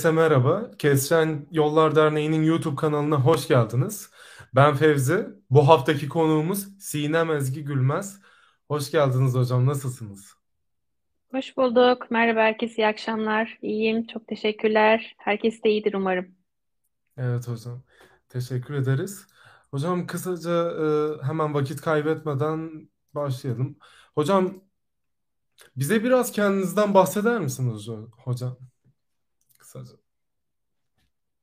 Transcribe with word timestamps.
Herkese 0.00 0.14
merhaba. 0.14 0.70
Kesren 0.78 1.46
Yollar 1.50 1.96
Derneği'nin 1.96 2.42
YouTube 2.42 2.76
kanalına 2.76 3.16
hoş 3.16 3.48
geldiniz. 3.48 4.10
Ben 4.54 4.74
Fevzi. 4.74 5.26
Bu 5.50 5.68
haftaki 5.68 6.08
konuğumuz 6.08 6.78
Sinem 6.78 7.30
Ezgi 7.30 7.64
Gülmez. 7.64 8.20
Hoş 8.68 8.90
geldiniz 8.90 9.34
hocam. 9.34 9.66
Nasılsınız? 9.66 10.34
Hoş 11.30 11.56
bulduk. 11.56 12.10
Merhaba 12.10 12.40
herkese, 12.40 12.82
iyi 12.82 12.86
akşamlar. 12.86 13.58
İyiyim, 13.62 14.06
çok 14.06 14.28
teşekkürler. 14.28 15.14
Herkes 15.18 15.62
de 15.62 15.70
iyidir 15.70 15.94
umarım. 15.94 16.26
Evet 17.16 17.48
hocam. 17.48 17.82
Teşekkür 18.28 18.74
ederiz. 18.74 19.26
Hocam 19.70 20.06
kısaca 20.06 20.70
e, 20.70 20.86
hemen 21.26 21.54
vakit 21.54 21.80
kaybetmeden 21.80 22.88
başlayalım. 23.14 23.76
Hocam 24.14 24.64
bize 25.76 26.04
biraz 26.04 26.32
kendinizden 26.32 26.94
bahseder 26.94 27.40
misiniz 27.40 27.88
hocam? 28.24 28.69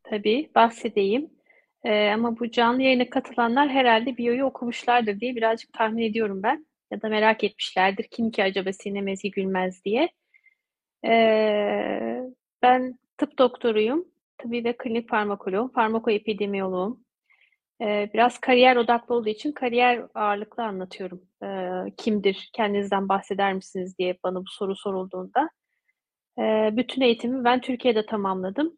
Tabii, 0.10 0.50
bahsedeyim. 0.56 1.30
Ee, 1.84 2.10
ama 2.10 2.40
bu 2.40 2.52
canlı 2.52 2.82
yayına 2.82 3.10
katılanlar 3.10 3.70
herhalde 3.70 4.18
biyoyu 4.18 4.46
okumuşlardır 4.46 5.20
diye 5.20 5.36
birazcık 5.36 5.74
tahmin 5.74 6.02
ediyorum 6.04 6.44
ben. 6.44 6.66
Ya 6.92 7.02
da 7.02 7.10
merak 7.10 7.44
etmişlerdir. 7.44 8.08
Kim 8.12 8.32
ki 8.32 8.44
acaba 8.44 8.74
Sinem 8.74 9.08
Ezgi 9.08 9.32
Gülmez 9.32 9.86
diye. 9.86 10.10
Ee, 11.06 12.22
ben 12.62 13.00
tıp 13.18 13.38
doktoruyum. 13.40 14.06
Tıbbi 14.38 14.64
ve 14.66 14.78
klinik 14.78 15.10
farmakoloğum, 15.10 15.70
farmakoepidemiyoloğum. 15.74 17.06
Ee, 17.82 18.10
biraz 18.14 18.40
kariyer 18.40 18.76
odaklı 18.76 19.16
olduğu 19.16 19.30
için 19.30 19.52
kariyer 19.52 20.06
ağırlıklı 20.16 20.64
anlatıyorum. 20.64 21.22
Ee, 21.44 21.92
kimdir, 21.98 22.50
kendinizden 22.54 23.10
bahseder 23.10 23.54
misiniz 23.54 23.98
diye 24.00 24.18
bana 24.24 24.40
bu 24.42 24.50
soru 24.50 24.76
sorulduğunda. 24.76 25.50
Ee, 26.40 26.70
bütün 26.78 27.02
eğitimi 27.02 27.44
ben 27.44 27.62
Türkiye'de 27.62 28.06
tamamladım. 28.06 28.78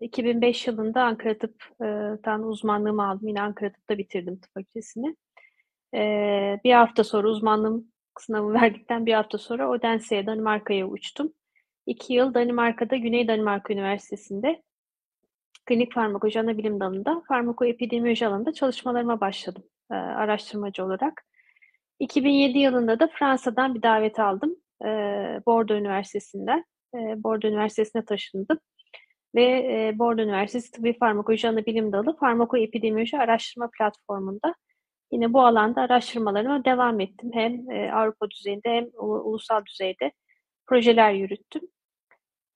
2005 0.00 0.66
yılında 0.66 1.02
Ankara 1.02 1.38
Tıp'tan 1.38 2.42
uzmanlığımı 2.42 3.08
aldım. 3.08 3.28
Yine 3.28 3.42
Ankara 3.42 3.72
Tıp'ta 3.72 3.98
bitirdim 3.98 4.40
tıp 4.40 4.54
fakültesini. 4.54 5.16
Ee, 5.94 6.60
bir 6.64 6.72
hafta 6.72 7.04
sonra 7.04 7.28
uzmanlığım 7.28 7.86
sınavı 8.18 8.52
verdikten 8.54 9.06
bir 9.06 9.14
hafta 9.14 9.38
sonra 9.38 9.70
Odense'ye, 9.70 10.26
Danimarka'ya 10.26 10.86
uçtum. 10.86 11.32
İki 11.86 12.12
yıl 12.14 12.34
Danimarka'da, 12.34 12.96
Güney 12.96 13.28
Danimarka 13.28 13.72
Üniversitesi'nde 13.72 14.62
klinik 15.66 15.94
farmakoloji 15.94 16.40
ana 16.40 16.58
bilim 16.58 16.80
dalında 16.80 17.22
farmakoepidemioloji 17.28 18.26
alanında 18.26 18.52
çalışmalarıma 18.52 19.20
başladım 19.20 19.62
e, 19.90 19.94
araştırmacı 19.94 20.84
olarak. 20.84 21.24
2007 22.00 22.58
yılında 22.58 23.00
da 23.00 23.08
Fransa'dan 23.08 23.74
bir 23.74 23.82
davet 23.82 24.18
aldım. 24.18 24.56
E, 24.84 24.86
Bordeaux 25.46 25.80
Üniversitesi'nden. 25.80 26.64
E, 26.94 26.98
Bordeaux 26.98 27.52
Üniversitesi'ne 27.52 28.04
taşındım. 28.04 28.58
Ve 29.34 29.42
e, 29.42 29.98
Bordeaux 29.98 30.28
Üniversitesi 30.28 30.72
Tıbbi 30.72 30.98
Farmakoloji 30.98 31.48
Ana 31.48 31.66
Bilim 31.66 31.92
Dalı 31.92 32.16
Farmakoepidemioloji 32.16 33.18
Araştırma 33.18 33.70
Platformu'nda 33.78 34.54
yine 35.12 35.32
bu 35.32 35.40
alanda 35.46 35.80
araştırmalarıma 35.80 36.64
devam 36.64 37.00
ettim. 37.00 37.30
Hem 37.34 37.70
e, 37.70 37.92
Avrupa 37.92 38.30
düzeyinde 38.30 38.68
hem 38.70 38.88
ulusal 38.98 39.64
düzeyde 39.66 40.12
projeler 40.66 41.12
yürüttüm. 41.12 41.62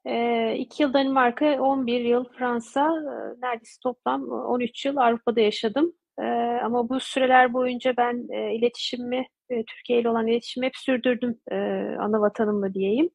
E, 0.07 0.55
iki 0.59 0.83
yıl 0.83 0.93
Danimarka, 0.93 1.63
11 1.63 2.01
yıl 2.01 2.25
Fransa, 2.25 2.81
e, 2.81 3.41
neredeyse 3.47 3.81
toplam 3.83 4.31
13 4.31 4.87
yıl 4.87 4.97
Avrupa'da 4.97 5.41
yaşadım. 5.41 5.93
E, 6.19 6.25
ama 6.65 6.89
bu 6.89 7.01
süreler 7.01 7.53
boyunca 7.53 7.97
ben 7.97 8.27
e, 8.33 8.55
iletişimimi, 8.55 9.27
e, 9.51 9.65
Türkiye 9.65 10.01
ile 10.01 10.09
olan 10.09 10.27
iletişimi 10.27 10.67
hep 10.67 10.77
sürdürdüm 10.77 11.41
e, 11.51 11.57
ana 12.01 12.21
vatanımla 12.21 12.75
diyeyim. 12.75 13.11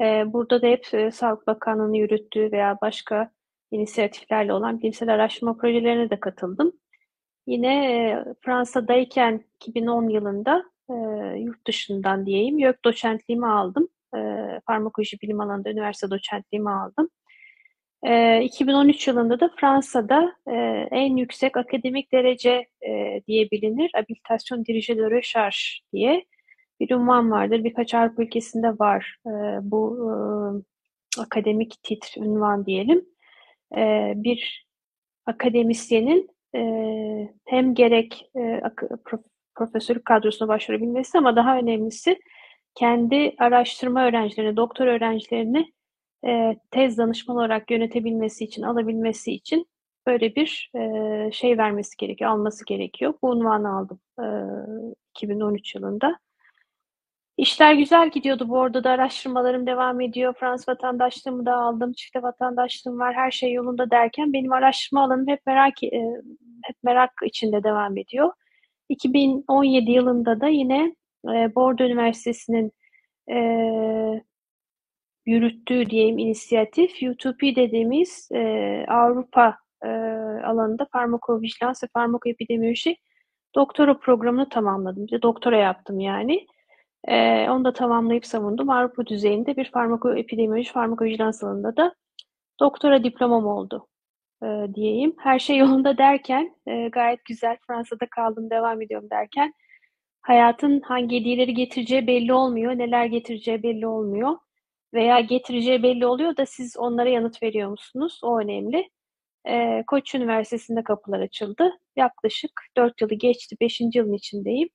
E, 0.00 0.32
burada 0.32 0.62
da 0.62 0.66
hep 0.66 0.94
e, 0.94 1.10
Sağlık 1.10 1.46
Bakanlığı'nın 1.46 1.92
yürüttüğü 1.92 2.52
veya 2.52 2.78
başka 2.82 3.30
inisiyatiflerle 3.70 4.52
olan 4.52 4.80
bilimsel 4.80 5.14
araştırma 5.14 5.56
projelerine 5.56 6.10
de 6.10 6.20
katıldım. 6.20 6.72
Yine 7.46 7.92
e, 7.92 8.24
Fransa'dayken 8.40 9.44
2010 9.56 10.08
yılında 10.08 10.64
e, 10.90 10.94
yurt 11.38 11.66
dışından 11.66 12.26
diyeyim 12.26 12.58
YÖK 12.58 12.84
doçentliğimi 12.84 13.46
aldım. 13.46 13.88
E, 14.16 14.18
farmakoloji 14.66 15.20
bilim 15.22 15.40
alanında 15.40 15.70
üniversite 15.70 16.10
doçentliğimi 16.10 16.70
aldım. 16.70 17.08
E, 18.06 18.42
2013 18.44 19.08
yılında 19.08 19.40
da 19.40 19.50
Fransa'da 19.60 20.36
e, 20.46 20.54
en 20.90 21.16
yüksek 21.16 21.56
akademik 21.56 22.12
derece 22.12 22.68
e, 22.88 23.22
diye 23.26 23.50
bilinir. 23.50 23.90
Habilitasyon 23.94 24.64
dirije 24.64 24.96
de 24.96 25.22
diye 25.92 26.24
bir 26.80 26.90
ünvan 26.90 27.30
vardır. 27.30 27.64
Birkaç 27.64 27.94
Avrupa 27.94 28.22
ülkesinde 28.22 28.78
var 28.78 29.16
e, 29.26 29.30
bu 29.62 30.10
e, 30.10 30.14
akademik 31.20 31.82
titr, 31.82 32.18
ünvan 32.18 32.66
diyelim. 32.66 33.04
E, 33.76 34.12
bir 34.16 34.66
akademisyenin 35.26 36.28
e, 36.54 36.62
hem 37.44 37.74
gerek 37.74 38.30
e, 38.36 38.62
prof, 39.04 39.20
profesörlük 39.54 40.04
kadrosuna 40.04 40.48
başvurabilmesi 40.48 41.18
ama 41.18 41.36
daha 41.36 41.58
önemlisi 41.58 42.18
kendi 42.74 43.34
araştırma 43.38 44.04
öğrencilerini, 44.06 44.56
doktor 44.56 44.86
öğrencilerini 44.86 45.72
e, 46.26 46.56
tez 46.70 46.98
danışman 46.98 47.36
olarak 47.36 47.70
yönetebilmesi 47.70 48.44
için, 48.44 48.62
alabilmesi 48.62 49.32
için 49.32 49.66
böyle 50.06 50.34
bir 50.34 50.70
e, 50.74 51.32
şey 51.32 51.58
vermesi 51.58 51.96
gerekiyor, 51.96 52.30
alması 52.30 52.64
gerekiyor. 52.64 53.14
Bu 53.22 53.30
unvanı 53.30 53.76
aldım 53.76 54.00
e, 54.20 54.26
2013 55.10 55.74
yılında. 55.74 56.18
İşler 57.38 57.74
güzel 57.74 58.10
gidiyordu 58.10 58.48
bu 58.48 58.60
arada 58.60 58.84
da 58.84 58.90
araştırmalarım 58.90 59.66
devam 59.66 60.00
ediyor. 60.00 60.34
Fransız 60.40 60.68
vatandaşlığımı 60.68 61.46
da 61.46 61.54
aldım, 61.56 61.92
çifte 61.92 62.22
vatandaşlığım 62.22 62.98
var, 62.98 63.14
her 63.14 63.30
şey 63.30 63.52
yolunda 63.52 63.90
derken 63.90 64.32
benim 64.32 64.52
araştırma 64.52 65.04
alanım 65.04 65.28
hep 65.28 65.46
merak 65.46 65.82
e, 65.82 66.02
hep 66.64 66.76
merak 66.82 67.10
içinde 67.24 67.62
devam 67.64 67.98
ediyor. 67.98 68.32
2017 68.88 69.90
yılında 69.90 70.40
da 70.40 70.48
yine 70.48 70.96
e, 71.24 71.54
Bordeaux 71.54 71.90
Üniversitesi'nin 71.90 72.72
e, 73.30 73.38
yürüttüğü 75.26 75.90
diyeyim 75.90 76.18
inisiyatif 76.18 77.02
UTP 77.02 77.42
dediğimiz 77.42 78.28
e, 78.34 78.84
Avrupa 78.88 79.58
e, 79.84 79.88
alanında 80.46 80.86
farmakovijilans 80.92 81.84
ve 81.84 81.88
farmakoepidemioloji 81.92 82.96
doktora 83.54 83.98
programını 83.98 84.48
tamamladım. 84.48 85.06
Bir 85.06 85.12
de 85.12 85.22
doktora 85.22 85.56
yaptım 85.56 86.00
yani. 86.00 86.46
E, 87.04 87.46
onu 87.50 87.64
da 87.64 87.72
tamamlayıp 87.72 88.26
savundum. 88.26 88.70
Avrupa 88.70 89.06
düzeyinde 89.06 89.56
bir 89.56 89.70
farmakoepidemioloji, 89.70 90.72
farmakovijilans 90.72 91.44
alanında 91.44 91.76
da 91.76 91.94
doktora 92.60 93.04
diplomam 93.04 93.46
oldu 93.46 93.88
e, 94.42 94.46
diyeyim. 94.74 95.14
Her 95.18 95.38
şey 95.38 95.56
yolunda 95.58 95.98
derken, 95.98 96.56
e, 96.66 96.88
gayet 96.88 97.24
güzel 97.24 97.56
Fransa'da 97.66 98.06
kaldım, 98.10 98.50
devam 98.50 98.82
ediyorum 98.82 99.10
derken 99.10 99.54
hayatın 100.22 100.80
hangi 100.80 101.20
hediyeleri 101.20 101.54
getireceği 101.54 102.06
belli 102.06 102.32
olmuyor, 102.32 102.78
neler 102.78 103.06
getireceği 103.06 103.62
belli 103.62 103.86
olmuyor 103.86 104.36
veya 104.94 105.20
getireceği 105.20 105.82
belli 105.82 106.06
oluyor 106.06 106.36
da 106.36 106.46
siz 106.46 106.76
onlara 106.76 107.08
yanıt 107.08 107.42
veriyor 107.42 107.70
musunuz? 107.70 108.20
O 108.24 108.38
önemli. 108.40 108.90
E, 109.48 109.84
Koç 109.86 110.14
Üniversitesi'nde 110.14 110.82
kapılar 110.84 111.20
açıldı. 111.20 111.72
Yaklaşık 111.96 112.50
4 112.76 113.00
yılı 113.00 113.14
geçti, 113.14 113.56
5. 113.60 113.80
yılın 113.94 114.12
içindeyim. 114.12 114.68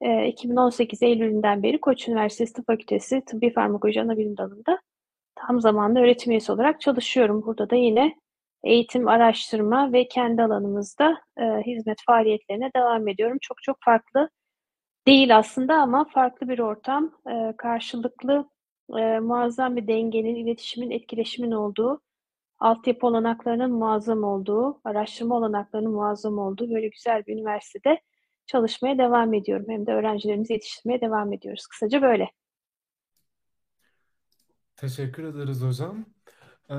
E, 0.00 0.26
2018 0.26 1.02
Eylül'ünden 1.02 1.62
beri 1.62 1.80
Koç 1.80 2.08
Üniversitesi 2.08 2.52
Tıp 2.52 2.66
Fakültesi 2.66 3.22
Tıbbi 3.26 3.52
Farmakoloji 3.52 4.02
Anabilim 4.02 4.36
Dalı'nda 4.36 4.80
tam 5.34 5.60
zamanlı 5.60 6.00
öğretim 6.00 6.30
üyesi 6.30 6.52
olarak 6.52 6.80
çalışıyorum. 6.80 7.42
Burada 7.46 7.70
da 7.70 7.76
yine 7.76 8.16
eğitim, 8.64 9.08
araştırma 9.08 9.92
ve 9.92 10.08
kendi 10.08 10.42
alanımızda 10.42 11.18
e, 11.38 11.42
hizmet 11.66 11.98
faaliyetlerine 12.06 12.70
devam 12.76 13.08
ediyorum. 13.08 13.38
Çok 13.40 13.62
çok 13.62 13.76
farklı 13.84 14.30
değil 15.06 15.36
aslında 15.36 15.74
ama 15.74 16.04
farklı 16.04 16.48
bir 16.48 16.58
ortam, 16.58 17.12
e, 17.30 17.56
karşılıklı 17.58 18.50
e, 18.98 19.18
muazzam 19.18 19.76
bir 19.76 19.88
dengenin, 19.88 20.34
iletişimin, 20.34 20.90
etkileşimin 20.90 21.50
olduğu, 21.50 22.00
altyapı 22.58 23.06
olanaklarının 23.06 23.72
muazzam 23.72 24.24
olduğu, 24.24 24.80
araştırma 24.84 25.36
olanaklarının 25.36 25.92
muazzam 25.92 26.38
olduğu 26.38 26.70
böyle 26.70 26.88
güzel 26.88 27.26
bir 27.26 27.32
üniversitede 27.34 28.00
çalışmaya 28.46 28.98
devam 28.98 29.34
ediyorum. 29.34 29.66
Hem 29.68 29.86
de 29.86 29.92
öğrencilerimizi 29.92 30.52
yetiştirmeye 30.52 31.00
devam 31.00 31.32
ediyoruz. 31.32 31.66
Kısaca 31.66 32.02
böyle. 32.02 32.30
Teşekkür 34.76 35.24
ederiz 35.24 35.62
hocam. 35.62 36.06
Ee, 36.70 36.74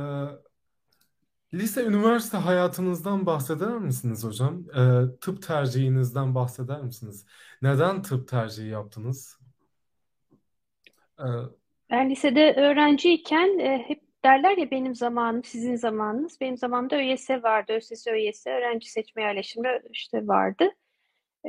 lise, 1.54 1.86
üniversite 1.86 2.38
hayatınızdan 2.38 3.26
bahseder 3.26 3.78
misiniz 3.78 4.24
hocam? 4.24 4.66
Ee, 4.78 5.20
tıp 5.22 5.44
tercihinizden 5.44 6.36
bahseder 6.36 6.82
misiniz? 6.82 7.26
Neden 7.62 8.02
tıp 8.02 8.28
tercihi 8.28 8.68
yaptınız? 8.68 9.40
Ee, 11.20 11.24
ben 11.92 12.10
lisede 12.10 12.54
öğrenciyken 12.54 13.60
e, 13.60 13.84
hep 13.88 14.08
derler 14.26 14.58
ya 14.58 14.72
benim 14.72 14.96
zamanım, 14.96 15.44
sizin 15.44 15.76
zamanınız. 15.76 16.42
Benim 16.42 16.58
zamanımda 16.58 16.96
ÖYS 16.96 17.30
vardı. 17.30 17.74
ÖSS, 17.74 18.08
ÖYS, 18.08 18.48
öğrenci 18.48 18.92
seçme 18.92 19.22
yerleşimi 19.22 19.82
işte 19.92 20.28
vardı. 20.28 20.70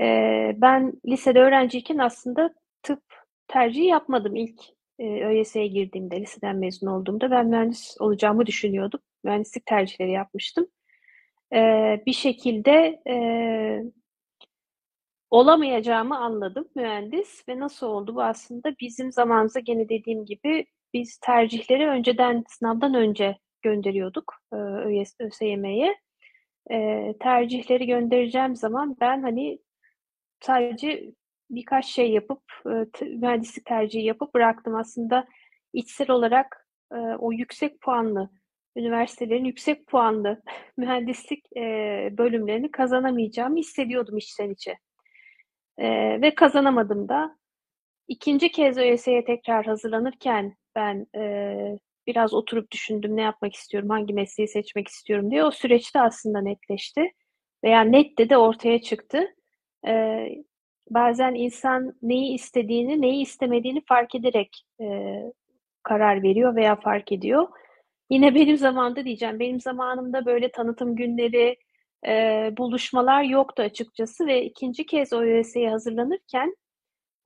Ee, 0.00 0.52
ben 0.56 0.92
lisede 1.06 1.40
öğrenciyken 1.40 1.98
aslında 1.98 2.54
tıp 2.82 3.02
tercihi 3.48 3.86
yapmadım 3.86 4.36
ilk 4.36 4.60
e, 4.98 5.24
ÖYS'ye 5.24 5.66
girdiğimde, 5.66 6.20
liseden 6.20 6.56
mezun 6.56 6.86
olduğumda. 6.86 7.30
Ben 7.30 7.46
mühendis 7.46 7.96
olacağımı 8.00 8.46
düşünüyordum. 8.46 9.00
Mühendislik 9.24 9.66
tercihleri 9.66 10.10
yapmıştım. 10.12 10.66
Ee, 11.54 12.02
bir 12.06 12.12
şekilde 12.12 13.02
e, 13.08 13.16
olamayacağımı 15.30 16.18
anladım 16.18 16.68
mühendis 16.74 17.48
ve 17.48 17.58
nasıl 17.58 17.86
oldu 17.86 18.14
bu 18.14 18.22
aslında 18.22 18.74
bizim 18.80 19.12
zamanımızda 19.12 19.60
gene 19.60 19.88
dediğim 19.88 20.24
gibi 20.24 20.66
biz 20.94 21.18
tercihleri 21.18 21.88
önceden 21.88 22.44
sınavdan 22.48 22.94
önce 22.94 23.38
gönderiyorduk 23.62 24.34
e, 24.52 24.56
ÖSYM'ye. 25.20 25.96
E, 26.70 27.14
tercihleri 27.20 27.86
göndereceğim 27.86 28.56
zaman 28.56 28.96
ben 29.00 29.22
hani 29.22 29.58
sadece 30.40 31.12
birkaç 31.50 31.86
şey 31.86 32.12
yapıp 32.12 32.42
e, 32.66 33.04
mühendislik 33.06 33.64
tercihi 33.64 34.04
yapıp 34.04 34.34
bıraktım. 34.34 34.74
Aslında 34.76 35.26
içsel 35.72 36.10
olarak 36.10 36.66
e, 36.92 36.96
o 36.96 37.32
yüksek 37.32 37.80
puanlı 37.80 38.30
üniversitelerin 38.76 39.44
yüksek 39.44 39.86
puanlı 39.86 40.42
mühendislik 40.76 41.56
e, 41.56 41.62
bölümlerini 42.18 42.70
kazanamayacağımı 42.70 43.56
hissediyordum 43.56 44.16
içten 44.16 44.50
içe. 44.50 44.78
Ve 46.22 46.34
kazanamadım 46.34 47.08
da. 47.08 47.38
İkinci 48.08 48.52
kez 48.52 48.78
ÖSS'ye 48.78 49.24
tekrar 49.24 49.66
hazırlanırken 49.66 50.56
ben 50.74 51.06
e, 51.16 51.78
biraz 52.06 52.34
oturup 52.34 52.70
düşündüm 52.70 53.16
ne 53.16 53.20
yapmak 53.20 53.54
istiyorum, 53.54 53.90
hangi 53.90 54.14
mesleği 54.14 54.48
seçmek 54.48 54.88
istiyorum 54.88 55.30
diye. 55.30 55.44
O 55.44 55.50
süreçte 55.50 56.00
aslında 56.00 56.40
netleşti 56.40 57.12
veya 57.64 57.80
net 57.80 58.18
de 58.18 58.30
de 58.30 58.36
ortaya 58.36 58.82
çıktı. 58.82 59.34
E, 59.86 60.24
bazen 60.90 61.34
insan 61.34 61.94
neyi 62.02 62.34
istediğini, 62.34 63.00
neyi 63.00 63.22
istemediğini 63.22 63.82
fark 63.88 64.14
ederek 64.14 64.64
e, 64.80 64.86
karar 65.82 66.22
veriyor 66.22 66.56
veya 66.56 66.76
fark 66.76 67.12
ediyor. 67.12 67.48
Yine 68.10 68.34
benim 68.34 68.56
zamanımda 68.56 69.04
diyeceğim, 69.04 69.40
benim 69.40 69.60
zamanımda 69.60 70.26
böyle 70.26 70.52
tanıtım 70.52 70.96
günleri, 70.96 71.56
e, 72.06 72.12
buluşmalar 72.58 73.22
yoktu 73.22 73.62
açıkçası 73.62 74.26
ve 74.26 74.44
ikinci 74.44 74.86
kez 74.86 75.12
o 75.12 75.22
ÖSS'ye 75.22 75.70
hazırlanırken 75.70 76.56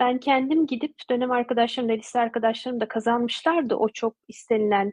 ben 0.01 0.19
kendim 0.19 0.67
gidip 0.67 0.95
dönem 1.11 1.31
arkadaşlarım 1.31 1.89
da 1.89 1.93
lise 1.93 2.21
arkadaşlarım 2.21 2.81
da 2.81 2.89
kazanmışlardı 2.89 3.77
o 3.77 3.89
çok 3.89 4.17
istenilen 4.29 4.93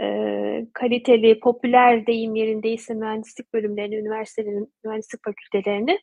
e, 0.00 0.66
kaliteli, 0.72 1.40
popüler 1.40 2.06
deyim 2.06 2.34
yerindeyse 2.34 2.94
mühendislik 2.94 3.54
bölümlerini, 3.54 3.96
üniversitelerin 3.96 4.72
mühendislik 4.84 5.24
fakültelerini. 5.24 5.98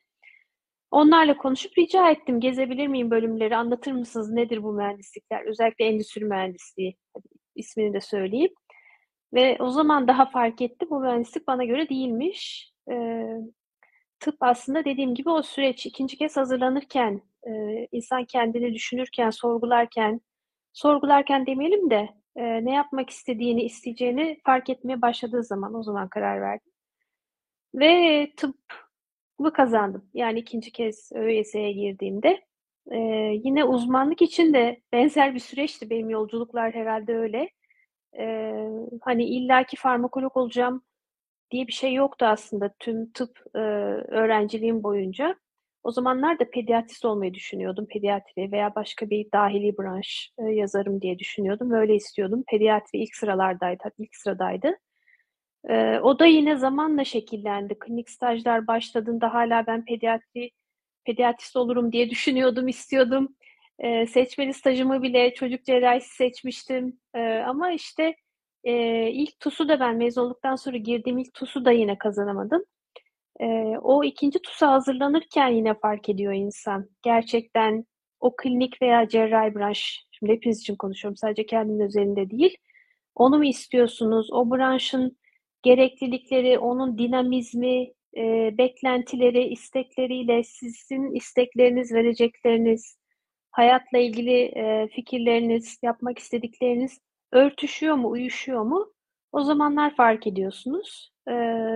Onlarla 0.94 1.38
konuşup 1.38 1.78
rica 1.78 2.10
ettim. 2.10 2.40
Gezebilir 2.40 2.88
miyim 2.88 3.12
bölümleri? 3.12 3.56
Anlatır 3.56 3.92
mısınız? 3.92 4.32
Nedir 4.32 4.64
bu 4.64 4.74
mühendislikler? 4.74 5.46
Özellikle 5.46 5.86
endüstri 5.86 6.26
mühendisliği 6.26 6.98
ismini 7.56 7.94
de 7.94 8.02
söyleyeyim. 8.02 8.54
Ve 9.34 9.58
o 9.60 9.70
zaman 9.70 10.08
daha 10.08 10.26
fark 10.26 10.62
etti. 10.62 10.86
Bu 10.90 11.00
mühendislik 11.00 11.48
bana 11.48 11.64
göre 11.64 11.90
değilmiş. 11.90 12.72
Ee, 12.92 13.26
tıp 14.20 14.36
aslında 14.40 14.86
dediğim 14.86 15.16
gibi 15.16 15.30
o 15.30 15.42
süreç 15.44 15.86
ikinci 15.86 16.18
kez 16.18 16.38
hazırlanırken, 16.38 17.22
e, 17.48 17.52
insan 17.92 18.26
kendini 18.26 18.74
düşünürken, 18.74 19.30
sorgularken, 19.30 20.22
sorgularken 20.74 21.46
demeyelim 21.46 21.90
de 21.90 22.10
e, 22.36 22.66
ne 22.66 22.74
yapmak 22.74 23.10
istediğini, 23.10 23.64
isteyeceğini 23.64 24.40
fark 24.46 24.70
etmeye 24.70 25.02
başladığı 25.02 25.44
zaman 25.44 25.74
o 25.74 25.84
zaman 25.84 26.10
karar 26.10 26.42
verdim. 26.42 26.72
Ve 27.76 28.28
tıbbı 29.38 29.54
kazandım. 29.54 30.10
Yani 30.14 30.40
ikinci 30.40 30.72
kez 30.72 31.12
ÖYS'ye 31.16 31.72
girdiğimde. 31.72 32.42
E, 32.92 32.98
yine 33.44 33.64
uzmanlık 33.64 34.22
için 34.22 34.54
de 34.54 34.82
benzer 34.94 35.34
bir 35.36 35.40
süreçti. 35.40 35.90
Benim 35.90 36.10
yolculuklar 36.10 36.74
herhalde 36.74 37.16
öyle. 37.18 37.50
E, 38.20 38.54
hani 39.02 39.26
illaki 39.26 39.78
farmakolog 39.78 40.38
olacağım 40.38 40.84
diye 41.52 41.68
bir 41.68 41.74
şey 41.74 41.94
yoktu 41.94 42.26
aslında 42.26 42.74
tüm 42.80 43.12
tıp 43.12 43.40
e, 43.56 43.60
öğrenciliğim 43.60 44.84
boyunca. 44.84 45.36
O 45.84 45.92
zamanlar 45.92 46.40
da 46.40 46.50
pediatrist 46.50 47.06
olmayı 47.06 47.34
düşünüyordum. 47.34 47.88
Pediatri 47.90 48.52
veya 48.52 48.76
başka 48.76 49.10
bir 49.10 49.32
dahili 49.34 49.78
branş 49.78 50.32
e, 50.40 50.44
yazarım 50.44 51.02
diye 51.02 51.20
düşünüyordum. 51.20 51.70
Böyle 51.72 51.96
istiyordum. 51.96 52.44
Pediatri 52.48 53.00
ilk 53.00 53.16
sıralardaydı, 53.16 53.84
ilk 54.00 54.16
sıradaydı. 54.16 54.78
E, 55.70 56.00
o 56.00 56.20
da 56.20 56.26
yine 56.26 56.56
zamanla 56.58 57.04
şekillendi. 57.04 57.80
Klinik 57.80 58.10
stajlar 58.10 58.68
başladığında 58.68 59.34
hala 59.34 59.68
ben 59.68 59.86
pediatri 59.86 60.52
pediatrist 61.06 61.56
olurum 61.56 61.92
diye 61.92 62.10
düşünüyordum, 62.10 62.68
istiyordum. 62.68 63.36
E, 63.80 64.08
seçmeli 64.08 64.54
stajımı 64.54 65.04
bile 65.04 65.34
çocuk 65.34 65.66
cerrahisi 65.66 66.16
seçmiştim. 66.16 67.00
E, 67.16 67.20
ama 67.38 67.72
işte 67.72 68.16
e, 68.64 68.74
ilk 69.12 69.40
TUS'u 69.40 69.70
da 69.70 69.80
ben 69.80 69.98
mezun 69.98 70.26
olduktan 70.26 70.56
sonra 70.56 70.78
girdiğim 70.78 71.18
ilk 71.18 71.34
TUS'u 71.34 71.66
da 71.66 71.72
yine 71.72 71.98
kazanamadım. 71.98 72.64
E, 73.40 73.46
o 73.82 74.04
ikinci 74.04 74.40
TUS'a 74.40 74.72
hazırlanırken 74.72 75.48
yine 75.48 75.74
fark 75.74 76.10
ediyor 76.10 76.34
insan. 76.34 76.90
Gerçekten 77.02 77.86
o 78.20 78.36
klinik 78.36 78.82
veya 78.82 79.08
cerrahi 79.08 79.56
branş, 79.56 80.06
şimdi 80.12 80.34
hepiniz 80.34 80.62
için 80.62 80.76
konuşuyorum 80.76 81.18
sadece 81.18 81.46
kendimin 81.46 81.86
özelinde 81.86 82.30
değil. 82.30 82.58
Onu 83.16 83.38
mu 83.38 83.46
istiyorsunuz? 83.46 84.30
O 84.32 84.52
branşın 84.52 85.18
gereklilikleri, 85.64 86.60
onun 86.60 86.98
dinamizmi, 86.98 87.94
e, 88.18 88.58
beklentileri, 88.58 89.44
istekleriyle 89.44 90.44
sizin 90.44 91.16
istekleriniz, 91.16 91.94
verecekleriniz, 91.94 92.98
hayatla 93.52 93.98
ilgili 93.98 94.42
e, 94.44 94.88
fikirleriniz, 94.88 95.80
yapmak 95.84 96.20
istedikleriniz 96.20 97.00
örtüşüyor 97.34 97.96
mu, 97.96 98.10
uyuşuyor 98.10 98.64
mu? 98.64 98.94
O 99.32 99.44
zamanlar 99.44 99.96
fark 99.96 100.28
ediyorsunuz. 100.28 101.12
Ee, 101.28 101.32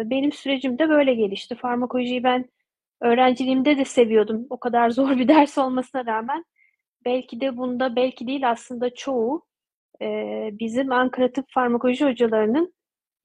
benim 0.06 0.32
sürecim 0.32 0.79
de 0.79 0.89
böyle 0.89 1.13
gelişti. 1.13 1.56
Farmakolojiyi 1.56 2.24
ben 2.24 2.46
öğrenciliğimde 3.01 3.77
de 3.77 3.86
seviyordum. 3.86 4.48
O 4.50 4.60
kadar 4.60 4.89
zor 4.89 5.17
bir 5.17 5.27
ders 5.36 5.58
olmasına 5.58 6.06
rağmen. 6.06 6.46
Belki 7.06 7.41
de 7.41 7.58
bunda, 7.58 7.96
belki 7.96 8.27
değil 8.27 8.50
aslında 8.50 8.94
çoğu 8.94 9.46
e, 10.01 10.06
bizim 10.53 10.91
Ankara 10.91 11.32
Tıp 11.32 11.46
Farmakoloji 11.50 12.06
hocalarının 12.06 12.74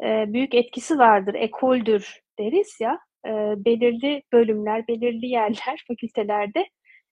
e, 0.03 0.33
büyük 0.33 0.55
etkisi 0.55 0.99
vardır. 0.99 1.35
Ekoldür 1.35 2.21
deriz 2.39 2.81
ya. 2.81 2.99
E, 3.27 3.31
belirli 3.65 4.23
bölümler, 4.33 4.89
belirli 4.89 5.27
yerler, 5.27 5.85
fakültelerde 5.89 6.69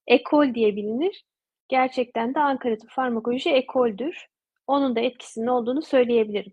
ekol 0.06 0.54
diye 0.54 0.76
bilinir. 0.76 1.24
Gerçekten 1.68 2.34
de 2.34 2.40
Ankara 2.40 2.78
Tıp 2.78 2.90
Farmakoloji 2.90 3.50
ekoldür 3.50 4.26
onun 4.66 4.96
da 4.96 5.00
etkisinin 5.00 5.46
olduğunu 5.46 5.82
söyleyebilirim. 5.82 6.52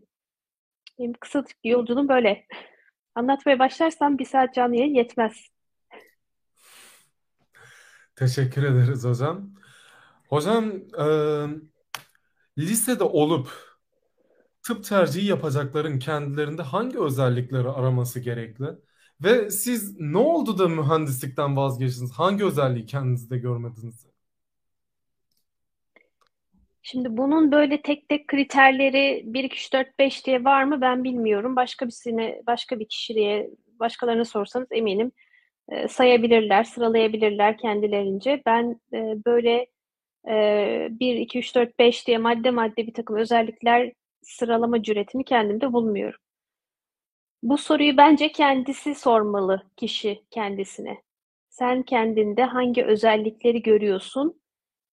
Benim 1.00 1.14
kısa 1.14 1.44
yolculuğum 1.64 2.10
böyle. 2.10 2.46
Anlatmaya 3.16 3.60
başlarsam 3.60 4.18
bir 4.18 4.26
saat 4.26 4.54
canlı 4.54 4.76
yayın 4.76 4.94
yetmez. 4.94 5.50
Teşekkür 8.16 8.64
ederiz 8.64 9.06
hocam. 9.06 9.50
Hocam 10.30 10.72
e, 11.00 11.08
lisede 12.58 13.04
olup 13.04 13.67
tıp 14.68 14.84
tercihi 14.84 15.28
yapacakların 15.28 16.00
kendilerinde 16.00 16.62
hangi 16.62 17.00
özellikleri 17.00 17.70
araması 17.70 18.20
gerekli? 18.20 18.66
Ve 19.24 19.50
siz 19.50 20.00
ne 20.00 20.18
oldu 20.18 20.58
da 20.60 20.68
mühendislikten 20.68 21.58
vazgeçtiniz? 21.58 22.12
Hangi 22.12 22.46
özelliği 22.46 22.86
kendinizde 22.86 23.38
görmediniz? 23.38 24.08
Şimdi 26.82 27.18
bunun 27.18 27.52
böyle 27.52 27.82
tek 27.82 28.10
tek 28.10 28.28
kriterleri 28.28 29.24
1, 29.26 29.44
2, 29.44 29.56
3, 29.56 29.74
4, 29.74 30.00
5 30.00 30.26
diye 30.26 30.44
var 30.44 30.64
mı 30.64 30.82
ben 30.82 31.04
bilmiyorum. 31.04 31.56
Başka 31.56 31.86
birisine, 31.86 32.42
başka 32.48 32.80
bir 32.80 32.88
kişiye, 32.88 33.50
başkalarına 33.80 34.26
sorsanız 34.26 34.68
eminim 34.72 35.12
e, 35.70 35.88
sayabilirler, 35.88 36.64
sıralayabilirler 36.64 37.58
kendilerince. 37.58 38.42
Ben 38.46 38.82
e, 38.94 38.98
böyle 39.26 39.68
e, 40.30 40.88
1, 40.92 41.16
2, 41.16 41.40
3, 41.40 41.56
4, 41.56 41.80
5 41.80 42.08
diye 42.08 42.18
madde 42.18 42.52
madde 42.52 42.88
bir 42.88 42.94
takım 42.94 43.16
özellikler 43.16 43.94
sıralama 44.28 44.84
cüretini 44.84 45.24
kendimde 45.24 45.74
bulmuyorum. 45.74 46.20
Bu 47.44 47.58
soruyu 47.58 47.98
bence 47.98 48.32
kendisi 48.32 48.96
sormalı 48.96 49.64
kişi 49.78 50.24
kendisine. 50.32 51.02
Sen 51.50 51.84
kendinde 51.84 52.44
hangi 52.44 52.86
özellikleri 52.86 53.62
görüyorsun 53.62 54.42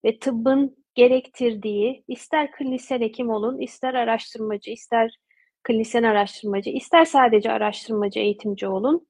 ve 0.05 0.19
tıbbın 0.19 0.85
gerektirdiği 0.95 2.03
ister 2.07 2.51
klinisyen 2.51 3.01
hekim 3.01 3.29
olun, 3.29 3.59
ister 3.61 3.93
araştırmacı, 3.93 4.71
ister 4.71 5.15
klinisyen 5.63 6.03
araştırmacı, 6.03 6.69
ister 6.69 7.05
sadece 7.05 7.51
araştırmacı, 7.51 8.19
eğitimci 8.19 8.67
olun. 8.67 9.07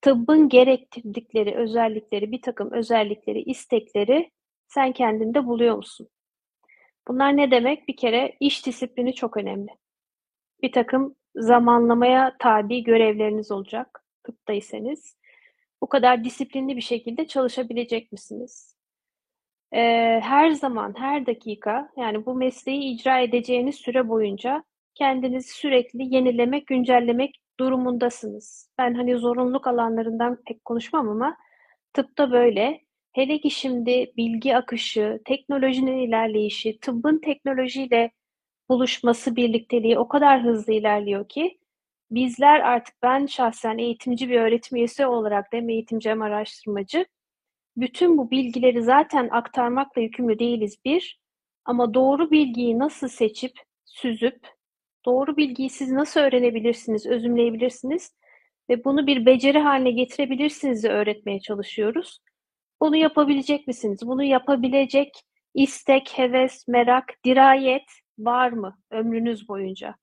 Tıbbın 0.00 0.48
gerektirdikleri 0.48 1.56
özellikleri, 1.56 2.32
bir 2.32 2.42
takım 2.42 2.72
özellikleri, 2.72 3.42
istekleri 3.42 4.30
sen 4.68 4.92
kendinde 4.92 5.46
buluyor 5.46 5.76
musun? 5.76 6.08
Bunlar 7.08 7.36
ne 7.36 7.50
demek? 7.50 7.88
Bir 7.88 7.96
kere 7.96 8.36
iş 8.40 8.66
disiplini 8.66 9.14
çok 9.14 9.36
önemli. 9.36 9.70
Bir 10.62 10.72
takım 10.72 11.16
zamanlamaya 11.34 12.36
tabi 12.38 12.84
görevleriniz 12.84 13.50
olacak 13.50 14.04
tıptaysanız. 14.24 15.16
Bu 15.82 15.88
kadar 15.88 16.24
disiplinli 16.24 16.76
bir 16.76 16.80
şekilde 16.80 17.26
çalışabilecek 17.26 18.12
misiniz? 18.12 18.76
Ee, 19.72 20.20
her 20.22 20.50
zaman, 20.50 20.94
her 20.98 21.26
dakika 21.26 21.90
yani 21.96 22.26
bu 22.26 22.34
mesleği 22.34 22.94
icra 22.94 23.18
edeceğiniz 23.20 23.74
süre 23.74 24.08
boyunca 24.08 24.64
kendinizi 24.94 25.54
sürekli 25.54 26.14
yenilemek, 26.14 26.66
güncellemek 26.66 27.40
durumundasınız. 27.60 28.70
Ben 28.78 28.94
hani 28.94 29.16
zorunluluk 29.16 29.66
alanlarından 29.66 30.38
pek 30.46 30.64
konuşmam 30.64 31.08
ama 31.08 31.36
tıpta 31.92 32.32
böyle. 32.32 32.80
Hele 33.12 33.40
ki 33.40 33.50
şimdi 33.50 34.12
bilgi 34.16 34.56
akışı, 34.56 35.20
teknolojinin 35.24 35.98
ilerleyişi, 35.98 36.80
tıbbın 36.80 37.18
teknolojiyle 37.18 38.10
buluşması, 38.68 39.36
birlikteliği 39.36 39.98
o 39.98 40.08
kadar 40.08 40.42
hızlı 40.42 40.72
ilerliyor 40.72 41.28
ki 41.28 41.58
bizler 42.10 42.60
artık 42.60 42.94
ben 43.02 43.26
şahsen 43.26 43.78
eğitimci 43.78 44.28
bir 44.30 44.40
öğretim 44.40 44.78
üyesi 44.78 45.06
olarak 45.06 45.46
hem 45.52 45.68
eğitimci 45.68 46.10
hem 46.10 46.22
araştırmacı 46.22 47.06
bütün 47.76 48.18
bu 48.18 48.30
bilgileri 48.30 48.82
zaten 48.82 49.28
aktarmakla 49.32 50.02
yükümlü 50.02 50.38
değiliz 50.38 50.78
bir. 50.84 51.20
Ama 51.64 51.94
doğru 51.94 52.30
bilgiyi 52.30 52.78
nasıl 52.78 53.08
seçip, 53.08 53.52
süzüp, 53.84 54.48
doğru 55.04 55.36
bilgiyi 55.36 55.70
siz 55.70 55.92
nasıl 55.92 56.20
öğrenebilirsiniz, 56.20 57.06
özümleyebilirsiniz 57.06 58.16
ve 58.70 58.84
bunu 58.84 59.06
bir 59.06 59.26
beceri 59.26 59.58
haline 59.58 59.90
getirebilirsiniz 59.90 60.84
de 60.84 60.88
öğretmeye 60.88 61.40
çalışıyoruz. 61.40 62.20
Bunu 62.80 62.96
yapabilecek 62.96 63.66
misiniz? 63.66 63.98
Bunu 64.06 64.22
yapabilecek 64.22 65.24
istek, 65.54 66.18
heves, 66.18 66.68
merak, 66.68 67.04
dirayet 67.24 67.90
var 68.18 68.50
mı 68.52 68.78
ömrünüz 68.90 69.48
boyunca? 69.48 69.94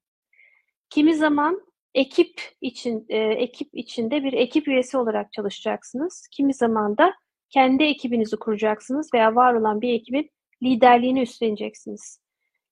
Kimi 0.89 1.15
zaman 1.15 1.62
ekip 1.93 2.41
için 2.62 3.05
e, 3.10 3.17
ekip 3.17 3.69
içinde 3.74 4.24
bir 4.24 4.34
ekip 4.34 4.67
üyesi 4.67 4.98
olarak 4.98 5.34
çalışacaksınız. 5.34 6.27
Kimi 6.31 6.53
zaman 6.53 6.98
da 6.98 7.13
kendi 7.50 7.84
ekibinizi 7.84 8.38
kuracaksınız 8.38 9.13
veya 9.13 9.36
var 9.36 9.53
olan 9.53 9.81
bir 9.81 9.93
ekibin 9.93 10.29
liderliğini 10.63 11.22
üstleneceksiniz. 11.22 12.22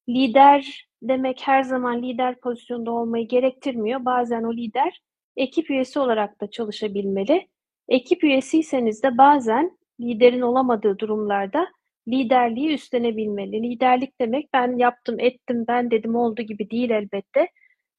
Lider 0.10 0.88
demek 1.02 1.42
her 1.48 1.64
zaman 1.64 2.04
lider 2.04 2.40
pozisyonda 2.40 2.92
olmayı 2.92 3.28
gerektirmiyor. 3.28 4.06
Bazen 4.06 4.44
o 4.44 4.54
lider 4.54 5.02
ekip 5.38 5.70
üyesi 5.70 6.00
olarak 6.00 6.42
da 6.42 6.52
çalışabilmeli. 6.52 7.48
Ekip 7.88 8.24
üyesiyseniz 8.24 9.04
de 9.04 9.18
bazen 9.18 9.78
liderin 10.00 10.42
olamadığı 10.42 11.00
durumlarda 11.00 11.68
liderliği 12.08 12.74
üstlenebilmeli. 12.74 13.64
Liderlik 13.64 14.22
demek 14.22 14.54
ben 14.54 14.78
yaptım, 14.78 15.20
ettim, 15.20 15.66
ben 15.68 15.92
dedim 15.92 16.16
oldu 16.16 16.42
gibi 16.42 16.70
değil 16.70 16.90
elbette. 16.90 17.48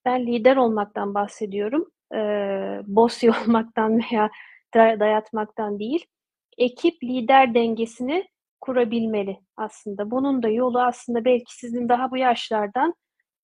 Ben 0.05 0.27
lider 0.27 0.57
olmaktan 0.57 1.15
bahsediyorum. 1.15 1.91
Ee, 2.15 2.81
boss 2.87 3.25
olmaktan 3.45 3.99
veya 3.99 4.31
dayatmaktan 4.75 5.79
değil 5.79 6.07
ekip 6.59 7.05
lider 7.05 7.55
dengesini 7.55 8.29
kurabilmeli 8.61 9.39
aslında. 9.57 10.11
Bunun 10.11 10.43
da 10.43 10.49
yolu 10.49 10.81
aslında 10.81 11.25
belki 11.25 11.55
sizin 11.57 11.89
daha 11.89 12.11
bu 12.11 12.17
yaşlardan 12.17 12.95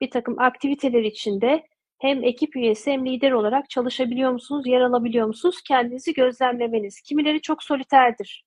bir 0.01 0.11
takım 0.11 0.39
aktiviteler 0.39 1.03
içinde 1.03 1.67
hem 2.03 2.25
ekip 2.25 2.57
üyesi 2.57 2.93
hem 2.93 3.07
lider 3.07 3.33
olarak 3.33 3.71
çalışabiliyor 3.71 4.31
musunuz, 4.33 4.67
yer 4.67 4.81
alabiliyor 4.81 5.27
musunuz? 5.27 5.63
Kendinizi 5.69 6.15
gözlemlemeniz. 6.15 7.01
Kimileri 7.01 7.41
çok 7.41 7.63
soliterdir. 7.63 8.45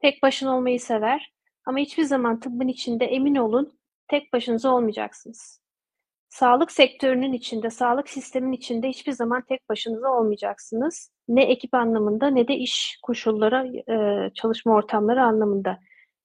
Tek 0.00 0.22
başına 0.22 0.56
olmayı 0.56 0.80
sever. 0.80 1.32
Ama 1.66 1.78
hiçbir 1.78 2.02
zaman 2.02 2.40
tıbbın 2.40 2.68
içinde 2.68 3.04
emin 3.04 3.34
olun 3.34 3.78
tek 4.08 4.32
başınıza 4.32 4.70
olmayacaksınız. 4.74 5.62
Sağlık 6.28 6.72
sektörünün 6.72 7.32
içinde, 7.32 7.70
sağlık 7.70 8.08
sistemin 8.08 8.52
içinde 8.52 8.88
hiçbir 8.88 9.12
zaman 9.12 9.42
tek 9.48 9.68
başınıza 9.68 10.08
olmayacaksınız. 10.08 11.10
Ne 11.28 11.44
ekip 11.44 11.74
anlamında 11.74 12.30
ne 12.30 12.48
de 12.48 12.56
iş 12.56 12.98
koşulları, 13.02 13.82
e, 13.92 14.30
çalışma 14.34 14.74
ortamları 14.74 15.22
anlamında. 15.22 15.78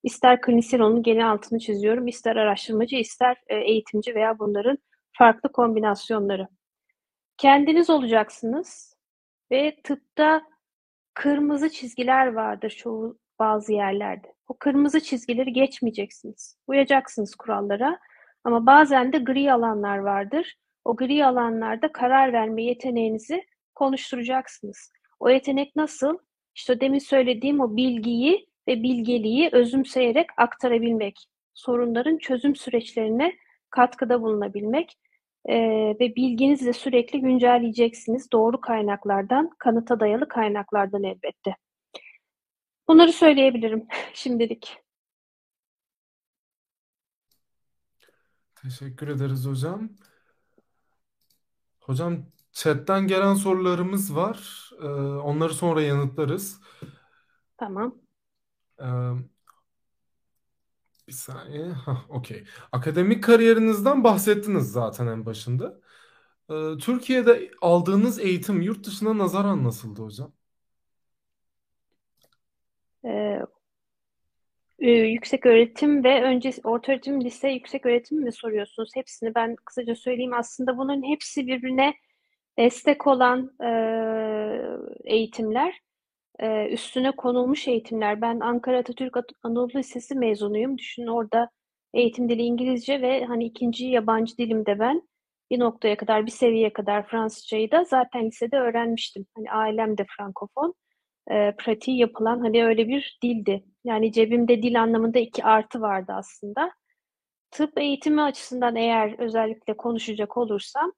İster 0.03 0.41
klinisyen 0.41 0.79
onun 0.79 1.03
gene 1.03 1.25
altını 1.25 1.60
çiziyorum, 1.60 2.07
ister 2.07 2.36
araştırmacı, 2.36 2.96
ister 2.96 3.38
e, 3.48 3.55
eğitimci 3.55 4.15
veya 4.15 4.39
bunların 4.39 4.77
farklı 5.12 5.51
kombinasyonları. 5.51 6.48
Kendiniz 7.38 7.89
olacaksınız 7.89 8.96
ve 9.51 9.77
tıpta 9.84 10.41
kırmızı 11.13 11.70
çizgiler 11.70 12.34
vardır 12.34 12.70
çoğu 12.70 13.20
bazı 13.39 13.74
yerlerde. 13.74 14.34
O 14.48 14.58
kırmızı 14.58 15.00
çizgileri 15.00 15.53
geçmeyeceksiniz. 15.53 16.58
Uyacaksınız 16.67 17.36
kurallara 17.36 18.00
ama 18.44 18.65
bazen 18.65 19.13
de 19.13 19.17
gri 19.17 19.53
alanlar 19.53 19.98
vardır. 19.98 20.56
O 20.86 20.96
gri 20.96 21.25
alanlarda 21.25 21.91
karar 21.91 22.34
verme 22.34 22.63
yeteneğinizi 22.63 23.44
konuşturacaksınız. 23.75 24.91
O 25.20 25.29
yetenek 25.29 25.75
nasıl? 25.75 26.17
İşte 26.56 26.82
demin 26.82 27.00
söylediğim 27.00 27.60
o 27.60 27.75
bilgiyi 27.75 28.50
ve 28.67 28.84
bilgeliği 28.84 29.50
özümseyerek 29.51 30.27
aktarabilmek. 30.38 31.27
Sorunların 31.53 32.17
çözüm 32.17 32.56
süreçlerine 32.56 33.34
katkıda 33.70 34.22
bulunabilmek 34.22 34.98
ee, 35.48 35.96
ve 36.00 36.16
bilginizi 36.16 36.66
de 36.66 36.74
sürekli 36.74 37.22
güncelleyeceksiniz. 37.22 38.32
Doğru 38.32 38.62
kaynaklardan, 38.62 39.50
kanıta 39.60 40.00
dayalı 40.00 40.27
kaynaklardan 40.27 41.04
elbette. 41.04 41.56
Bunları 42.88 43.13
söyleyebilirim 43.13 43.88
şimdilik. 44.13 44.77
Teşekkür 48.56 49.08
ederiz 49.08 49.46
hocam. 49.46 49.89
Hocam 51.80 52.25
chatten 52.51 53.08
gelen 53.08 53.34
sorularımız 53.34 54.16
var. 54.16 54.70
Ee, 54.82 54.86
onları 55.20 55.54
sonra 55.54 55.82
yanıtlarız. 55.82 56.62
Tamam. 57.58 57.96
Ee, 58.80 58.86
bir 61.08 61.14
saniye. 61.14 61.66
Hah, 61.66 62.10
okey. 62.10 62.44
Akademik 62.72 63.24
kariyerinizden 63.24 64.04
bahsettiniz 64.04 64.72
zaten 64.72 65.08
en 65.08 65.26
başında. 65.26 65.82
Ee, 66.50 66.78
Türkiye'de 66.82 67.52
aldığınız 67.62 68.20
eğitim 68.20 68.62
yurt 68.62 68.88
dışına 68.88 69.18
nazaran 69.18 69.64
nasıldı 69.64 70.02
hocam? 70.04 70.34
Ee, 73.04 73.48
e, 74.80 74.90
yüksek 74.92 75.46
öğretim 75.46 76.04
ve 76.04 76.24
önce 76.24 76.52
orta 76.64 76.92
öğretim, 76.92 77.22
lise, 77.22 77.50
yüksek 77.50 77.86
öğretim 77.86 78.24
mi 78.24 78.32
soruyorsunuz? 78.32 78.90
Hepsini 78.96 79.36
ben 79.36 79.56
kısaca 79.66 79.96
söyleyeyim. 79.96 80.34
Aslında 80.34 80.78
bunun 80.78 81.04
hepsi 81.04 81.48
birbirine 81.48 81.94
destek 82.60 83.08
olan 83.08 83.52
e, 83.64 83.70
eğitimler, 85.06 85.82
e, 86.39 86.67
üstüne 86.70 87.12
konulmuş 87.12 87.67
eğitimler. 87.67 88.22
Ben 88.22 88.39
Ankara 88.39 88.77
Atatürk 88.77 89.17
Anadolu 89.44 89.70
Lisesi 89.75 90.15
mezunuyum. 90.15 90.77
Düşünün 90.77 91.08
orada 91.08 91.50
eğitim 91.94 92.29
dili 92.29 92.41
İngilizce 92.41 93.01
ve 93.01 93.25
hani 93.25 93.46
ikinci 93.46 93.86
yabancı 93.86 94.38
dilimde 94.38 94.79
ben 94.79 95.01
bir 95.51 95.60
noktaya 95.60 95.98
kadar, 95.98 96.25
bir 96.25 96.32
seviyeye 96.32 96.74
kadar 96.74 97.08
Fransızcayı 97.08 97.72
da 97.72 97.84
zaten 97.84 98.25
lisede 98.25 98.58
öğrenmiştim. 98.58 99.25
Hani 99.36 99.51
ailem 99.51 99.98
de 99.98 100.06
Frankofon 100.17 100.74
e, 101.32 101.56
pratiği 101.58 101.98
yapılan 101.98 102.39
hani 102.39 102.65
öyle 102.65 102.88
bir 102.88 103.17
dildi. 103.24 103.63
Yani 103.84 104.12
cebimde 104.12 104.63
dil 104.63 104.82
anlamında 104.82 105.20
iki 105.20 105.44
artı 105.44 105.82
vardı 105.82 106.13
aslında. 106.15 106.72
Tıp 107.51 107.77
eğitimi 107.77 108.22
açısından 108.22 108.75
eğer 108.75 109.20
özellikle 109.20 109.77
konuşacak 109.77 110.38
olursam 110.38 110.94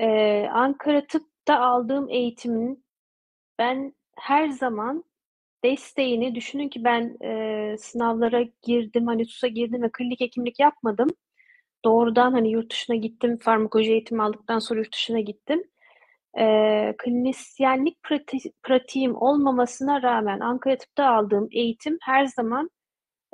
e, 0.00 0.06
Ankara 0.52 1.06
Tıp'ta 1.06 1.60
aldığım 1.60 2.08
eğitimin 2.10 2.84
ben 3.58 3.94
her 4.16 4.48
zaman 4.48 5.04
desteğini 5.64 6.34
düşünün 6.34 6.68
ki 6.68 6.84
ben 6.84 7.16
e, 7.24 7.76
sınavlara 7.78 8.42
girdim 8.62 9.06
hani 9.06 9.26
TUS'a 9.26 9.48
girdim 9.48 9.82
ve 9.82 9.90
klinik 9.92 10.20
hekimlik 10.20 10.60
yapmadım. 10.60 11.10
Doğrudan 11.84 12.32
hani 12.32 12.50
yurt 12.50 12.72
dışına 12.72 12.96
gittim 12.96 13.38
farmakoloji 13.38 13.92
eğitimi 13.92 14.22
aldıktan 14.22 14.58
sonra 14.58 14.80
yurt 14.80 14.94
dışına 14.94 15.20
gittim 15.20 15.64
e, 16.38 16.94
klinisyenlik 16.98 18.02
prati, 18.02 18.38
pratiğim 18.62 19.16
olmamasına 19.16 20.02
rağmen 20.02 20.40
Ankara 20.40 20.78
Tıp'ta 20.78 21.06
aldığım 21.06 21.48
eğitim 21.52 21.98
her 22.02 22.24
zaman 22.24 22.70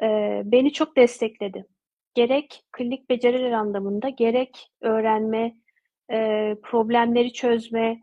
e, 0.02 0.06
beni 0.44 0.72
çok 0.72 0.96
destekledi. 0.96 1.66
Gerek 2.14 2.62
klinik 2.72 3.10
beceriler 3.10 3.52
anlamında, 3.52 4.08
gerek 4.08 4.68
öğrenme, 4.80 5.56
e, 6.12 6.54
problemleri 6.62 7.32
çözme, 7.32 8.02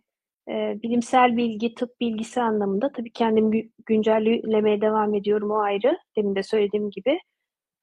e, 0.50 0.82
bilimsel 0.84 1.38
bilgi, 1.38 1.76
tıp 1.76 2.00
bilgisi 2.00 2.42
anlamında 2.42 2.92
tabii 2.92 3.12
kendimi 3.12 3.70
güncellemeye 3.86 4.82
devam 4.82 5.16
ediyorum 5.16 5.52
o 5.52 5.58
ayrı. 5.60 5.98
Demin 6.18 6.36
de 6.36 6.44
söylediğim 6.44 6.90
gibi. 6.90 7.20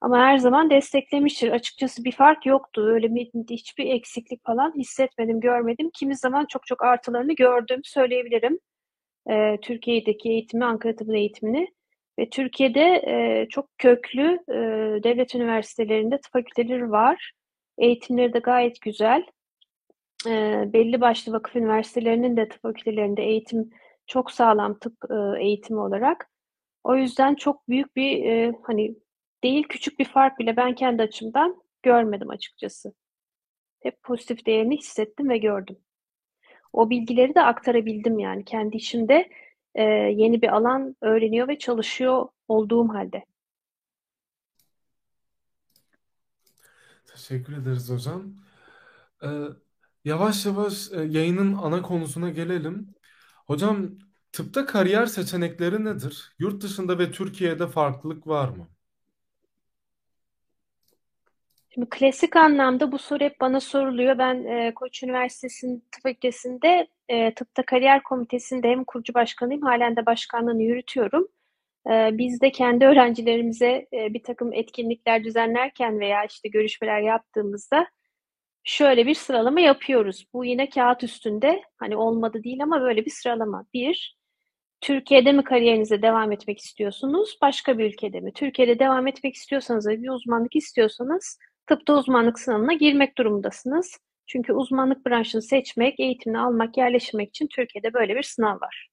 Ama 0.01 0.19
her 0.19 0.39
zaman 0.39 0.71
desteklemiştir. 0.71 1.51
Açıkçası 1.53 2.05
bir 2.05 2.13
fark 2.13 2.47
yoktu. 2.47 2.83
Öyle 2.87 3.15
bir, 3.15 3.31
hiçbir 3.51 3.87
eksiklik 3.87 4.45
falan 4.47 4.73
hissetmedim, 4.77 5.41
görmedim. 5.41 5.91
Kimi 5.95 6.17
zaman 6.17 6.47
çok 6.47 6.67
çok 6.67 6.85
artılarını 6.85 7.33
gördüm, 7.35 7.81
söyleyebilirim. 7.85 8.59
Ee, 9.31 9.59
Türkiye'deki 9.63 10.29
eğitimi, 10.31 10.65
Ankara 10.65 10.97
Tıbbı 10.97 11.17
eğitimini. 11.17 11.69
Ve 12.19 12.31
Türkiye'de 12.31 13.03
e, 13.07 13.47
çok 13.49 13.79
köklü 13.79 14.39
e, 14.49 14.55
devlet 15.05 15.35
üniversitelerinde 15.35 16.21
tıp 16.21 16.33
fakülteleri 16.33 16.91
var. 16.91 17.33
Eğitimleri 17.79 18.33
de 18.33 18.39
gayet 18.39 18.81
güzel. 18.81 19.25
E, 20.27 20.65
belli 20.73 21.01
başlı 21.01 21.33
vakıf 21.33 21.57
üniversitelerinin 21.57 22.37
de 22.37 22.49
tıp 22.49 22.63
fakültelerinde 22.63 23.23
eğitim 23.23 23.71
çok 24.07 24.31
sağlam 24.31 24.79
tıp 24.79 24.97
e, 25.11 25.43
eğitimi 25.43 25.81
olarak. 25.81 26.31
O 26.85 26.97
yüzden 26.97 27.35
çok 27.35 27.69
büyük 27.69 27.97
bir 27.97 28.25
e, 28.25 28.53
hani 28.63 28.97
değil 29.45 29.67
küçük 29.69 29.99
bir 29.99 30.05
fark 30.05 30.39
bile 30.39 30.57
ben 30.57 30.75
kendi 30.75 31.03
açımdan 31.03 31.63
görmedim 31.83 32.31
açıkçası. 32.31 32.95
Hep 33.83 34.03
pozitif 34.03 34.47
değerini 34.47 34.77
hissettim 34.77 35.29
ve 35.29 35.39
gördüm. 35.39 35.77
O 36.73 36.91
bilgileri 36.91 37.35
de 37.35 37.43
aktarabildim 37.43 38.19
yani 38.19 38.45
kendi 38.45 38.77
işimde 38.77 39.31
e, 39.75 39.83
yeni 39.93 40.43
bir 40.43 40.49
alan 40.49 40.97
öğreniyor 41.01 41.49
ve 41.49 41.59
çalışıyor 41.59 42.29
olduğum 42.49 42.89
halde. 42.89 43.25
Teşekkür 47.07 47.57
ederiz 47.57 47.91
hocam. 47.91 48.35
Ee, 49.23 49.29
yavaş 50.05 50.47
yavaş 50.47 50.93
e, 50.93 50.97
yayının 51.01 51.55
ana 51.55 51.83
konusuna 51.83 52.31
gelelim. 52.31 52.95
Hocam 53.47 53.99
tıpta 54.33 54.67
kariyer 54.67 55.07
seçenekleri 55.07 55.85
nedir? 55.85 56.35
Yurt 56.39 56.63
dışında 56.63 56.99
ve 56.99 57.13
Türkiye'de 57.13 57.69
farklılık 57.69 58.27
var 58.27 58.49
mı? 58.49 58.69
Şimdi 61.75 61.89
klasik 61.91 62.37
anlamda 62.37 62.93
bu 62.93 62.99
soru 62.99 63.25
hep 63.25 63.41
bana 63.41 63.61
soruluyor. 63.61 64.19
Ben 64.19 64.45
e, 64.45 64.75
Koç 64.75 65.03
Üniversitesi'nin 65.03 65.85
tıp 65.93 66.03
fakültesinde 66.03 66.87
e, 67.09 67.35
tıpta 67.35 67.63
kariyer 67.63 68.03
komitesinde 68.03 68.69
hem 68.69 68.85
kurucu 68.85 69.15
başkanıyım, 69.15 69.63
halen 69.63 69.97
de 69.97 70.07
başkanlığını 70.07 70.63
yürütüyorum. 70.63 71.29
E, 71.91 72.11
biz 72.13 72.41
de 72.41 72.53
kendi 72.53 72.87
öğrencilerimize 72.87 73.87
e, 73.93 74.15
bir 74.15 74.23
takım 74.23 74.53
etkinlikler 74.53 75.25
düzenlerken 75.25 76.01
veya 76.01 76.25
işte 76.25 76.49
görüşmeler 76.49 77.01
yaptığımızda 77.01 77.87
şöyle 78.65 79.07
bir 79.07 79.15
sıralama 79.15 79.61
yapıyoruz. 79.61 80.27
Bu 80.33 80.45
yine 80.45 80.69
kağıt 80.71 81.05
üstünde 81.05 81.63
hani 81.77 81.97
olmadı 81.97 82.45
değil 82.45 82.63
ama 82.63 82.81
böyle 82.81 83.05
bir 83.05 83.11
sıralama. 83.11 83.65
Bir, 83.75 84.17
Türkiye'de 84.81 85.33
mi 85.33 85.45
kariyerinize 85.45 86.03
devam 86.03 86.33
etmek 86.33 86.59
istiyorsunuz? 86.59 87.39
Başka 87.43 87.79
bir 87.79 87.85
ülkede 87.85 88.21
mi? 88.21 88.33
Türkiye'de 88.33 88.79
devam 88.79 89.07
etmek 89.07 89.35
istiyorsanız 89.35 89.87
ve 89.87 90.03
bir 90.03 90.09
uzmanlık 90.09 90.57
istiyorsanız 90.57 91.39
tıpta 91.67 91.99
uzmanlık 91.99 92.39
sınavına 92.39 92.73
girmek 92.73 93.19
durumundasınız. 93.19 93.99
Çünkü 94.27 94.53
uzmanlık 94.53 95.07
branşını 95.07 95.43
seçmek, 95.43 96.01
eğitimini 96.01 96.39
almak, 96.39 96.77
yerleşmek 96.77 97.29
için 97.29 97.49
Türkiye'de 97.49 97.95
böyle 97.95 98.17
bir 98.17 98.23
sınav 98.23 98.61
var. 98.61 98.92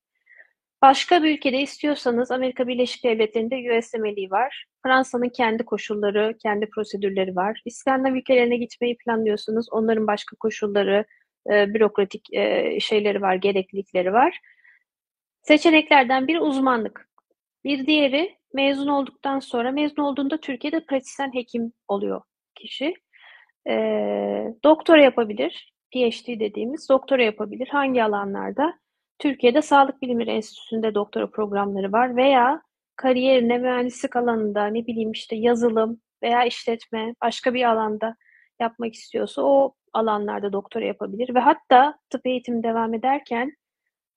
Başka 0.81 1.23
bir 1.23 1.37
ülkede 1.37 1.61
istiyorsanız 1.61 2.31
Amerika 2.31 2.67
Birleşik 2.67 3.03
Devletleri'nde 3.03 3.79
USMLE 3.79 4.29
var. 4.29 4.65
Fransa'nın 4.83 5.29
kendi 5.29 5.65
koşulları, 5.65 6.37
kendi 6.43 6.69
prosedürleri 6.69 7.35
var. 7.35 7.61
İskandinav 7.65 8.15
ülkelerine 8.15 8.57
gitmeyi 8.57 8.97
planlıyorsunuz. 8.97 9.67
Onların 9.71 10.07
başka 10.07 10.35
koşulları, 10.35 11.05
e, 11.51 11.73
bürokratik 11.73 12.33
e, 12.33 12.79
şeyleri 12.79 13.21
var, 13.21 13.35
gereklilikleri 13.35 14.13
var. 14.13 14.39
Seçeneklerden 15.41 16.27
biri 16.27 16.39
uzmanlık. 16.39 17.09
Bir 17.63 17.87
diğeri 17.87 18.37
mezun 18.53 18.87
olduktan 18.87 19.39
sonra, 19.39 19.71
mezun 19.71 20.03
olduğunda 20.03 20.37
Türkiye'de 20.37 20.85
pratisyen 20.85 21.33
hekim 21.33 21.73
oluyor 21.87 22.21
kişi. 22.55 22.93
E, 23.67 23.73
doktora 24.63 25.01
yapabilir, 25.01 25.73
PhD 25.93 26.39
dediğimiz 26.39 26.89
doktora 26.89 27.23
yapabilir. 27.23 27.67
Hangi 27.67 28.03
alanlarda? 28.03 28.79
Türkiye'de 29.19 29.62
Sağlık 29.62 30.01
Bilimleri 30.01 30.32
Enstitüsü'nde 30.32 30.95
doktora 30.95 31.29
programları 31.29 31.91
var 31.91 32.15
veya 32.15 32.62
kariyerine 32.95 33.58
mühendislik 33.58 34.15
alanında 34.15 34.67
ne 34.67 34.88
bileyim 34.88 35.12
işte 35.12 35.36
yazılım 35.36 36.01
veya 36.23 36.45
işletme 36.45 37.15
başka 37.21 37.53
bir 37.53 37.63
alanda 37.63 38.15
yapmak 38.60 38.93
istiyorsa 38.93 39.41
o 39.41 39.75
alanlarda 39.93 40.53
doktora 40.53 40.86
yapabilir 40.86 41.36
ve 41.36 41.39
hatta 41.39 41.99
tıp 42.10 42.25
eğitimi 42.27 42.63
devam 42.63 42.93
ederken 42.93 43.51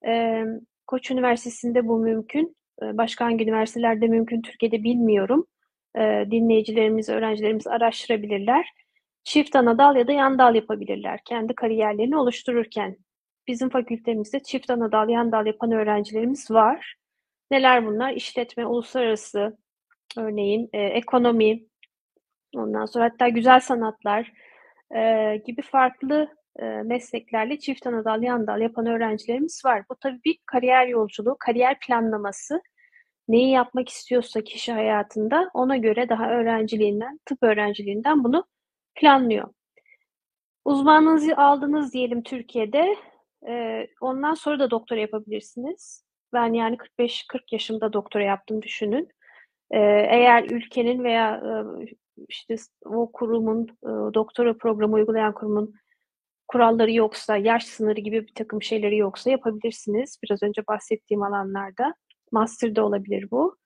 e, 0.07 0.45
Koç 0.87 1.11
Üniversitesi'nde 1.11 1.88
bu 1.88 1.99
mümkün. 1.99 2.57
E, 2.83 2.99
başka 2.99 3.25
hangi 3.25 3.45
üniversitelerde 3.45 4.07
mümkün 4.07 4.43
Türkiye'de 4.43 4.85
bilmiyorum. 4.85 5.47
E, 5.99 6.27
dinleyicilerimiz, 6.31 7.09
öğrencilerimiz 7.09 7.67
araştırabilirler. 7.67 8.67
Çift 9.25 9.57
ana 9.57 9.79
dal 9.79 9.97
ya 9.97 10.07
da 10.07 10.12
yan 10.12 10.38
dal 10.38 10.55
yapabilirler 10.55 11.21
kendi 11.25 11.55
kariyerlerini 11.55 12.17
oluştururken. 12.17 12.97
Bizim 13.46 13.68
fakültemizde 13.68 14.42
çift 14.42 14.70
ana 14.70 14.92
dal, 14.92 15.09
yan 15.09 15.33
dal 15.33 15.46
yapan 15.46 15.72
öğrencilerimiz 15.72 16.50
var. 16.50 16.96
Neler 17.50 17.87
bunlar? 17.87 18.12
İşletme, 18.12 18.66
uluslararası, 18.66 19.59
örneğin 20.16 20.70
e, 20.72 20.83
ekonomi, 20.83 21.62
ondan 22.57 22.87
sonra 22.87 23.05
hatta 23.05 23.28
güzel 23.28 23.61
sanatlar 23.61 24.33
e, 24.96 25.37
gibi 25.46 25.62
farklı 25.62 26.28
e, 26.59 26.64
mesleklerle 26.64 27.59
çift 27.59 27.87
ana 27.87 28.05
dal, 28.05 28.22
yan 28.22 28.46
dal 28.46 28.61
yapan 28.61 28.87
öğrencilerimiz 28.87 29.64
var. 29.64 29.85
Bu 29.90 29.96
tabii 29.96 30.20
bir 30.24 30.38
kariyer 30.46 30.87
yolculuğu, 30.87 31.37
kariyer 31.40 31.78
planlaması. 31.87 32.62
Neyi 33.28 33.50
yapmak 33.50 33.88
istiyorsa 33.88 34.40
kişi 34.40 34.72
hayatında 34.72 35.50
ona 35.55 35.76
göre 35.76 36.09
daha 36.09 36.31
öğrenciliğinden, 36.31 37.20
tıp 37.24 37.42
öğrenciliğinden 37.42 38.24
bunu 38.24 38.44
planlıyor. 38.94 39.48
Uzmanlığınızı 40.64 41.37
aldınız 41.37 41.92
diyelim 41.92 42.22
Türkiye'de. 42.22 42.96
E, 43.48 43.87
ondan 44.00 44.35
sonra 44.35 44.59
da 44.59 44.70
doktora 44.70 45.00
yapabilirsiniz. 45.00 46.05
Ben 46.33 46.52
yani 46.52 46.76
45-40 46.98 47.40
yaşımda 47.52 47.92
doktora 47.92 48.24
yaptım 48.24 48.62
düşünün. 48.62 49.09
E, 49.70 49.78
eğer 50.11 50.44
ülkenin 50.50 51.05
veya 51.05 51.37
e, 51.37 51.52
işte 52.28 52.57
o 52.85 53.12
kurumun, 53.12 53.68
e, 53.83 54.14
doktora 54.14 54.57
programı 54.57 54.94
uygulayan 54.94 55.35
kurumun 55.35 55.74
kuralları 56.48 56.92
yoksa, 56.92 57.37
yaş 57.37 57.64
sınırı 57.64 58.00
gibi 58.00 58.26
bir 58.26 58.35
takım 58.35 58.62
şeyleri 58.62 58.96
yoksa 58.96 59.31
yapabilirsiniz. 59.31 60.18
Biraz 60.22 60.42
önce 60.42 60.62
bahsettiğim 60.68 61.22
alanlarda. 61.22 61.94
Master'da 62.33 62.87
olabilir 62.87 63.31
bu. 63.31 63.57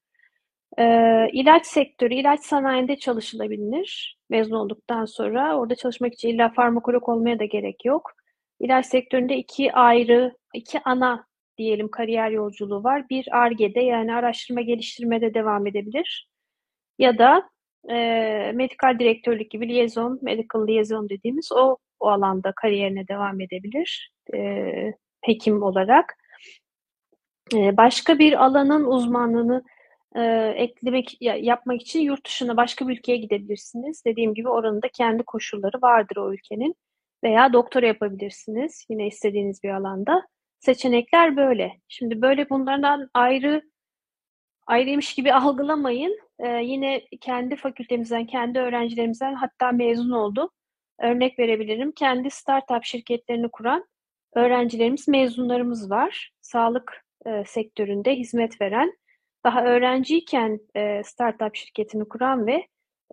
E, 0.78 0.84
ilaç 1.32 1.66
sektörü, 1.66 2.14
ilaç 2.14 2.40
sanayinde 2.40 2.98
çalışılabilir 2.98 4.18
mezun 4.30 4.56
olduktan 4.56 5.04
sonra. 5.04 5.58
Orada 5.58 5.74
çalışmak 5.74 6.14
için 6.14 6.28
illa 6.28 6.48
farmakolog 6.48 7.08
olmaya 7.08 7.38
da 7.38 7.44
gerek 7.44 7.84
yok. 7.84 8.12
İlaç 8.61 8.87
sektöründe 8.87 9.37
iki 9.37 9.73
ayrı, 9.73 10.37
iki 10.55 10.81
ana 10.85 11.27
diyelim 11.59 11.88
kariyer 11.88 12.31
yolculuğu 12.31 12.85
var. 12.85 13.09
Bir 13.11 13.37
ARGE'de 13.37 13.81
yani 13.81 14.14
araştırma 14.14 14.61
geliştirmede 14.61 15.35
devam 15.35 15.66
edebilir. 15.66 16.29
Ya 16.99 17.19
da 17.19 17.51
e, 17.90 17.95
medikal 18.55 18.99
direktörlük 18.99 19.51
gibi 19.51 19.69
liaison, 19.69 20.19
medical 20.23 20.69
liaison 20.69 21.09
dediğimiz 21.09 21.53
o, 21.53 21.77
o 22.01 22.09
alanda 22.09 22.53
kariyerine 22.53 23.09
devam 23.09 23.40
edebilir 23.40 24.12
e, 24.35 24.92
hekim 25.21 25.62
olarak. 25.62 26.16
E, 27.55 27.77
başka 27.77 28.19
bir 28.19 28.45
alanın 28.45 28.85
uzmanlığını 28.85 29.64
e, 30.16 30.23
eklemek 30.57 31.16
yapmak 31.21 31.83
için 31.83 32.01
yurt 32.01 32.27
dışına 32.27 32.57
başka 32.57 32.88
bir 32.88 32.92
ülkeye 32.99 33.16
gidebilirsiniz. 33.16 34.05
Dediğim 34.05 34.35
gibi 34.35 34.49
oranın 34.49 34.83
da 34.83 34.88
kendi 34.88 35.23
koşulları 35.23 35.83
vardır 35.83 36.16
o 36.16 36.33
ülkenin. 36.33 36.75
Veya 37.24 37.52
doktora 37.52 37.87
yapabilirsiniz 37.87 38.87
yine 38.90 39.07
istediğiniz 39.07 39.62
bir 39.62 39.70
alanda. 39.70 40.26
Seçenekler 40.61 41.37
böyle. 41.37 41.72
Şimdi 41.88 42.22
böyle 42.22 42.50
bunlardan 42.50 43.11
ayrı 43.14 43.62
ayrıymış 44.66 45.14
gibi 45.14 45.33
algılamayın. 45.35 46.18
Ee, 46.38 46.48
yine 46.48 47.02
kendi 47.20 47.57
fakültemizden, 47.57 48.26
kendi 48.26 48.59
öğrencilerimizden 48.59 49.35
hatta 49.35 49.72
mezun 49.72 50.11
oldu. 50.11 50.50
Örnek 51.00 51.38
verebilirim. 51.38 51.92
Kendi 51.92 52.31
startup 52.31 52.85
şirketlerini 52.85 53.48
kuran 53.50 53.85
öğrencilerimiz, 54.35 55.09
mezunlarımız 55.09 55.90
var. 55.90 56.33
Sağlık 56.40 57.05
e, 57.26 57.44
sektöründe 57.44 58.14
hizmet 58.14 58.61
veren, 58.61 58.92
daha 59.44 59.64
öğrenciyken 59.64 60.61
e, 60.76 61.02
startup 61.05 61.57
şirketini 61.57 62.09
kuran 62.09 62.46
ve 62.46 62.66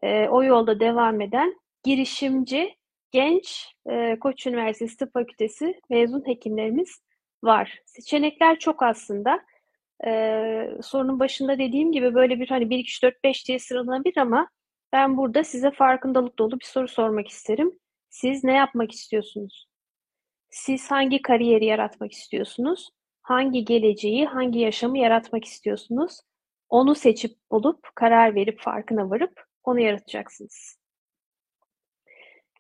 e, 0.03 0.27
o 0.27 0.43
yolda 0.43 0.79
devam 0.79 1.21
eden 1.21 1.55
girişimci, 1.83 2.75
genç 3.13 3.67
e, 3.89 4.19
Koç 4.19 4.47
Üniversitesi 4.47 4.97
Tıp 4.97 5.13
Fakültesi 5.13 5.81
mezun 5.89 6.27
hekimlerimiz 6.27 7.01
var. 7.43 7.79
Seçenekler 7.85 8.59
çok 8.59 8.83
aslında. 8.83 9.39
Ee, 10.05 10.69
sorunun 10.81 11.19
başında 11.19 11.59
dediğim 11.59 11.91
gibi 11.91 12.13
böyle 12.15 12.39
bir 12.39 12.47
hani 12.49 12.69
1, 12.69 12.79
2, 12.79 12.83
3, 12.83 13.03
4, 13.03 13.23
5 13.23 13.47
diye 13.47 13.59
sıralanabilir 13.59 14.17
ama 14.17 14.47
ben 14.93 15.17
burada 15.17 15.43
size 15.43 15.71
farkındalık 15.71 16.39
dolu 16.39 16.59
bir 16.59 16.65
soru 16.65 16.87
sormak 16.87 17.27
isterim. 17.27 17.79
Siz 18.09 18.43
ne 18.43 18.53
yapmak 18.53 18.91
istiyorsunuz? 18.91 19.67
Siz 20.49 20.91
hangi 20.91 21.21
kariyeri 21.21 21.65
yaratmak 21.65 22.11
istiyorsunuz? 22.11 22.89
Hangi 23.21 23.65
geleceği, 23.65 24.25
hangi 24.25 24.59
yaşamı 24.59 24.97
yaratmak 24.97 25.45
istiyorsunuz? 25.45 26.19
Onu 26.69 26.95
seçip 26.95 27.37
bulup, 27.51 27.79
karar 27.95 28.35
verip, 28.35 28.59
farkına 28.61 29.09
varıp 29.09 29.43
onu 29.63 29.79
yaratacaksınız. 29.79 30.82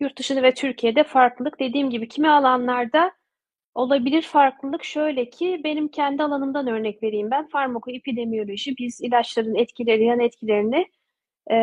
Yurt 0.03 0.17
dışında 0.19 0.43
ve 0.43 0.53
Türkiye'de 0.53 1.03
farklılık 1.03 1.59
dediğim 1.59 1.89
gibi 1.89 2.07
kimi 2.07 2.29
alanlarda 2.29 3.11
Olabilir 3.75 4.21
farklılık 4.21 4.83
şöyle 4.83 5.29
ki 5.29 5.61
benim 5.63 5.87
kendi 5.87 6.23
alanımdan 6.23 6.67
örnek 6.67 7.03
vereyim 7.03 7.31
ben. 7.31 7.47
Farmakoepidemiyoloji 7.47 8.77
biz 8.77 9.01
ilaçların 9.01 9.55
etkileri, 9.55 10.05
yan 10.05 10.19
etkilerini 10.19 10.87
e, 11.51 11.55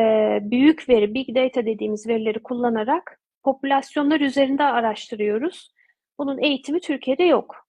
büyük 0.42 0.88
veri, 0.88 1.14
big 1.14 1.35
data 1.37 1.66
dediğimiz 1.66 2.09
verileri 2.09 2.42
kullanarak 2.42 3.20
popülasyonlar 3.42 4.20
üzerinde 4.20 4.64
araştırıyoruz. 4.64 5.74
Bunun 6.18 6.38
eğitimi 6.38 6.81
Türkiye'de 6.81 7.24
yok. 7.24 7.68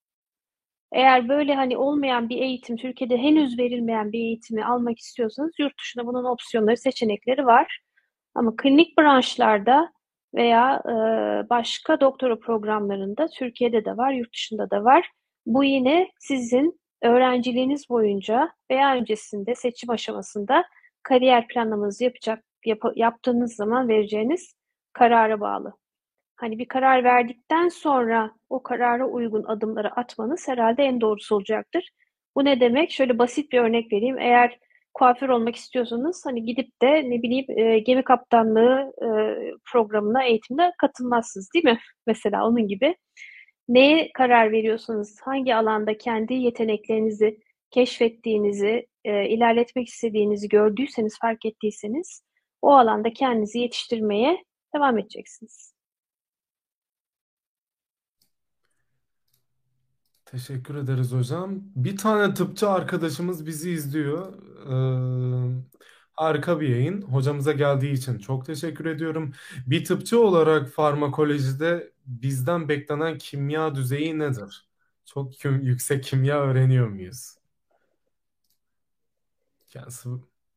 Eğer 0.92 1.30
böyle 1.30 1.56
hani 1.56 1.78
olmayan 1.78 2.30
bir 2.30 2.38
eğitim, 2.38 2.78
Türkiye'de 2.78 3.18
henüz 3.18 3.60
verilmeyen 3.60 4.12
bir 4.12 4.20
eğitimi 4.20 4.66
almak 4.66 5.00
istiyorsanız 5.00 5.52
yurt 5.60 5.80
dışında 5.80 6.08
bunun 6.08 6.24
opsiyonları, 6.26 6.78
seçenekleri 6.78 7.46
var. 7.46 7.82
Ama 8.36 8.56
klinik 8.56 8.98
branşlarda 8.98 9.92
veya 10.36 10.82
e, 10.86 10.92
başka 11.50 12.00
doktora 12.02 12.40
programlarında 12.40 13.28
Türkiye'de 13.28 13.86
de 13.86 13.98
var, 13.98 14.12
yurt 14.12 14.34
dışında 14.34 14.70
da 14.70 14.84
var. 14.84 15.10
Bu 15.46 15.64
yine 15.64 16.08
sizin 16.20 16.80
öğrenciliğiniz 17.02 17.90
boyunca 17.90 18.50
veya 18.72 18.96
öncesinde 18.96 19.56
seçim 19.56 19.90
aşamasında 19.90 20.66
kariyer 21.04 21.48
planlamanızı 21.48 22.04
yapacak 22.04 22.44
yap, 22.66 22.80
yaptığınız 22.96 23.56
zaman 23.56 23.88
vereceğiniz 23.88 24.54
karara 24.94 25.40
bağlı. 25.40 25.74
Hani 26.36 26.60
bir 26.60 26.68
karar 26.68 27.04
verdikten 27.04 27.68
sonra 27.68 28.32
o 28.50 28.64
karara 28.64 29.06
uygun 29.06 29.44
adımları 29.44 29.92
atmanız 30.00 30.48
herhalde 30.48 30.84
en 30.84 31.02
doğrusu 31.02 31.36
olacaktır. 31.36 31.90
Bu 32.36 32.46
ne 32.46 32.60
demek? 32.60 32.92
Şöyle 32.92 33.20
basit 33.20 33.52
bir 33.52 33.60
örnek 33.60 33.94
vereyim. 33.94 34.20
Eğer 34.20 34.60
kuaför 34.94 35.30
olmak 35.30 35.56
istiyorsanız 35.56 36.26
hani 36.26 36.44
gidip 36.44 36.82
de 36.82 37.10
ne 37.10 37.22
bileyim 37.22 37.46
e, 37.50 37.80
gemi 37.80 38.04
kaptanlığı 38.04 38.94
e, 39.02 39.08
programına, 39.72 40.24
eğitimine 40.24 40.72
katılmazsınız 40.78 41.50
değil 41.54 41.66
mi? 41.66 41.80
Mesela 42.08 42.48
onun 42.48 42.68
gibi. 42.68 42.96
Neye 43.70 44.12
karar 44.14 44.52
veriyorsanız, 44.52 45.22
hangi 45.22 45.56
alanda 45.56 45.98
kendi 45.98 46.34
yeteneklerinizi 46.34 47.40
keşfettiğinizi, 47.72 48.88
e, 49.06 49.30
ilerletmek 49.30 49.88
istediğinizi 49.88 50.50
gördüyseniz, 50.50 51.18
fark 51.22 51.46
ettiyseniz 51.46 52.24
o 52.62 52.72
alanda 52.74 53.14
kendinizi 53.14 53.60
yetiştirmeye 53.60 54.44
devam 54.76 54.98
edeceksiniz. 54.98 55.74
Teşekkür 60.32 60.76
ederiz 60.76 61.12
hocam. 61.12 61.60
Bir 61.76 61.98
tane 61.98 62.34
tıpçı 62.34 62.70
arkadaşımız 62.70 63.46
bizi 63.48 63.72
izliyor. 63.72 64.34
Ee, 64.68 65.64
harika 66.14 66.60
bir 66.62 66.70
yayın. 66.70 67.02
Hocamıza 67.02 67.52
geldiği 67.52 67.92
için 67.92 68.18
çok 68.20 68.46
teşekkür 68.46 68.86
ediyorum. 68.86 69.34
Bir 69.68 69.86
tıpçı 69.86 70.20
olarak 70.20 70.70
farmakolojide 70.70 71.92
bizden 72.06 72.70
beklenen 72.70 73.18
kimya 73.18 73.76
düzeyi 73.76 74.20
nedir? 74.20 74.68
Çok 75.06 75.34
küm- 75.34 75.64
yüksek 75.64 76.04
kimya 76.04 76.42
öğreniyor 76.42 76.88
muyuz? 76.88 77.36
Kendisi 79.70 80.10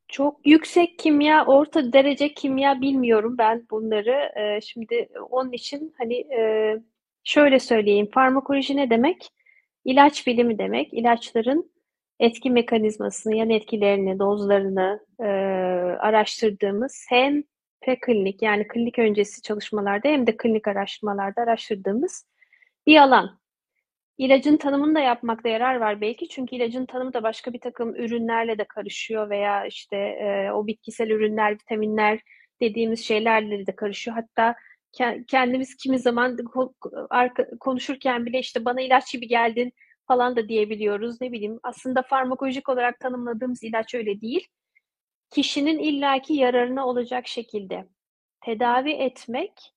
Çok 0.09 0.47
yüksek 0.47 0.99
kimya, 0.99 1.47
orta 1.47 1.93
derece 1.93 2.35
kimya 2.35 2.81
bilmiyorum 2.81 3.39
ben 3.39 3.67
bunları. 3.71 4.33
Ee, 4.37 4.61
şimdi 4.61 5.09
onun 5.31 5.53
için 5.53 5.95
hani 5.99 6.15
e, 6.15 6.77
şöyle 7.25 7.59
söyleyeyim. 7.61 8.09
Farmakoloji 8.15 8.77
ne 8.77 8.91
demek? 8.91 9.34
İlaç 9.85 10.27
bilimi 10.27 10.59
demek. 10.59 10.95
İlaçların 10.95 11.71
etki 12.21 12.51
mekanizmasını, 12.51 13.37
yan 13.37 13.51
etkilerini, 13.51 14.19
dozlarını 14.19 15.07
e, 15.21 15.25
araştırdığımız 15.99 17.07
hem 17.09 17.43
preklinik 17.83 18.43
yani 18.43 18.69
klinik 18.69 18.99
öncesi 18.99 19.43
çalışmalarda 19.43 20.09
hem 20.09 20.27
de 20.27 20.37
klinik 20.37 20.69
araştırmalarda 20.69 21.43
araştırdığımız 21.43 22.27
bir 22.87 22.97
alan. 22.97 23.39
İlacın 24.19 24.57
tanımını 24.57 24.95
da 24.95 25.01
yapmakta 25.01 25.49
yarar 25.49 25.77
var 25.77 26.01
belki 26.01 26.29
çünkü 26.29 26.57
ilacın 26.57 26.87
tanımı 26.87 27.13
da 27.13 27.23
başka 27.23 27.53
bir 27.53 27.61
takım 27.61 27.95
ürünlerle 27.97 28.59
de 28.59 28.65
karışıyor 28.65 29.31
veya 29.31 29.67
işte 29.67 29.97
e, 29.97 30.51
o 30.53 30.67
bitkisel 30.67 31.11
ürünler, 31.11 31.53
vitaminler 31.53 32.21
dediğimiz 32.61 33.05
şeylerle 33.05 33.67
de 33.67 33.77
karışıyor. 33.77 34.17
Hatta 34.17 34.55
kendimiz 35.29 35.77
kimi 35.77 35.99
zaman 35.99 36.39
konuşurken 37.61 38.27
bile 38.27 38.39
işte 38.39 38.65
bana 38.65 38.81
ilaç 38.81 39.13
gibi 39.13 39.29
geldin 39.29 39.73
falan 40.07 40.37
da 40.37 40.49
diyebiliyoruz. 40.49 41.21
Ne 41.21 41.33
bileyim 41.33 41.61
aslında 41.63 42.03
farmakolojik 42.03 42.69
olarak 42.69 43.01
tanımladığımız 43.01 43.63
ilaç 43.63 43.95
öyle 43.95 44.21
değil. 44.21 44.49
Kişinin 45.31 45.79
illaki 45.79 46.35
yararına 46.35 46.87
olacak 46.87 47.27
şekilde 47.27 47.89
tedavi 48.41 48.91
etmek, 48.91 49.75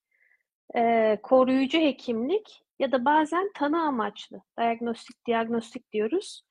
e, 0.75 1.17
koruyucu 1.23 1.77
hekimlik 1.77 2.63
ya 2.79 2.91
da 2.91 3.05
bazen 3.05 3.51
tanı 3.55 3.81
amaçlı, 3.81 4.41
diagnostik, 4.59 5.27
diagnostik 5.27 5.91
diyoruz. 5.91 6.43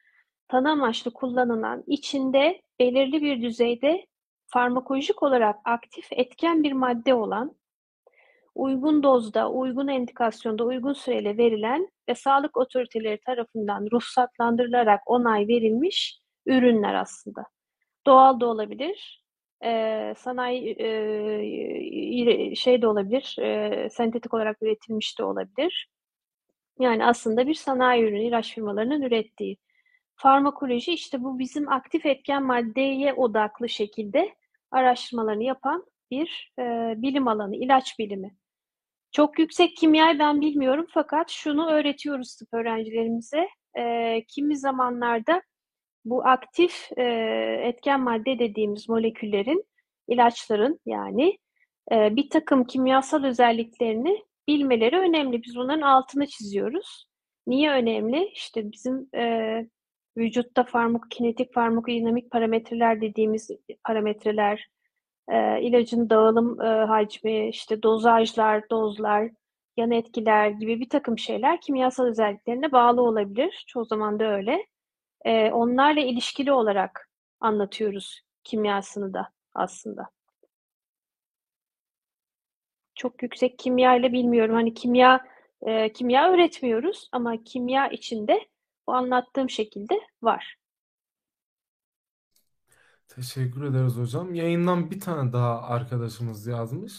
Tanı 0.48 0.70
amaçlı 0.70 1.12
kullanılan, 1.12 1.84
içinde 1.86 2.62
belirli 2.80 3.22
bir 3.22 3.42
düzeyde 3.42 4.06
farmakolojik 4.46 5.22
olarak 5.22 5.56
aktif, 5.64 6.08
etken 6.10 6.62
bir 6.62 6.72
madde 6.72 7.14
olan, 7.14 7.56
uygun 8.56 9.02
dozda, 9.02 9.50
uygun 9.50 9.88
endikasyonda, 9.88 10.64
uygun 10.64 10.92
süreyle 10.92 11.38
verilen 11.38 11.88
ve 12.08 12.14
sağlık 12.14 12.56
otoriteleri 12.56 13.20
tarafından 13.26 13.88
ruhsatlandırılarak 13.92 15.00
onay 15.06 15.48
verilmiş 15.48 16.20
ürünler 16.46 16.94
aslında. 16.94 17.44
Doğal 18.06 18.40
da 18.40 18.46
olabilir, 18.46 19.24
e, 19.64 20.14
sanayi 20.16 20.76
e, 20.80 22.54
şey 22.54 22.82
de 22.82 22.88
olabilir, 22.88 23.36
e, 23.38 23.88
sentetik 23.90 24.34
olarak 24.34 24.62
üretilmiş 24.62 25.18
de 25.18 25.24
olabilir. 25.24 25.88
Yani 26.80 27.04
aslında 27.04 27.46
bir 27.46 27.54
sanayi 27.54 28.02
ürünü 28.02 28.24
ilaç 28.24 28.54
firmalarının 28.54 29.02
ürettiği. 29.02 29.56
Farmakoloji 30.14 30.92
işte 30.92 31.22
bu 31.22 31.38
bizim 31.38 31.68
aktif 31.68 32.06
etken 32.06 32.42
maddeye 32.42 33.14
odaklı 33.14 33.68
şekilde 33.68 34.34
araştırmalarını 34.70 35.44
yapan 35.44 35.84
bir 36.10 36.52
e, 36.58 36.62
bilim 36.96 37.28
alanı, 37.28 37.56
ilaç 37.56 37.98
bilimi. 37.98 38.36
Çok 39.16 39.38
yüksek 39.38 39.76
kimyayı 39.76 40.18
ben 40.18 40.40
bilmiyorum 40.40 40.86
fakat 40.88 41.30
şunu 41.30 41.70
öğretiyoruz 41.70 42.36
tıp 42.36 42.48
öğrencilerimize. 42.54 43.48
E, 43.78 44.24
kimi 44.28 44.58
zamanlarda 44.58 45.42
bu 46.04 46.26
aktif 46.26 46.88
e, 46.96 47.02
etken 47.62 48.00
madde 48.00 48.38
dediğimiz 48.38 48.88
moleküllerin, 48.88 49.64
ilaçların 50.08 50.80
yani 50.86 51.38
e, 51.92 52.16
bir 52.16 52.30
takım 52.30 52.64
kimyasal 52.64 53.24
özelliklerini 53.24 54.22
bilmeleri 54.48 54.98
önemli. 54.98 55.42
Biz 55.42 55.56
bunların 55.56 55.82
altını 55.82 56.26
çiziyoruz. 56.26 57.06
Niye 57.46 57.70
önemli? 57.70 58.30
İşte 58.34 58.72
bizim 58.72 59.08
e, 59.14 59.66
vücutta 60.16 60.64
farmakokinetik, 60.64 61.54
farmakodinamik 61.54 62.30
parametreler 62.30 63.00
dediğimiz 63.00 63.50
parametreler, 63.84 64.68
e, 65.28 65.62
ilacın 65.62 66.10
dağılım 66.10 66.60
e, 66.60 66.66
hacmi, 66.66 67.48
işte 67.48 67.82
dozajlar, 67.82 68.70
dozlar, 68.70 69.30
yan 69.76 69.90
etkiler 69.90 70.48
gibi 70.48 70.80
bir 70.80 70.88
takım 70.88 71.18
şeyler 71.18 71.60
kimyasal 71.60 72.06
özelliklerine 72.06 72.72
bağlı 72.72 73.02
olabilir. 73.02 73.64
Çoğu 73.68 73.84
zaman 73.84 74.20
da 74.20 74.24
öyle. 74.24 74.66
E, 75.24 75.50
onlarla 75.50 76.00
ilişkili 76.00 76.52
olarak 76.52 77.10
anlatıyoruz 77.40 78.20
kimyasını 78.44 79.14
da 79.14 79.28
aslında 79.54 80.10
çok 82.94 83.22
yüksek 83.22 83.58
kimya 83.58 83.96
ile 83.96 84.12
bilmiyorum. 84.12 84.54
Hani 84.54 84.74
kimya 84.74 85.26
e, 85.62 85.92
kimya 85.92 86.32
öğretmiyoruz 86.32 87.08
ama 87.12 87.44
kimya 87.44 87.88
içinde 87.88 88.48
bu 88.86 88.92
anlattığım 88.92 89.50
şekilde 89.50 89.94
var. 90.22 90.56
Teşekkür 93.08 93.64
ederiz 93.64 93.96
hocam. 93.96 94.34
Yayından 94.34 94.90
bir 94.90 95.00
tane 95.00 95.32
daha 95.32 95.62
arkadaşımız 95.62 96.46
yazmış. 96.46 96.92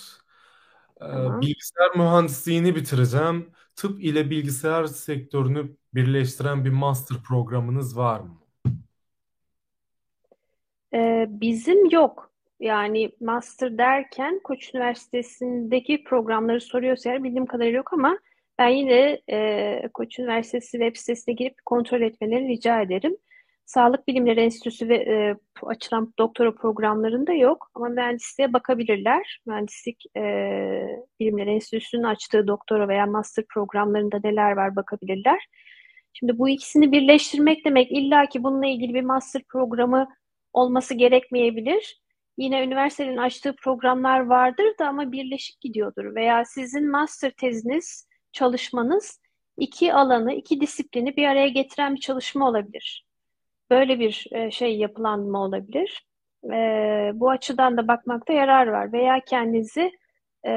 Ee, 1.02 1.06
Tamam. 1.06 1.42
bilgisayar 1.42 1.96
mühendisliğini 1.96 2.76
bitireceğim. 2.76 3.52
Tıp 3.76 4.04
ile 4.04 4.30
bilgisayar 4.30 4.86
sektörünü 4.86 5.76
birleştiren 5.94 6.66
bir 6.66 6.70
master 6.70 7.18
programınız 7.28 7.98
var 7.98 8.20
mı? 8.20 8.38
Ee, 10.94 11.26
bizim 11.30 11.90
yok. 11.90 12.32
Yani 12.60 13.12
master 13.22 13.78
derken 13.78 14.40
Koç 14.44 14.76
Üniversitesi'ndeki 14.76 16.04
programları 16.04 16.62
soruyorsa 16.62 17.10
eğer 17.10 17.24
bildiğim 17.24 17.46
kadarıyla 17.46 17.78
yok 17.78 17.94
ama 17.94 18.20
ben 18.60 18.68
yine 18.68 19.22
e, 19.30 19.90
Koç 19.94 20.20
Üniversitesi 20.20 20.72
web 20.72 20.96
sitesine 20.96 21.34
girip 21.36 21.66
kontrol 21.66 22.02
etmelerini 22.02 22.50
rica 22.50 22.82
ederim. 22.82 23.18
Sağlık 23.68 24.08
Bilimleri 24.08 24.40
Enstitüsü 24.40 24.90
ve 24.90 24.96
e, 24.96 25.36
açılan 25.64 26.14
doktora 26.20 26.56
programlarında 26.56 27.34
yok 27.34 27.72
ama 27.76 27.90
mühendisliğe 27.90 28.54
bakabilirler. 28.54 29.42
Mühendislik 29.46 30.04
e, 30.18 30.22
Bilimleri 31.20 31.50
Enstitüsü'nün 31.50 32.04
açtığı 32.04 32.48
doktora 32.48 32.88
veya 32.88 33.06
master 33.06 33.46
programlarında 33.46 34.20
neler 34.24 34.52
var 34.52 34.76
bakabilirler. 34.76 35.48
Şimdi 36.14 36.40
bu 36.40 36.50
ikisini 36.50 36.92
birleştirmek 36.92 37.66
demek 37.66 37.92
illa 37.92 38.26
ki 38.26 38.44
bununla 38.44 38.68
ilgili 38.68 38.94
bir 38.94 39.02
master 39.02 39.44
programı 39.44 40.08
olması 40.54 40.94
gerekmeyebilir. 40.94 42.02
Yine 42.38 42.64
üniversitenin 42.64 43.18
açtığı 43.18 43.56
programlar 43.56 44.20
vardır 44.20 44.78
da 44.80 44.88
ama 44.88 45.12
birleşik 45.12 45.62
gidiyordur. 45.62 46.16
Veya 46.16 46.46
sizin 46.46 46.92
master 46.92 47.32
teziniz, 47.32 48.08
çalışmanız 48.32 49.22
iki 49.58 49.94
alanı, 49.94 50.34
iki 50.34 50.62
disiplini 50.62 51.16
bir 51.18 51.28
araya 51.28 51.48
getiren 51.48 51.96
bir 51.96 52.00
çalışma 52.00 52.50
olabilir. 52.50 53.07
Böyle 53.70 54.00
bir 54.00 54.26
e, 54.32 54.52
şey 54.52 54.78
yapılanma 54.78 55.44
olabilir. 55.44 56.06
E, 56.54 56.58
bu 57.14 57.30
açıdan 57.30 57.78
da 57.78 57.88
bakmakta 57.88 58.34
yarar 58.34 58.68
var. 58.68 58.94
Veya 58.94 59.20
kendinizi 59.26 59.92
e, 60.48 60.52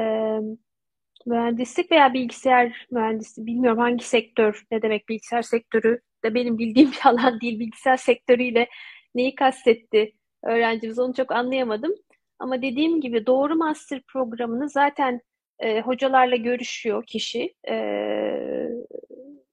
Mühendislik 1.25 1.91
veya 1.91 2.13
bilgisayar 2.13 2.87
mühendisi 2.91 3.45
bilmiyorum 3.45 3.79
hangi 3.79 4.03
sektör 4.03 4.63
ne 4.71 4.81
demek 4.81 5.09
bilgisayar 5.09 5.41
sektörü 5.41 5.99
de 6.23 6.33
benim 6.33 6.57
bildiğim 6.57 6.91
bir 6.91 6.99
alan 7.09 7.41
değil. 7.41 7.59
Bilgisayar 7.59 7.97
sektörüyle 7.97 8.69
neyi 9.15 9.35
kastetti 9.35 10.13
öğrencimiz 10.43 10.99
onu 10.99 11.13
çok 11.13 11.31
anlayamadım. 11.31 11.93
Ama 12.39 12.61
dediğim 12.61 13.01
gibi 13.01 13.25
doğru 13.25 13.55
master 13.55 14.01
programını 14.01 14.69
zaten 14.69 15.21
e, 15.59 15.81
hocalarla 15.81 16.35
görüşüyor 16.35 17.03
kişi. 17.05 17.53
E, 17.69 17.75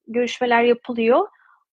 görüşmeler 0.06 0.62
yapılıyor. 0.62 1.28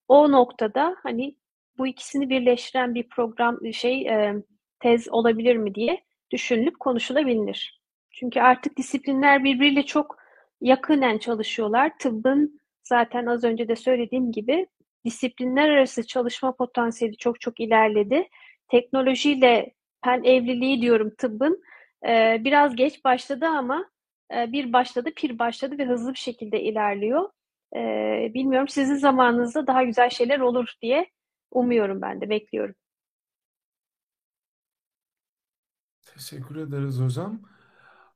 O 0.07 0.31
noktada 0.31 0.95
hani 1.03 1.35
bu 1.77 1.87
ikisini 1.87 2.29
birleştiren 2.29 2.95
bir 2.95 3.09
program 3.09 3.73
şey 3.73 4.07
e, 4.07 4.35
tez 4.79 5.09
olabilir 5.09 5.55
mi 5.57 5.75
diye 5.75 6.03
düşünülüp 6.31 6.79
konuşulabilir. 6.79 7.81
Çünkü 8.11 8.41
artık 8.41 8.77
disiplinler 8.77 9.43
birbiriyle 9.43 9.83
çok 9.83 10.17
yakınen 10.61 11.17
çalışıyorlar. 11.17 11.91
Tıbbın 11.99 12.61
zaten 12.83 13.25
az 13.25 13.43
önce 13.43 13.67
de 13.67 13.75
söylediğim 13.75 14.31
gibi 14.31 14.67
disiplinler 15.05 15.69
arası 15.69 16.07
çalışma 16.07 16.55
potansiyeli 16.55 17.17
çok 17.17 17.41
çok 17.41 17.59
ilerledi. 17.59 18.29
Teknolojiyle 18.67 19.73
ben 20.05 20.23
evliliği 20.23 20.81
diyorum 20.81 21.09
tıbbın 21.17 21.63
e, 22.07 22.37
biraz 22.43 22.75
geç 22.75 23.05
başladı 23.05 23.45
ama 23.45 23.89
e, 24.35 24.51
bir 24.51 24.73
başladı, 24.73 25.09
pir 25.15 25.39
başladı 25.39 25.77
ve 25.77 25.85
hızlı 25.85 26.13
bir 26.13 26.19
şekilde 26.19 26.61
ilerliyor. 26.61 27.29
E, 27.75 27.79
bilmiyorum 28.33 28.67
sizin 28.67 28.95
zamanınızda 28.95 29.67
daha 29.67 29.83
güzel 29.83 30.09
şeyler 30.09 30.39
olur 30.39 30.73
diye 30.81 31.05
umuyorum 31.55 32.01
ben 32.01 32.21
de, 32.21 32.29
bekliyorum. 32.29 32.75
Teşekkür 36.05 36.55
ederiz 36.55 36.99
hocam. 36.99 37.41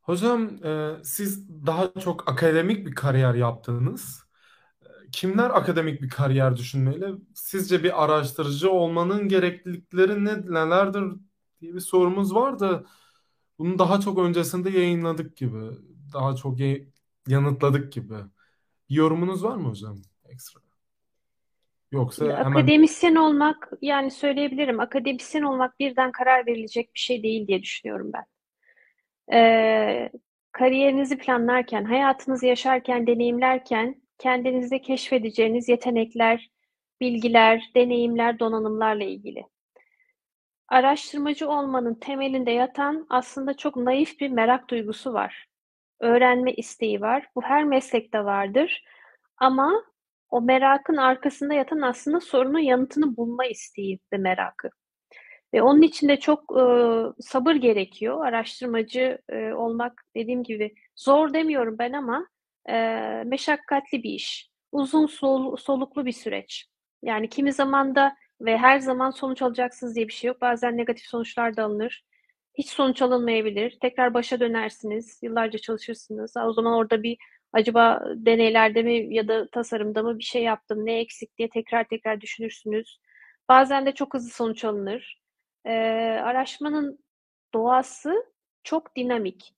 Hocam 0.01 0.65
e, 0.65 0.97
siz 1.03 1.49
daha 1.67 1.93
çok 1.99 2.29
akademik 2.31 2.87
bir 2.87 2.95
kariyer 2.95 3.33
yaptınız. 3.35 4.23
Kimler 5.11 5.49
akademik 5.49 6.01
bir 6.01 6.09
kariyer 6.09 6.57
düşünmeli? 6.57 7.15
Sizce 7.35 7.83
bir 7.83 8.05
araştırıcı 8.05 8.71
olmanın 8.71 9.27
gereklilikleri 9.29 10.25
ne, 10.25 10.41
nelerdir 10.53 11.03
diye 11.61 11.75
bir 11.75 11.79
sorumuz 11.79 12.35
vardı. 12.35 12.87
Bunu 13.59 13.79
daha 13.79 14.01
çok 14.01 14.19
öncesinde 14.19 14.69
yayınladık 14.71 15.37
gibi. 15.37 15.61
Daha 16.13 16.35
çok 16.35 16.59
yanıtladık 17.27 17.93
gibi. 17.93 18.15
Yorumunuz 18.89 19.43
var 19.43 19.55
mı 19.57 19.69
hocam? 19.69 19.97
Ekstra. 20.25 20.61
Yoksa 21.91 22.25
hemen 22.25 22.51
Akademisyen 22.51 23.15
olmak, 23.15 23.71
yani 23.81 24.11
söyleyebilirim, 24.11 24.79
akademisyen 24.79 25.43
olmak 25.43 25.79
birden 25.79 26.11
karar 26.11 26.45
verilecek 26.45 26.93
bir 26.93 26.99
şey 26.99 27.23
değil 27.23 27.47
diye 27.47 27.61
düşünüyorum 27.61 28.11
ben. 28.13 28.25
Ee, 29.37 30.09
kariyerinizi 30.51 31.17
planlarken, 31.17 31.83
hayatınızı 31.83 32.45
yaşarken, 32.45 33.07
deneyimlerken 33.07 34.01
kendinizde 34.17 34.81
keşfedeceğiniz 34.81 35.69
yetenekler, 35.69 36.49
bilgiler, 37.01 37.69
deneyimler, 37.75 38.39
donanımlarla 38.39 39.03
ilgili. 39.03 39.45
Araştırmacı 40.67 41.49
olmanın 41.49 41.93
temelinde 41.93 42.51
yatan 42.51 43.05
aslında 43.09 43.57
çok 43.57 43.75
naif 43.75 44.19
bir 44.19 44.29
merak 44.29 44.69
duygusu 44.69 45.13
var. 45.13 45.45
Öğrenme 45.99 46.53
isteği 46.53 47.01
var. 47.01 47.27
Bu 47.35 47.41
her 47.41 47.63
meslekte 47.63 48.25
vardır. 48.25 48.83
Ama 49.37 49.83
o 50.29 50.41
merakın 50.41 50.97
arkasında 50.97 51.53
yatan 51.53 51.81
aslında 51.81 52.19
sorunun 52.19 52.59
yanıtını 52.59 53.17
bulma 53.17 53.45
isteği 53.45 53.99
ve 54.13 54.17
merakı. 54.17 54.69
Ve 55.53 55.61
onun 55.61 55.81
için 55.81 56.09
de 56.09 56.19
çok 56.19 56.39
e, 56.39 56.63
sabır 57.21 57.55
gerekiyor. 57.55 58.25
Araştırmacı 58.25 59.19
e, 59.29 59.53
olmak 59.53 60.01
dediğim 60.15 60.43
gibi 60.43 60.73
zor 60.95 61.33
demiyorum 61.33 61.75
ben 61.79 61.93
ama 61.93 62.27
e, 62.69 62.73
meşakkatli 63.25 64.03
bir 64.03 64.09
iş. 64.09 64.49
Uzun 64.71 65.05
sol, 65.05 65.55
soluklu 65.55 66.05
bir 66.05 66.11
süreç. 66.11 66.65
Yani 67.03 67.29
kimi 67.29 67.53
zaman 67.53 67.95
da 67.95 68.15
ve 68.41 68.57
her 68.57 68.79
zaman 68.79 69.11
sonuç 69.11 69.41
alacaksınız 69.41 69.95
diye 69.95 70.07
bir 70.07 70.13
şey 70.13 70.27
yok. 70.27 70.41
Bazen 70.41 70.77
negatif 70.77 71.05
sonuçlar 71.05 71.57
da 71.57 71.63
alınır. 71.63 72.03
Hiç 72.57 72.69
sonuç 72.69 73.01
alınmayabilir. 73.01 73.77
Tekrar 73.81 74.13
başa 74.13 74.39
dönersiniz. 74.39 75.19
Yıllarca 75.23 75.59
çalışırsınız. 75.59 76.33
O 76.37 76.53
zaman 76.53 76.73
orada 76.73 77.03
bir 77.03 77.17
acaba 77.53 78.01
deneylerde 78.15 78.83
mi 78.83 79.15
ya 79.15 79.27
da 79.27 79.49
tasarımda 79.49 80.03
mı 80.03 80.19
bir 80.19 80.23
şey 80.23 80.43
yaptım, 80.43 80.85
ne 80.85 80.99
eksik 80.99 81.37
diye 81.37 81.49
tekrar 81.49 81.83
tekrar 81.87 82.21
düşünürsünüz. 82.21 82.99
Bazen 83.49 83.85
de 83.85 83.91
çok 83.91 84.13
hızlı 84.13 84.29
sonuç 84.29 84.65
alınır. 84.65 85.21
Ee, 85.65 85.71
araştırmanın 86.23 86.99
doğası 87.53 88.25
çok 88.63 88.95
dinamik 88.95 89.53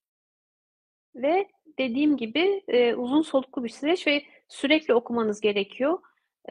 ve 1.16 1.48
dediğim 1.80 2.18
gibi 2.18 2.64
e, 2.68 2.96
uzun 2.96 3.22
soluklu 3.22 3.64
bir 3.64 3.70
süreç 3.70 4.08
ve 4.08 4.24
sürekli 4.48 4.94
okumanız 4.94 5.42
gerekiyor. 5.42 6.00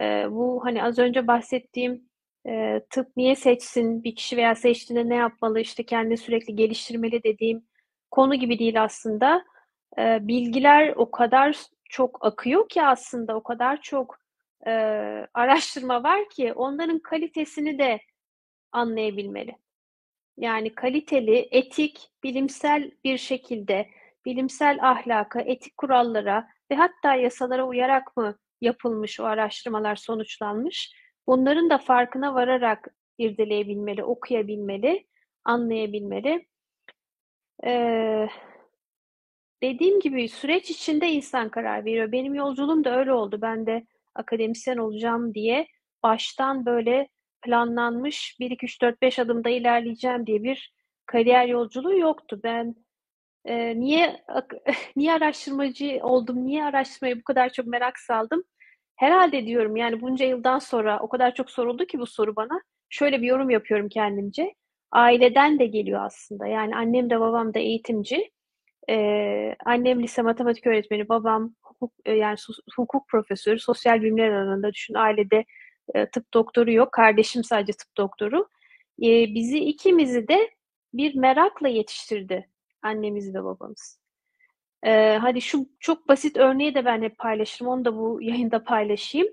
E, 0.00 0.26
bu 0.31 0.61
hani 0.64 0.83
az 0.85 0.98
önce 0.98 1.26
bahsettiğim 1.26 2.11
e, 2.46 2.81
tıp 2.90 3.16
niye 3.16 3.37
seçsin 3.37 4.05
bir 4.05 4.14
kişi 4.14 4.37
veya 4.37 4.55
seçtiğinde 4.55 5.09
ne 5.09 5.14
yapmalı 5.16 5.61
işte 5.61 5.83
kendini 5.87 6.16
sürekli 6.16 6.57
geliştirmeli 6.57 7.22
dediğim 7.22 7.62
konu 8.11 8.35
gibi 8.35 8.59
değil 8.59 8.83
aslında. 8.83 9.44
E, 9.98 10.29
bilgiler 10.29 10.92
o 10.96 11.11
kadar 11.11 11.57
çok 11.85 12.24
akıyor 12.26 12.68
ki 12.68 12.83
aslında 12.83 13.37
o 13.37 13.42
kadar 13.42 13.81
çok 13.81 14.18
e, 14.66 14.70
araştırma 15.35 16.03
var 16.03 16.29
ki 16.29 16.53
onların 16.53 16.98
kalitesini 16.98 17.79
de 17.79 18.00
anlayabilmeli. 18.72 19.57
Yani 20.37 20.74
kaliteli, 20.74 21.48
etik, 21.50 22.11
bilimsel 22.22 22.90
bir 23.05 23.18
şekilde 23.18 23.88
bilimsel 24.24 24.79
ahlaka, 24.83 25.40
etik 25.40 25.76
kurallara 25.76 26.48
ve 26.70 26.74
hatta 26.74 27.14
yasalara 27.14 27.66
uyarak 27.66 28.16
mı 28.16 28.38
yapılmış 28.61 29.20
o 29.20 29.24
araştırmalar 29.24 29.96
sonuçlanmış? 29.96 30.94
Bunların 31.26 31.70
da 31.70 31.79
farkına 31.79 32.35
vararak 32.35 32.88
irdeleyebilmeli, 33.18 34.05
okuyabilmeli, 34.05 35.07
anlayabilmeli. 35.44 36.46
Ee, 37.64 38.29
dediğim 39.62 40.01
gibi 40.01 40.29
süreç 40.29 40.70
içinde 40.70 41.09
insan 41.09 41.49
karar 41.49 41.85
veriyor. 41.85 42.12
Benim 42.12 42.35
yolculuğum 42.35 42.85
da 42.85 42.99
öyle 42.99 43.12
oldu. 43.12 43.38
Ben 43.42 43.66
de 43.66 43.87
akademisyen 44.14 44.77
olacağım 44.77 45.35
diye 45.35 45.66
baştan 46.03 46.66
böyle 46.66 47.09
planlanmış 47.42 48.37
1 48.40 48.51
2 48.51 48.66
3 48.66 48.83
4 48.83 49.03
5 49.03 49.18
adımda 49.18 49.51
ilerleyeceğim 49.51 50.27
diye 50.27 50.42
bir 50.42 50.73
kariyer 51.07 51.46
yolculuğu 51.46 51.99
yoktu. 51.99 52.40
Ben 52.44 52.75
e, 53.44 53.81
niye 53.81 54.25
niye 54.96 55.12
araştırmacı 55.12 56.01
oldum? 56.03 56.46
Niye 56.46 56.64
araştırmaya 56.64 57.18
bu 57.18 57.25
kadar 57.25 57.51
çok 57.53 57.66
merak 57.66 57.99
saldım? 57.99 58.42
Herhalde 58.96 59.46
diyorum 59.46 59.77
yani 59.77 60.01
bunca 60.01 60.27
yıldan 60.27 60.59
sonra 60.59 61.01
o 61.01 61.09
kadar 61.09 61.35
çok 61.35 61.51
soruldu 61.51 61.87
ki 61.87 61.99
bu 61.99 62.07
soru 62.07 62.37
bana. 62.37 62.61
Şöyle 62.90 63.23
bir 63.23 63.27
yorum 63.27 63.51
yapıyorum 63.51 63.88
kendimce. 63.88 64.55
Aileden 64.92 65.59
de 65.59 65.66
geliyor 65.66 66.05
aslında. 66.05 66.46
Yani 66.46 66.77
annem 66.77 67.11
de 67.11 67.20
babam 67.20 67.55
da 67.55 67.59
eğitimci. 67.59 68.31
Ee, 68.90 69.57
annem 69.64 70.03
lise 70.03 70.22
matematik 70.22 70.66
öğretmeni, 70.66 71.09
babam 71.09 71.55
hukuk 71.62 71.92
e, 72.05 72.12
yani 72.12 72.37
hukuk 72.76 73.09
profesörü, 73.09 73.59
sosyal 73.61 74.03
bilimler 74.03 74.31
alanında 74.31 74.72
düşün. 74.72 74.94
Ailede 74.94 75.44
e, 75.94 76.07
tıp 76.11 76.35
doktoru 76.35 76.72
yok. 76.72 76.92
Kardeşim 76.92 77.44
sadece 77.44 77.72
tıp 77.72 77.96
doktoru. 77.96 78.48
E, 79.03 79.35
bizi 79.35 79.59
ikimizi 79.59 80.29
de 80.29 80.50
bir 80.94 81.14
merakla 81.14 81.68
yetiştirdi 81.68 82.48
annemiz 82.83 83.35
ve 83.35 83.44
babamız. 83.44 84.00
E, 84.83 85.16
hadi 85.20 85.40
şu 85.40 85.66
çok 85.81 86.09
basit 86.09 86.37
örneği 86.37 86.74
de 86.74 86.85
ben 86.85 87.03
hep 87.03 87.18
paylaşırım. 87.18 87.70
Onu 87.70 87.85
da 87.85 87.96
bu 87.96 88.22
yayında 88.22 88.64
paylaşayım. 88.64 89.29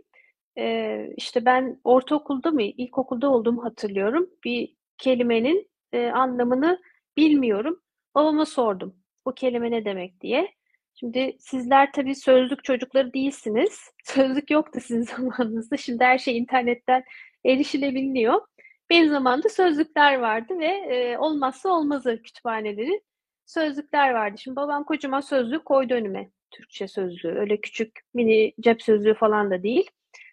E, 0.57 1.07
işte 1.17 1.45
ben 1.45 1.81
ortaokulda 1.83 2.51
mı, 2.51 2.61
ilkokulda 2.61 3.29
olduğumu 3.29 3.63
hatırlıyorum. 3.63 4.29
Bir 4.43 4.75
kelimenin 4.97 5.69
e, 5.91 6.07
anlamını 6.07 6.81
bilmiyorum. 7.17 7.81
Babama 8.15 8.45
sordum. 8.45 8.95
Bu 9.27 9.35
kelime 9.35 9.71
ne 9.71 9.85
demek 9.85 10.21
diye. 10.21 10.51
Şimdi 10.95 11.35
sizler 11.39 11.91
tabii 11.91 12.15
sözlük 12.15 12.63
çocukları 12.63 13.13
değilsiniz. 13.13 13.91
Sözlük 14.03 14.51
yoktu 14.51 14.79
sizin 14.83 15.01
zamanınızda. 15.15 15.77
Şimdi 15.77 16.03
her 16.03 16.17
şey 16.17 16.37
internetten 16.37 17.03
erişilebiliyor. 17.45 18.41
Benim 18.89 19.09
zamanımda 19.09 19.49
sözlükler 19.49 20.19
vardı 20.19 20.59
ve 20.59 20.65
e, 20.67 21.17
olmazsa 21.17 21.69
olmazı 21.69 22.21
kütüphaneleri 22.23 23.01
sözlükler 23.45 24.11
vardı. 24.11 24.37
Şimdi 24.37 24.55
babam 24.55 24.83
kocaman 24.83 25.21
sözlük 25.21 25.65
koydu 25.65 25.93
önüme. 25.93 26.29
Türkçe 26.51 26.87
sözlüğü. 26.87 27.39
Öyle 27.39 27.61
küçük 27.61 27.99
mini 28.13 28.53
cep 28.59 28.81
sözlüğü 28.81 29.13
falan 29.13 29.51
da 29.51 29.63
değil. 29.63 29.89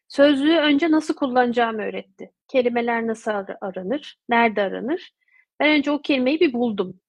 Sözlüğü 0.09 0.57
önce 0.57 0.91
nasıl 0.91 1.15
kullanacağımı 1.15 1.83
öğretti. 1.83 2.33
Kelimeler 2.49 3.07
nasıl 3.07 3.31
aranır, 3.61 4.19
nerede 4.29 4.63
aranır. 4.63 5.13
Ben 5.61 5.71
önce 5.71 5.91
o 5.91 6.03
kelimeyi 6.03 6.41
bir 6.41 6.53
buldum. 6.53 7.01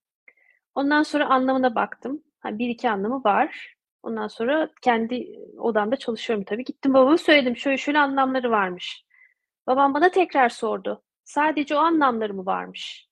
Ondan 0.76 1.04
sonra 1.04 1.30
anlamına 1.30 1.76
baktım. 1.76 2.24
Ha, 2.40 2.60
bir 2.60 2.70
iki 2.70 2.90
anlamı 2.90 3.24
var. 3.24 3.76
Ondan 4.04 4.28
sonra 4.28 4.70
kendi 4.82 5.40
odamda 5.58 5.96
çalışıyorum 5.96 6.46
tabii. 6.46 6.66
Gittim 6.66 6.94
babama 6.94 7.18
söyledim. 7.18 7.58
Şöyle 7.58 7.78
şöyle 7.78 8.00
anlamları 8.00 8.52
varmış. 8.52 9.06
Babam 9.68 9.94
bana 9.94 10.10
tekrar 10.10 10.50
sordu. 10.50 11.04
Sadece 11.24 11.76
o 11.76 11.80
anlamları 11.80 12.34
mı 12.34 12.46
varmış? 12.46 13.10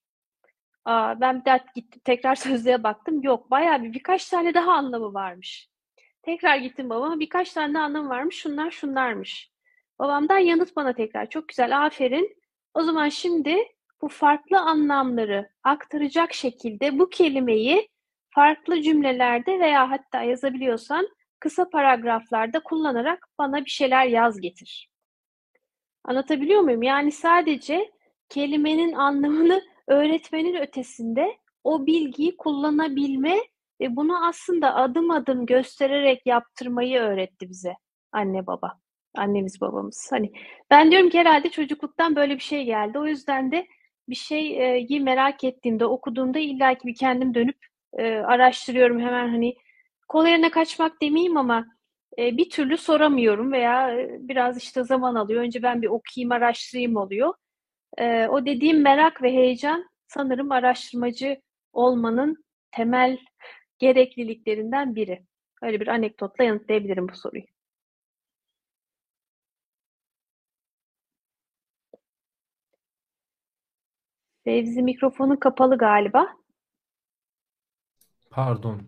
Aa, 0.84 1.20
ben 1.20 1.40
bir 1.40 1.44
daha 1.44 1.58
gittim 1.74 2.00
tekrar 2.04 2.34
sözlüğe 2.34 2.82
baktım. 2.82 3.22
Yok 3.22 3.50
bayağı 3.50 3.82
bir 3.82 3.92
birkaç 3.92 4.28
tane 4.28 4.54
daha 4.54 4.72
anlamı 4.72 5.14
varmış. 5.14 5.68
Tekrar 6.22 6.56
gittim 6.56 6.90
babama. 6.90 7.20
Birkaç 7.20 7.52
tane 7.52 7.78
anlam 7.78 8.08
varmış. 8.08 8.36
Şunlar 8.36 8.70
şunlarmış. 8.70 9.50
Babamdan 9.98 10.38
yanıt 10.38 10.76
bana 10.76 10.92
tekrar. 10.92 11.30
Çok 11.30 11.48
güzel. 11.48 11.84
Aferin. 11.86 12.36
O 12.74 12.82
zaman 12.82 13.08
şimdi 13.08 13.56
bu 14.02 14.08
farklı 14.08 14.60
anlamları 14.60 15.48
aktaracak 15.62 16.34
şekilde 16.34 16.98
bu 16.98 17.10
kelimeyi 17.10 17.88
farklı 18.30 18.82
cümlelerde 18.82 19.60
veya 19.60 19.90
hatta 19.90 20.22
yazabiliyorsan 20.22 21.08
kısa 21.40 21.68
paragraflarda 21.70 22.60
kullanarak 22.60 23.28
bana 23.38 23.64
bir 23.64 23.70
şeyler 23.70 24.06
yaz 24.06 24.40
getir. 24.40 24.90
Anlatabiliyor 26.04 26.60
muyum? 26.60 26.82
Yani 26.82 27.12
sadece 27.12 27.90
kelimenin 28.28 28.92
anlamını 28.92 29.62
öğretmenin 29.86 30.54
ötesinde 30.54 31.38
o 31.64 31.86
bilgiyi 31.86 32.36
kullanabilme 32.36 33.38
ve 33.80 33.96
bunu 33.96 34.26
aslında 34.26 34.74
adım 34.74 35.10
adım 35.10 35.46
göstererek 35.46 36.26
yaptırmayı 36.26 37.00
öğretti 37.00 37.48
bize 37.48 37.74
anne 38.12 38.46
baba. 38.46 38.72
Annemiz 39.16 39.60
babamız. 39.60 40.08
Hani 40.10 40.32
ben 40.70 40.90
diyorum 40.90 41.10
ki 41.10 41.18
herhalde 41.18 41.50
çocukluktan 41.50 42.16
böyle 42.16 42.34
bir 42.34 42.42
şey 42.42 42.64
geldi. 42.64 42.98
O 42.98 43.06
yüzden 43.06 43.52
de 43.52 43.66
bir 44.08 44.14
şeyi 44.14 45.00
merak 45.00 45.44
ettiğimde, 45.44 45.86
okuduğumda 45.86 46.38
illaki 46.38 46.88
bir 46.88 46.94
kendim 46.94 47.34
dönüp 47.34 47.56
e, 47.98 48.16
araştırıyorum 48.16 49.00
hemen 49.00 49.28
hani 49.28 49.56
kolayına 50.08 50.50
kaçmak 50.50 51.02
demeyeyim 51.02 51.36
ama 51.36 51.66
e, 52.18 52.36
bir 52.36 52.50
türlü 52.50 52.76
soramıyorum 52.78 53.52
veya 53.52 54.00
e, 54.00 54.18
biraz 54.20 54.58
işte 54.58 54.84
zaman 54.84 55.14
alıyor. 55.14 55.42
Önce 55.42 55.62
ben 55.62 55.82
bir 55.82 55.88
okuyayım, 55.88 56.32
araştırayım 56.32 56.96
oluyor. 56.96 57.34
E, 57.98 58.28
o 58.28 58.46
dediğim 58.46 58.82
merak 58.82 59.22
ve 59.22 59.32
heyecan 59.32 59.88
sanırım 60.08 60.52
araştırmacı 60.52 61.40
olmanın 61.72 62.44
temel 62.72 63.18
gerekliliklerinden 63.78 64.94
biri. 64.94 65.24
Öyle 65.62 65.80
bir 65.80 65.88
anekdotla 65.88 66.44
yanıtlayabilirim 66.44 67.08
bu 67.08 67.16
soruyu. 67.16 67.44
Fevzi 74.44 74.82
mikrofonu 74.82 75.40
kapalı 75.40 75.78
galiba. 75.78 76.28
Pardon. 78.30 78.82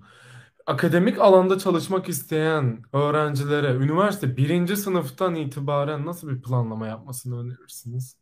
Akademik 0.66 1.18
alanda 1.18 1.58
çalışmak 1.58 2.08
isteyen 2.08 2.82
öğrencilere 2.92 3.74
üniversite 3.74 4.36
birinci 4.36 4.76
sınıftan 4.76 5.34
itibaren 5.34 6.06
nasıl 6.06 6.28
bir 6.30 6.42
planlama 6.42 6.86
yapmasını 6.86 7.40
önerirsiniz? 7.40 8.16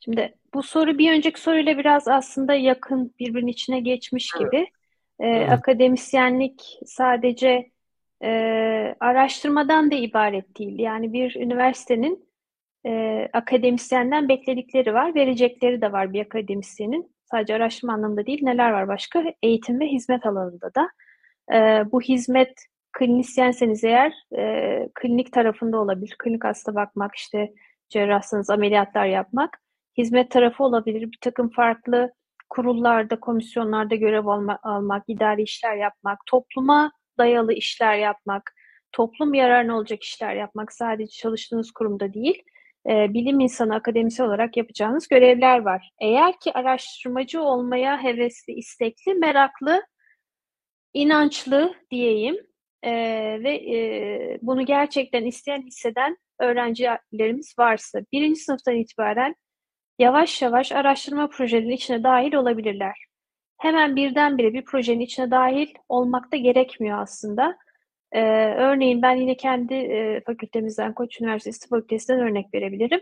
Şimdi 0.00 0.34
bu 0.54 0.62
soru 0.62 0.98
bir 0.98 1.12
önceki 1.12 1.40
soruyla 1.40 1.78
biraz 1.78 2.08
aslında 2.08 2.54
yakın 2.54 3.14
birbirinin 3.18 3.50
içine 3.50 3.80
geçmiş 3.80 4.30
Evet. 4.40 4.52
gibi. 4.52 4.66
Ee, 5.20 5.26
Evet. 5.26 5.50
akademisyenlik 5.50 6.78
sadece 6.86 7.70
e, 8.22 8.28
araştırmadan 9.00 9.90
da 9.90 9.94
ibaret 9.94 10.58
değil. 10.58 10.78
Yani 10.78 11.12
bir 11.12 11.36
üniversitenin 11.36 12.25
e, 12.86 13.28
akademisyenden 13.32 14.28
bekledikleri 14.28 14.94
var, 14.94 15.14
verecekleri 15.14 15.80
de 15.80 15.92
var 15.92 16.12
bir 16.12 16.20
akademisyenin. 16.20 17.16
Sadece 17.30 17.54
araştırma 17.54 17.92
anlamında 17.92 18.26
değil, 18.26 18.40
neler 18.42 18.70
var 18.70 18.88
başka? 18.88 19.24
Eğitim 19.42 19.80
ve 19.80 19.86
hizmet 19.86 20.26
alanında 20.26 20.74
da. 20.74 20.88
E, 21.54 21.84
bu 21.92 22.00
hizmet 22.00 22.52
klinisyenseniz 22.92 23.84
eğer 23.84 24.12
e, 24.38 24.88
klinik 24.94 25.32
tarafında 25.32 25.78
olabilir. 25.78 26.16
Klinik 26.18 26.44
hasta 26.44 26.74
bakmak, 26.74 27.14
işte 27.14 27.52
cerrahsanız 27.88 28.50
ameliyatlar 28.50 29.06
yapmak. 29.06 29.58
Hizmet 29.98 30.30
tarafı 30.30 30.64
olabilir. 30.64 31.02
Bir 31.02 31.18
takım 31.20 31.50
farklı 31.50 32.12
kurullarda, 32.48 33.20
komisyonlarda 33.20 33.94
görev 33.94 34.26
alma, 34.26 34.58
almak, 34.62 35.04
idari 35.08 35.42
işler 35.42 35.76
yapmak, 35.76 36.18
topluma 36.26 36.92
dayalı 37.18 37.52
işler 37.52 37.96
yapmak, 37.96 38.52
toplum 38.92 39.34
yararına 39.34 39.76
olacak 39.76 40.02
işler 40.02 40.34
yapmak 40.34 40.72
sadece 40.72 41.10
çalıştığınız 41.10 41.70
kurumda 41.70 42.14
değil, 42.14 42.42
e, 42.88 43.14
bilim 43.14 43.40
insanı, 43.40 43.74
akademisyen 43.74 44.26
olarak 44.26 44.56
yapacağınız 44.56 45.08
görevler 45.08 45.58
var. 45.58 45.90
Eğer 46.00 46.40
ki 46.40 46.52
araştırmacı 46.52 47.42
olmaya 47.42 48.02
hevesli, 48.02 48.52
istekli, 48.52 49.14
meraklı, 49.14 49.82
inançlı 50.94 51.74
diyeyim 51.90 52.36
e, 52.82 52.92
ve 53.42 53.54
e, 53.54 54.38
bunu 54.42 54.66
gerçekten 54.66 55.24
isteyen, 55.24 55.62
hisseden 55.62 56.16
öğrencilerimiz 56.40 57.54
varsa 57.58 58.00
birinci 58.12 58.40
sınıftan 58.40 58.74
itibaren 58.74 59.34
yavaş 59.98 60.42
yavaş 60.42 60.72
araştırma 60.72 61.28
projelerinin 61.28 61.74
içine 61.74 62.02
dahil 62.02 62.34
olabilirler. 62.34 63.06
Hemen 63.58 63.96
birdenbire 63.96 64.52
bir 64.52 64.64
projenin 64.64 65.00
içine 65.00 65.30
dahil 65.30 65.74
olmak 65.88 66.32
da 66.32 66.36
gerekmiyor 66.36 66.98
aslında. 67.02 67.58
Ee, 68.12 68.54
örneğin 68.54 69.02
ben 69.02 69.16
yine 69.16 69.36
kendi 69.36 69.74
e, 69.74 70.20
fakültemizden, 70.26 70.94
Koç 70.94 71.20
Üniversitesi 71.20 71.68
Fakültesinden 71.68 72.20
örnek 72.20 72.54
verebilirim. 72.54 73.00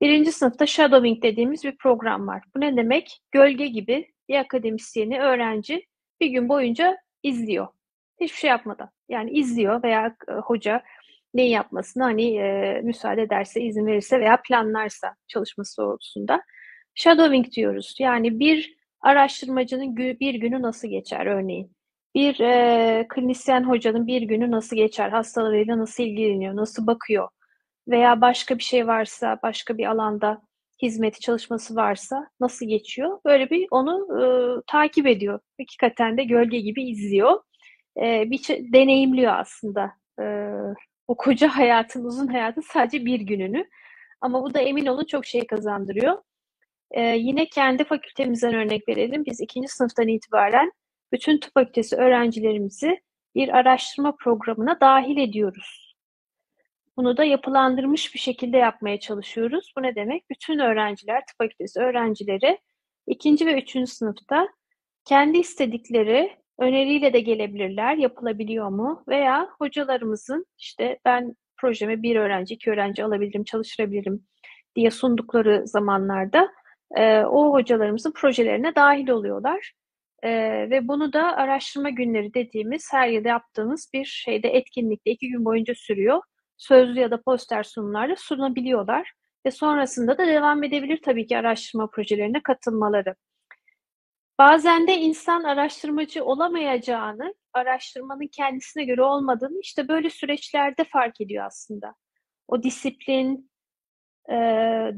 Birinci 0.00 0.32
sınıfta 0.32 0.66
shadowing 0.66 1.22
dediğimiz 1.22 1.64
bir 1.64 1.76
program 1.76 2.26
var. 2.26 2.42
Bu 2.56 2.60
ne 2.60 2.76
demek? 2.76 3.20
Gölge 3.32 3.66
gibi 3.66 4.12
bir 4.28 4.36
akademisyeni, 4.38 5.20
öğrenci 5.20 5.86
bir 6.20 6.26
gün 6.26 6.48
boyunca 6.48 6.96
izliyor. 7.22 7.66
Hiçbir 8.20 8.38
şey 8.38 8.50
yapmadan. 8.50 8.90
Yani 9.08 9.30
izliyor 9.30 9.82
veya 9.82 10.16
e, 10.28 10.32
hoca 10.32 10.82
neyi 11.34 11.50
yapmasını 11.50 12.02
hani 12.02 12.36
e, 12.36 12.80
müsaade 12.84 13.22
ederse, 13.22 13.60
izin 13.60 13.86
verirse 13.86 14.20
veya 14.20 14.42
planlarsa 14.48 15.14
çalışması 15.28 15.82
doğrultusunda. 15.82 16.42
Shadowing 16.94 17.52
diyoruz. 17.52 17.96
Yani 17.98 18.38
bir 18.40 18.76
araştırmacının 19.00 19.96
bir 19.96 20.34
günü 20.34 20.62
nasıl 20.62 20.88
geçer 20.88 21.26
örneğin? 21.26 21.75
Bir 22.16 22.40
e, 22.40 23.06
klinisyen 23.08 23.62
hocanın 23.68 24.06
bir 24.06 24.22
günü 24.22 24.50
nasıl 24.50 24.76
geçer? 24.76 25.10
Hastalarıyla 25.10 25.78
nasıl 25.78 26.02
ilgileniyor? 26.02 26.56
Nasıl 26.56 26.86
bakıyor? 26.86 27.28
Veya 27.88 28.20
başka 28.20 28.58
bir 28.58 28.62
şey 28.62 28.86
varsa, 28.86 29.38
başka 29.42 29.78
bir 29.78 29.86
alanda 29.86 30.42
hizmeti 30.82 31.20
çalışması 31.20 31.76
varsa 31.76 32.30
nasıl 32.40 32.66
geçiyor? 32.66 33.18
Böyle 33.26 33.50
bir 33.50 33.66
onu 33.70 34.08
e, 34.22 34.26
takip 34.66 35.06
ediyor. 35.06 35.40
Hakikaten 35.60 36.18
de 36.18 36.24
gölge 36.24 36.60
gibi 36.60 36.82
izliyor. 36.90 37.40
E, 38.02 38.30
bir 38.30 38.40
deneyimliyor 38.72 39.32
aslında 39.38 39.92
e, 40.20 40.24
o 41.08 41.16
koca 41.16 41.48
hayatın, 41.48 42.04
uzun 42.04 42.26
hayatın 42.26 42.62
sadece 42.72 43.06
bir 43.06 43.20
gününü. 43.20 43.68
Ama 44.20 44.42
bu 44.42 44.54
da 44.54 44.60
emin 44.60 44.86
olun 44.86 45.04
çok 45.04 45.26
şey 45.26 45.46
kazandırıyor. 45.46 46.18
Ee, 46.90 47.02
yine 47.02 47.46
kendi 47.46 47.84
fakültemizden 47.84 48.54
örnek 48.54 48.88
verelim. 48.88 49.24
Biz 49.26 49.40
ikinci 49.40 49.68
sınıftan 49.68 50.08
itibaren 50.08 50.72
bütün 51.12 51.38
tıp 51.38 51.54
fakültesi 51.54 51.96
öğrencilerimizi 51.96 53.00
bir 53.34 53.48
araştırma 53.48 54.16
programına 54.16 54.80
dahil 54.80 55.16
ediyoruz. 55.16 55.96
Bunu 56.96 57.16
da 57.16 57.24
yapılandırmış 57.24 58.14
bir 58.14 58.18
şekilde 58.18 58.56
yapmaya 58.56 59.00
çalışıyoruz. 59.00 59.72
Bu 59.78 59.82
ne 59.82 59.94
demek? 59.94 60.30
Bütün 60.30 60.58
öğrenciler, 60.58 61.20
tıp 61.26 61.38
fakültesi 61.38 61.80
öğrencileri 61.80 62.58
ikinci 63.06 63.46
ve 63.46 63.62
üçüncü 63.62 63.90
sınıfta 63.90 64.48
kendi 65.04 65.38
istedikleri 65.38 66.36
öneriyle 66.58 67.12
de 67.12 67.20
gelebilirler. 67.20 67.96
Yapılabiliyor 67.96 68.68
mu? 68.68 69.04
Veya 69.08 69.48
hocalarımızın 69.58 70.46
işte 70.58 70.98
ben 71.04 71.36
projeme 71.56 72.02
bir 72.02 72.16
öğrenci, 72.16 72.54
iki 72.54 72.70
öğrenci 72.70 73.04
alabilirim, 73.04 73.44
çalıştırabilirim 73.44 74.26
diye 74.76 74.90
sundukları 74.90 75.66
zamanlarda 75.66 76.52
e, 76.96 77.20
o 77.20 77.52
hocalarımızın 77.52 78.12
projelerine 78.12 78.74
dahil 78.74 79.08
oluyorlar. 79.08 79.72
E, 80.22 80.30
ve 80.70 80.88
bunu 80.88 81.12
da 81.12 81.36
araştırma 81.36 81.90
günleri 81.90 82.34
dediğimiz 82.34 82.92
her 82.92 83.08
yıl 83.08 83.24
yaptığımız 83.24 83.90
bir 83.94 84.04
şeyde 84.04 84.48
etkinlikte 84.48 85.10
iki 85.10 85.28
gün 85.28 85.44
boyunca 85.44 85.74
sürüyor. 85.76 86.22
Sözlü 86.56 87.00
ya 87.00 87.10
da 87.10 87.22
poster 87.22 87.62
sunumlarla 87.62 88.16
sunabiliyorlar. 88.16 89.12
Ve 89.46 89.50
sonrasında 89.50 90.18
da 90.18 90.26
devam 90.26 90.64
edebilir 90.64 91.00
tabii 91.04 91.26
ki 91.26 91.38
araştırma 91.38 91.90
projelerine 91.90 92.42
katılmaları. 92.42 93.14
Bazen 94.38 94.86
de 94.86 94.96
insan 94.96 95.44
araştırmacı 95.44 96.24
olamayacağını, 96.24 97.34
araştırmanın 97.52 98.26
kendisine 98.26 98.84
göre 98.84 99.02
olmadığını 99.02 99.60
işte 99.62 99.88
böyle 99.88 100.10
süreçlerde 100.10 100.84
fark 100.84 101.20
ediyor 101.20 101.44
aslında. 101.46 101.94
O 102.48 102.62
disiplin, 102.62 103.50
e, 104.28 104.34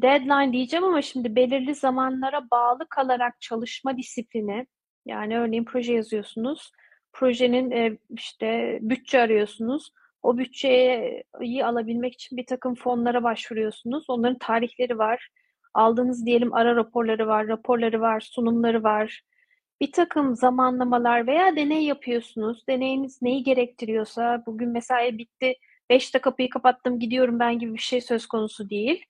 deadline 0.02 0.52
diyeceğim 0.52 0.84
ama 0.84 1.02
şimdi 1.02 1.36
belirli 1.36 1.74
zamanlara 1.74 2.50
bağlı 2.50 2.86
kalarak 2.90 3.40
çalışma 3.40 3.96
disiplini, 3.96 4.66
yani 5.08 5.38
örneğin 5.38 5.64
proje 5.64 5.92
yazıyorsunuz, 5.92 6.72
projenin 7.12 7.70
e, 7.70 7.98
işte 8.10 8.78
bütçe 8.82 9.20
arıyorsunuz, 9.20 9.92
o 10.22 10.38
bütçeyi 10.38 11.64
alabilmek 11.64 12.14
için 12.14 12.38
bir 12.38 12.46
takım 12.46 12.74
fonlara 12.74 13.22
başvuruyorsunuz, 13.22 14.10
onların 14.10 14.38
tarihleri 14.38 14.98
var, 14.98 15.28
aldığınız 15.74 16.26
diyelim 16.26 16.54
ara 16.54 16.76
raporları 16.76 17.26
var, 17.26 17.48
raporları 17.48 18.00
var, 18.00 18.20
sunumları 18.20 18.82
var, 18.82 19.22
bir 19.80 19.92
takım 19.92 20.36
zamanlamalar 20.36 21.26
veya 21.26 21.56
deney 21.56 21.84
yapıyorsunuz. 21.84 22.66
Deneyiniz 22.68 23.22
neyi 23.22 23.42
gerektiriyorsa, 23.42 24.42
bugün 24.46 24.68
mesai 24.68 25.18
bitti, 25.18 25.54
5 25.90 26.14
dakika 26.14 26.30
kapıyı 26.30 26.50
kapattım 26.50 27.00
gidiyorum 27.00 27.38
ben 27.38 27.58
gibi 27.58 27.74
bir 27.74 27.78
şey 27.78 28.00
söz 28.00 28.26
konusu 28.26 28.70
değil. 28.70 29.04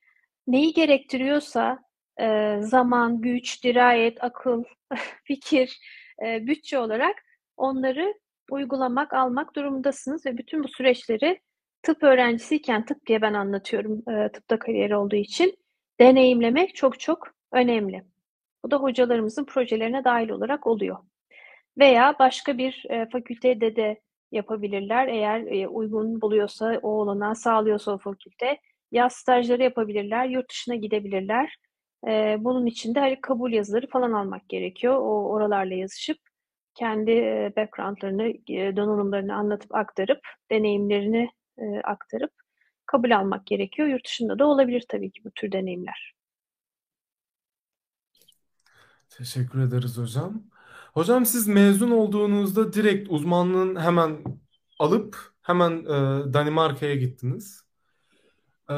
Neyi 0.47 0.73
gerektiriyorsa 0.73 1.79
e, 2.21 2.57
zaman, 2.61 3.21
güç, 3.21 3.65
dirayet, 3.65 4.25
akıl, 4.25 4.65
fikir, 5.25 5.79
e, 6.27 6.47
bütçe 6.47 6.79
olarak 6.79 7.17
onları 7.57 8.15
uygulamak, 8.51 9.13
almak 9.13 9.57
durumundasınız 9.57 10.27
ve 10.27 10.39
bütün 10.39 10.65
bu 10.65 10.69
süreçleri 10.69 11.41
tıp 11.83 12.03
öğrencisiyken 12.03 12.85
tıp 12.85 13.07
diye 13.07 13.23
ben 13.23 13.35
anlatıyorum 13.35 14.11
e, 14.11 14.33
tıpta 14.33 14.59
kariyer 14.59 14.91
olduğu 14.91 15.17
için 15.17 15.59
deneyimlemek 16.01 16.75
çok 16.75 17.01
çok 17.01 17.29
önemli. 17.53 18.05
Bu 18.65 18.71
da 18.71 18.77
hocalarımızın 18.77 19.45
projelerine 19.45 20.05
dahil 20.05 20.29
olarak 20.29 20.67
oluyor. 20.67 20.97
Veya 21.79 22.17
başka 22.19 22.59
bir 22.59 22.85
e, 22.91 23.09
fakültede 23.13 23.77
de 23.77 24.01
yapabilirler. 24.33 25.09
Eğer 25.09 25.41
e, 25.41 25.69
uygun 25.69 26.21
buluyorsa, 26.21 26.79
o 26.83 26.89
olanağı 26.89 27.37
sağlıyorsa 27.37 27.93
o 27.93 27.99
fakülte. 27.99 28.59
Yaz 28.93 29.13
stajları 29.13 29.63
yapabilirler, 29.63 30.27
yurt 30.27 30.51
dışına 30.51 30.75
gidebilirler. 30.75 31.57
Bunun 32.39 32.67
için 32.67 32.95
de 32.95 33.01
hani 33.01 33.21
kabul 33.21 33.53
yazıları 33.53 33.87
falan 33.87 34.13
almak 34.13 34.49
gerekiyor. 34.49 34.95
O 34.95 35.31
oralarla 35.31 35.75
yazışıp 35.75 36.19
kendi 36.75 37.13
backgroundlarını, 37.57 38.33
donanımlarını 38.77 39.35
anlatıp 39.35 39.75
aktarıp, 39.75 40.21
deneyimlerini 40.51 41.31
aktarıp 41.85 42.31
kabul 42.87 43.11
almak 43.11 43.47
gerekiyor. 43.47 43.89
Yurt 43.89 44.07
dışında 44.07 44.39
da 44.39 44.47
olabilir 44.47 44.85
tabii 44.89 45.11
ki 45.11 45.25
bu 45.25 45.31
tür 45.31 45.53
deneyimler. 45.53 46.15
Teşekkür 49.11 49.61
ederiz 49.61 49.99
hocam. 49.99 50.43
Hocam 50.95 51.27
siz 51.27 51.49
mezun 51.49 51.91
olduğunuzda 51.91 52.73
direkt 52.73 53.11
uzmanlığın 53.11 53.81
hemen 53.81 54.25
alıp 54.79 55.33
hemen 55.43 55.87
Danimarka'ya 56.35 56.95
gittiniz. 56.95 57.65
E, 58.71 58.75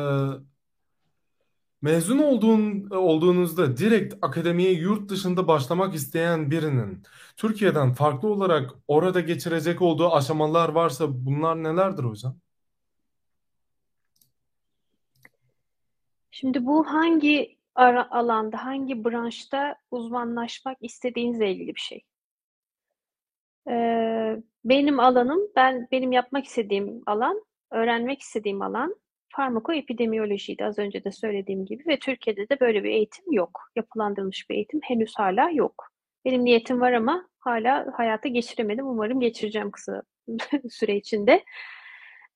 mezun 1.82 2.18
olduğun, 2.18 2.90
olduğunuzda 2.90 3.76
direkt 3.76 4.14
akademiye 4.22 4.72
yurt 4.72 5.10
dışında 5.10 5.48
başlamak 5.48 5.94
isteyen 5.94 6.50
birinin 6.50 7.02
Türkiye'den 7.36 7.92
farklı 7.92 8.28
olarak 8.28 8.70
orada 8.88 9.20
geçirecek 9.20 9.82
olduğu 9.82 10.12
aşamalar 10.12 10.68
varsa 10.68 11.06
bunlar 11.08 11.62
nelerdir 11.62 12.04
hocam? 12.04 12.36
Şimdi 16.30 16.66
bu 16.66 16.86
hangi 16.86 17.58
ara 17.74 18.10
alanda, 18.10 18.64
hangi 18.64 19.04
branşta 19.04 19.76
uzmanlaşmak 19.90 20.78
istediğinizle 20.80 21.52
ilgili 21.52 21.74
bir 21.74 21.80
şey. 21.80 22.04
Ee, 23.68 24.42
benim 24.64 25.00
alanım, 25.00 25.40
ben 25.56 25.88
benim 25.92 26.12
yapmak 26.12 26.44
istediğim 26.44 27.02
alan, 27.06 27.44
öğrenmek 27.70 28.20
istediğim 28.20 28.62
alan 28.62 28.94
farmakoepidemiyolojiydi 29.30 30.64
az 30.64 30.78
önce 30.78 31.04
de 31.04 31.10
söylediğim 31.10 31.66
gibi 31.66 31.82
ve 31.86 31.98
Türkiye'de 31.98 32.48
de 32.48 32.60
böyle 32.60 32.84
bir 32.84 32.90
eğitim 32.90 33.32
yok. 33.32 33.60
Yapılandırılmış 33.76 34.50
bir 34.50 34.54
eğitim 34.54 34.80
henüz 34.82 35.12
hala 35.16 35.50
yok. 35.50 35.88
Benim 36.24 36.44
niyetim 36.44 36.80
var 36.80 36.92
ama 36.92 37.28
hala 37.38 37.86
hayata 37.94 38.28
geçiremedim. 38.28 38.86
Umarım 38.86 39.20
geçireceğim 39.20 39.70
kısa 39.70 40.02
süre 40.70 40.96
içinde. 40.96 41.44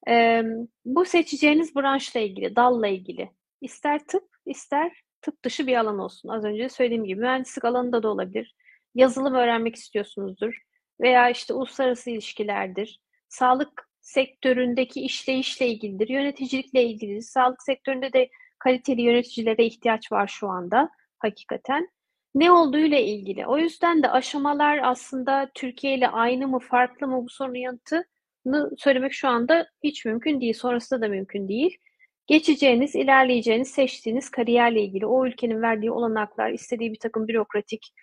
Ee, 0.09 0.43
bu 0.85 1.05
seçeceğiniz 1.05 1.77
branşla 1.77 2.21
ilgili, 2.21 2.57
dalla 2.57 2.87
ilgili. 2.87 3.31
İster 3.61 4.07
tıp, 4.07 4.25
ister 4.47 4.93
tıp 5.23 5.45
dışı 5.45 5.67
bir 5.67 5.77
alan 5.77 5.99
olsun. 5.99 6.29
Az 6.29 6.45
önce 6.45 6.69
söylediğim 6.69 7.05
gibi 7.05 7.21
mühendislik 7.21 7.65
alanında 7.65 8.03
da 8.03 8.09
olabilir. 8.09 8.55
Yazılım 8.95 9.35
öğrenmek 9.35 9.77
istiyorsunuzdur. 9.77 10.59
Veya 11.01 11.31
işte 11.31 11.55
uluslararası 11.55 12.11
ilişkilerdir. 12.11 13.01
Sağlık 13.29 13.89
sektöründeki 14.05 15.01
işleyişle 15.01 15.67
ilgilidir. 15.69 16.09
Yöneticilikle 16.09 16.85
ilgilidir. 16.85 17.23
Sağlık 17.23 17.63
sektöründe 17.63 18.13
de 18.13 18.29
kaliteli 18.59 19.03
yöneticilere 19.03 19.65
ihtiyaç 19.65 20.13
var 20.13 20.27
şu 20.27 20.49
anda 20.49 20.91
hakikaten. 21.19 21.89
Ne 22.35 22.51
olduğuyla 22.51 22.99
ilgili. 22.99 23.47
O 23.47 23.59
yüzden 23.59 24.03
de 24.03 24.11
aşamalar 24.11 24.81
aslında 24.83 25.51
Türkiye 25.55 25.95
ile 25.95 26.09
aynı 26.09 26.49
mı, 26.49 26.59
farklı 26.59 27.09
mı 27.09 27.25
bu 27.25 27.29
sorunun 27.29 27.55
yanıtını 27.55 28.71
söylemek 28.79 29.13
şu 29.13 29.29
anda 29.29 29.67
hiç 29.83 30.05
mümkün 30.05 30.41
değil. 30.41 30.55
Sonrasında 30.55 31.01
da 31.01 31.09
mümkün 31.09 31.49
değil. 31.49 31.79
Geçeceğiniz, 32.27 32.95
ilerleyeceğiniz, 32.95 33.69
seçtiğiniz 33.69 34.31
kariyerle 34.31 34.83
ilgili 34.83 35.07
o 35.07 35.27
ülkenin 35.27 35.63
verdiği 35.63 35.91
olanaklar, 35.91 36.51
istediği 36.51 36.93
bir 36.93 36.99
takım 36.99 37.29
bürokratik 37.29 37.95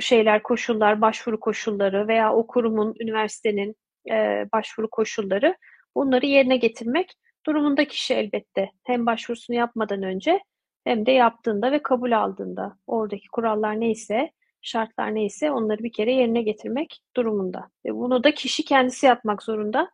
şeyler, 0.00 0.42
koşullar, 0.42 1.00
başvuru 1.00 1.40
koşulları 1.40 2.08
veya 2.08 2.34
o 2.34 2.46
kurumun, 2.46 2.94
üniversitenin 3.00 3.76
e, 4.10 4.46
başvuru 4.52 4.90
koşulları 4.90 5.56
bunları 5.96 6.26
yerine 6.26 6.56
getirmek 6.56 7.14
durumunda 7.46 7.84
kişi 7.84 8.14
elbette 8.14 8.70
hem 8.84 9.06
başvurusunu 9.06 9.56
yapmadan 9.56 10.02
önce 10.02 10.40
hem 10.84 11.06
de 11.06 11.12
yaptığında 11.12 11.72
ve 11.72 11.82
kabul 11.82 12.12
aldığında 12.12 12.76
oradaki 12.86 13.28
kurallar 13.28 13.80
neyse, 13.80 14.30
şartlar 14.62 15.14
neyse 15.14 15.50
onları 15.50 15.84
bir 15.84 15.92
kere 15.92 16.12
yerine 16.12 16.42
getirmek 16.42 17.00
durumunda. 17.16 17.70
Ve 17.86 17.94
bunu 17.94 18.24
da 18.24 18.34
kişi 18.34 18.64
kendisi 18.64 19.06
yapmak 19.06 19.42
zorunda. 19.42 19.90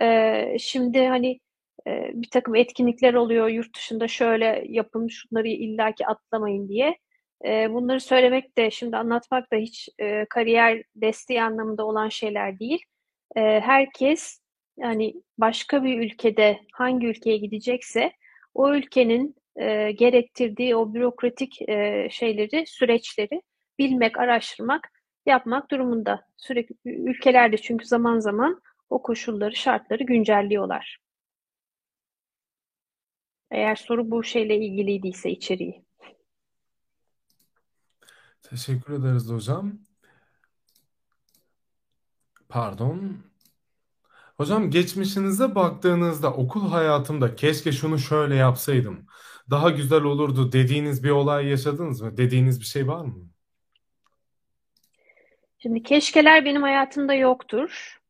Ee, 0.00 0.56
şimdi 0.58 1.06
hani 1.06 1.40
e, 1.86 2.10
bir 2.14 2.30
takım 2.30 2.54
etkinlikler 2.54 3.14
oluyor 3.14 3.48
yurt 3.48 3.76
dışında 3.76 4.08
şöyle 4.08 4.64
yapın 4.68 5.08
şunları 5.08 5.48
illaki 5.48 6.06
atlamayın 6.06 6.68
diye. 6.68 6.98
E, 7.44 7.72
bunları 7.72 8.00
söylemek 8.00 8.58
de 8.58 8.70
şimdi 8.70 8.96
anlatmak 8.96 9.52
da 9.52 9.56
hiç 9.56 9.88
e, 9.98 10.24
kariyer 10.24 10.82
desteği 10.96 11.42
anlamında 11.42 11.86
olan 11.86 12.08
şeyler 12.08 12.58
değil. 12.58 12.84
E, 13.36 13.40
herkes 13.40 14.40
yani 14.76 15.14
başka 15.38 15.84
bir 15.84 16.00
ülkede 16.00 16.60
hangi 16.72 17.06
ülkeye 17.06 17.36
gidecekse 17.36 18.12
o 18.54 18.74
ülkenin 18.74 19.36
e, 19.56 19.92
gerektirdiği 19.92 20.76
o 20.76 20.94
bürokratik 20.94 21.68
e, 21.68 22.08
şeyleri, 22.10 22.66
süreçleri 22.66 23.42
bilmek, 23.78 24.18
araştırmak, 24.18 24.88
yapmak 25.26 25.70
durumunda. 25.70 26.26
Sürekli 26.36 26.74
ülkelerde 26.84 27.58
çünkü 27.58 27.86
zaman 27.86 28.18
zaman 28.18 28.62
o 28.90 29.02
koşulları, 29.02 29.56
şartları 29.56 30.04
güncelliyorlar. 30.04 30.98
Eğer 33.50 33.76
soru 33.76 34.10
bu 34.10 34.24
şeyle 34.24 34.56
ilgiliydiyse 34.56 35.30
içeriği. 35.30 35.84
Teşekkür 38.42 38.92
ederiz 38.92 39.30
hocam. 39.30 39.89
Pardon. 42.50 43.18
Hocam 44.36 44.70
geçmişinize 44.70 45.54
baktığınızda 45.54 46.32
okul 46.32 46.70
hayatımda 46.70 47.36
keşke 47.36 47.72
şunu 47.72 47.98
şöyle 47.98 48.34
yapsaydım. 48.34 49.06
Daha 49.50 49.70
güzel 49.70 50.02
olurdu 50.02 50.52
dediğiniz 50.52 51.04
bir 51.04 51.10
olay 51.10 51.46
yaşadınız 51.46 52.00
mı? 52.00 52.16
Dediğiniz 52.16 52.60
bir 52.60 52.64
şey 52.64 52.88
var 52.88 53.04
mı? 53.04 53.30
Şimdi 55.58 55.82
keşkeler 55.82 56.44
benim 56.44 56.62
hayatımda 56.62 57.14
yoktur. 57.14 58.00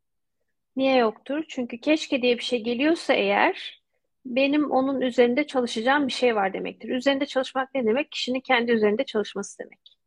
Niye 0.77 0.97
yoktur? 0.97 1.45
Çünkü 1.49 1.81
keşke 1.81 2.23
diye 2.23 2.39
bir 2.39 2.43
şey 2.43 2.63
geliyorsa 2.65 3.15
eğer 3.15 3.83
benim 4.25 4.71
onun 4.71 5.01
üzerinde 5.01 5.47
çalışacağım 5.47 6.07
bir 6.07 6.13
şey 6.13 6.37
var 6.37 6.53
demektir. 6.53 6.89
Üzerinde 6.89 7.27
çalışmak 7.27 7.75
ne 7.75 7.85
demek? 7.85 8.13
Kişinin 8.13 8.41
kendi 8.41 8.73
üzerinde 8.73 9.05
çalışması 9.05 9.59
demek. 9.59 10.00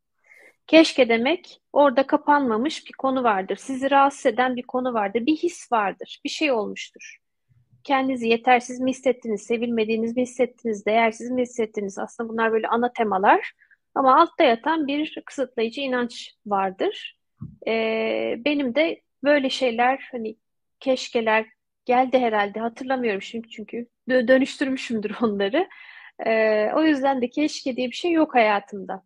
Keşke 0.68 1.10
demek 1.10 1.62
orada 1.74 2.08
kapanmamış 2.08 2.88
bir 2.88 2.94
konu 2.94 3.24
vardır. 3.24 3.56
Sizi 3.56 3.92
rahatsız 3.92 4.26
eden 4.26 4.56
bir 4.56 4.64
konu 4.64 4.94
vardır. 4.94 5.26
Bir 5.26 5.36
his 5.36 5.72
vardır. 5.72 6.22
Bir 6.24 6.30
şey 6.30 6.52
olmuştur. 6.52 7.18
Kendinizi 7.84 8.28
yetersiz 8.28 8.80
mi 8.80 8.90
hissettiniz, 8.90 9.42
sevilmediğiniz 9.42 10.16
mi 10.16 10.22
hissettiniz, 10.22 10.86
değersiz 10.86 11.32
mi 11.32 11.42
hissettiniz? 11.42 12.00
Aslında 12.00 12.30
bunlar 12.30 12.52
böyle 12.52 12.68
ana 12.68 12.94
temalar. 12.94 13.52
Ama 13.96 14.22
altta 14.22 14.44
yatan 14.44 14.88
bir 14.88 15.22
kısıtlayıcı 15.26 15.82
inanç 15.82 16.34
vardır. 16.46 17.18
Ee, 17.68 18.36
benim 18.46 18.76
de 18.76 19.02
böyle 19.24 19.50
şeyler 19.50 20.10
hani 20.12 20.36
keşkeler 20.80 21.46
geldi 21.86 22.20
herhalde 22.20 22.60
hatırlamıyorum 22.60 23.22
şimdi 23.22 23.50
çünkü 23.50 23.88
dönüştürmüşümdür 24.10 25.16
onları. 25.22 25.70
Ee, 26.26 26.72
o 26.76 26.84
yüzden 26.84 27.22
de 27.22 27.30
keşke 27.30 27.76
diye 27.76 27.88
bir 27.88 27.96
şey 27.96 28.12
yok 28.12 28.36
hayatımda. 28.36 29.04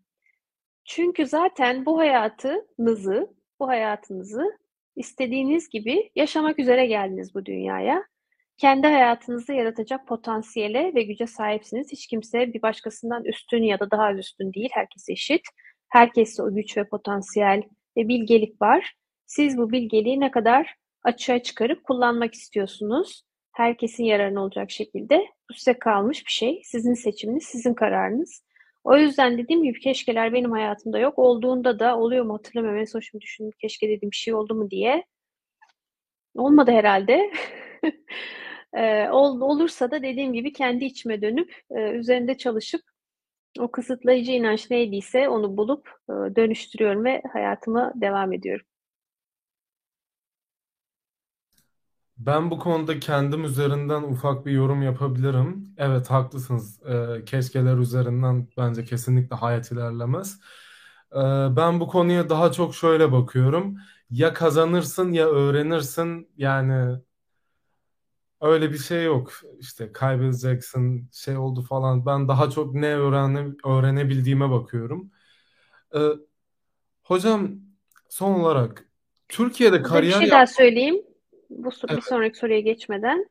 Çünkü 0.88 1.26
zaten 1.28 1.86
bu 1.86 2.00
hayatınızı, 2.00 3.36
bu 3.60 3.68
hayatınızı 3.68 4.58
istediğiniz 4.96 5.70
gibi 5.70 6.12
yaşamak 6.16 6.60
üzere 6.60 6.86
geldiniz 6.86 7.36
bu 7.36 7.46
dünyaya. 7.46 8.04
Kendi 8.58 8.88
hayatınızı 8.88 9.54
yaratacak 9.54 10.08
potansiyele 10.08 10.96
ve 10.96 11.04
güce 11.04 11.28
sahipsiniz. 11.28 11.92
Hiç 11.92 12.08
kimse 12.08 12.54
bir 12.54 12.62
başkasından 12.62 13.26
üstün 13.26 13.64
ya 13.64 13.80
da 13.80 13.92
daha 13.92 14.14
üstün 14.14 14.54
değil. 14.54 14.70
Herkes 14.72 15.10
eşit. 15.10 15.42
Herkeste 15.90 16.44
o 16.44 16.56
güç 16.56 16.78
ve 16.78 16.90
potansiyel 16.90 17.62
ve 17.98 18.08
bilgelik 18.08 18.62
var. 18.62 18.94
Siz 19.26 19.58
bu 19.58 19.72
bilgeliği 19.72 20.20
ne 20.20 20.32
kadar 20.32 20.76
açığa 21.04 21.44
çıkarıp 21.44 21.84
kullanmak 21.84 22.34
istiyorsunuz? 22.34 23.24
Herkesin 23.52 24.04
yararına 24.04 24.44
olacak 24.44 24.72
şekilde. 24.72 25.28
Bu 25.50 25.54
size 25.54 25.80
kalmış 25.80 26.26
bir 26.26 26.32
şey. 26.32 26.62
Sizin 26.64 26.94
seçiminiz, 26.94 27.44
sizin 27.44 27.74
kararınız. 27.74 28.47
O 28.88 28.98
yüzden 28.98 29.38
dediğim 29.38 29.64
gibi 29.64 29.80
keşkeler 29.80 30.34
benim 30.34 30.52
hayatımda 30.52 31.00
yok. 31.00 31.20
Olduğunda 31.20 31.80
da 31.80 31.98
oluyor 31.98 32.26
mu 32.26 32.34
hatırlamıyorum. 32.34 32.80
En 32.80 32.86
son 32.86 33.00
şimdi 33.00 33.22
düşündüm 33.22 33.52
keşke 33.62 33.88
dediğim 33.90 34.12
bir 34.12 34.16
şey 34.16 34.34
oldu 34.34 34.56
mu 34.56 34.72
diye. 34.72 35.06
Olmadı 36.36 36.72
herhalde. 36.72 37.32
Ee, 38.74 39.10
olursa 39.10 39.92
da 39.92 40.04
dediğim 40.04 40.34
gibi 40.34 40.54
kendi 40.54 40.86
içime 40.86 41.22
dönüp 41.22 41.56
e, 41.72 41.92
üzerinde 41.92 42.38
çalışıp 42.38 42.82
o 43.60 43.72
kısıtlayıcı 43.72 44.32
inanç 44.32 44.72
neydiyse 44.72 45.30
onu 45.30 45.58
bulup 45.58 45.90
e, 46.10 46.14
dönüştürüyorum 46.36 47.06
ve 47.06 47.22
hayatıma 47.34 47.94
devam 47.96 48.34
ediyorum. 48.34 48.66
Ben 52.20 52.52
bu 52.52 52.60
konuda 52.60 53.00
kendim 53.00 53.44
üzerinden 53.44 54.04
ufak 54.04 54.46
bir 54.46 54.52
yorum 54.52 54.84
yapabilirim. 54.84 55.74
Evet 55.78 56.12
haklısınız. 56.12 56.84
Ee, 56.84 57.26
keşkeler 57.26 57.78
üzerinden 57.78 58.48
bence 58.58 58.86
kesinlikle 58.86 59.36
hayat 59.36 59.72
ilerlemez. 59.72 60.40
Ee, 61.12 61.18
ben 61.56 61.80
bu 61.80 61.88
konuya 61.88 62.30
daha 62.30 62.52
çok 62.52 62.76
şöyle 62.76 63.12
bakıyorum. 63.12 63.78
Ya 64.10 64.34
kazanırsın 64.34 65.12
ya 65.12 65.28
öğrenirsin. 65.28 66.30
Yani 66.38 66.98
öyle 68.42 68.72
bir 68.72 68.78
şey 68.78 69.04
yok. 69.06 69.32
İşte 69.60 69.92
kaybedeceksin, 69.92 71.10
şey 71.14 71.38
oldu 71.38 71.62
falan. 71.62 72.06
Ben 72.06 72.28
daha 72.28 72.50
çok 72.50 72.74
ne 72.74 72.96
öğrene, 72.96 73.48
öğrenebildiğime 73.66 74.52
bakıyorum. 74.52 75.12
Ee, 75.96 76.00
hocam 77.04 77.52
son 78.10 78.34
olarak 78.34 78.86
Türkiye'de 79.30 79.74
Burada 79.74 79.84
bir 79.84 79.90
kariyer 79.90 80.20
şey 80.20 80.28
yap... 80.28 80.32
daha 80.32 80.48
söyleyeyim. 80.48 81.07
Bu 81.50 81.70
so- 81.70 81.88
bir 81.88 81.94
Evet, 81.94 82.04
sonraki 82.04 82.38
soruya 82.38 82.60
geçmeden. 82.60 83.30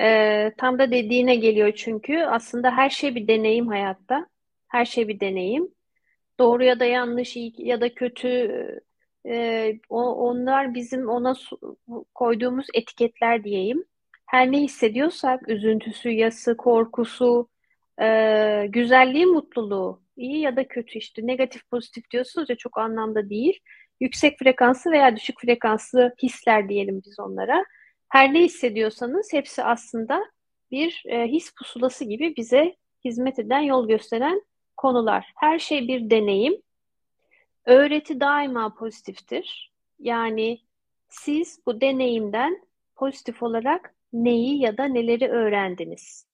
Ee, 0.00 0.52
tam 0.58 0.78
da 0.78 0.90
dediğine 0.90 1.36
geliyor 1.36 1.72
çünkü 1.76 2.18
aslında 2.18 2.70
her 2.70 2.90
şey 2.90 3.14
bir 3.14 3.28
deneyim 3.28 3.66
hayatta. 3.68 4.26
Her 4.68 4.84
şey 4.84 5.08
bir 5.08 5.20
deneyim. 5.20 5.68
Doğru 6.38 6.64
ya 6.64 6.80
da 6.80 6.84
yanlış, 6.84 7.36
iyi 7.36 7.52
ya 7.58 7.80
da 7.80 7.94
kötü 7.94 8.28
e, 9.28 9.72
o, 9.88 10.02
onlar 10.14 10.74
bizim 10.74 11.08
ona 11.08 11.34
su- 11.34 11.76
koyduğumuz 12.14 12.66
etiketler 12.74 13.44
diyeyim. 13.44 13.84
Her 14.26 14.52
ne 14.52 14.58
hissediyorsak 14.60 15.48
üzüntüsü, 15.48 16.10
yası, 16.10 16.56
korkusu, 16.56 17.48
e, 18.00 18.66
güzelliği, 18.68 19.26
mutluluğu, 19.26 20.02
iyi 20.16 20.40
ya 20.40 20.56
da 20.56 20.68
kötü 20.68 20.98
işte 20.98 21.26
negatif 21.26 21.70
pozitif 21.70 22.10
diyorsunuz 22.10 22.50
ya 22.50 22.56
çok 22.56 22.78
anlamda 22.78 23.30
değil. 23.30 23.60
Yüksek 24.00 24.38
frekanslı 24.38 24.90
veya 24.90 25.16
düşük 25.16 25.40
frekanslı 25.40 26.14
hisler 26.22 26.68
diyelim 26.68 27.02
biz 27.06 27.20
onlara. 27.20 27.64
Her 28.08 28.34
ne 28.34 28.40
hissediyorsanız 28.40 29.32
hepsi 29.32 29.64
aslında 29.64 30.24
bir 30.70 31.02
e, 31.06 31.26
his 31.26 31.54
pusulası 31.54 32.04
gibi 32.04 32.36
bize 32.36 32.76
hizmet 33.04 33.38
eden, 33.38 33.60
yol 33.60 33.88
gösteren 33.88 34.42
konular. 34.76 35.32
Her 35.36 35.58
şey 35.58 35.88
bir 35.88 36.10
deneyim. 36.10 36.62
Öğreti 37.64 38.20
daima 38.20 38.74
pozitiftir. 38.74 39.72
Yani 39.98 40.60
siz 41.08 41.60
bu 41.66 41.80
deneyimden 41.80 42.62
pozitif 42.96 43.42
olarak 43.42 43.94
neyi 44.12 44.60
ya 44.60 44.78
da 44.78 44.84
neleri 44.84 45.28
öğrendiniz? 45.28 46.26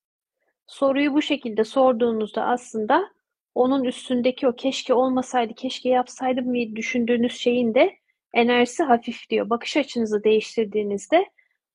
Soruyu 0.66 1.14
bu 1.14 1.22
şekilde 1.22 1.64
sorduğunuzda 1.64 2.44
aslında 2.44 3.10
onun 3.55 3.84
üstündeki 3.84 4.48
o 4.48 4.57
keşke 4.57 4.94
olmasaydı, 4.94 5.55
keşke 5.55 5.88
yapsaydım 5.88 6.55
diye 6.55 6.76
düşündüğünüz 6.76 7.32
şeyin 7.38 7.74
de 7.74 7.96
enerjisi 8.34 8.82
hafifliyor. 8.82 9.50
Bakış 9.50 9.76
açınızı 9.76 10.24
değiştirdiğinizde 10.24 11.26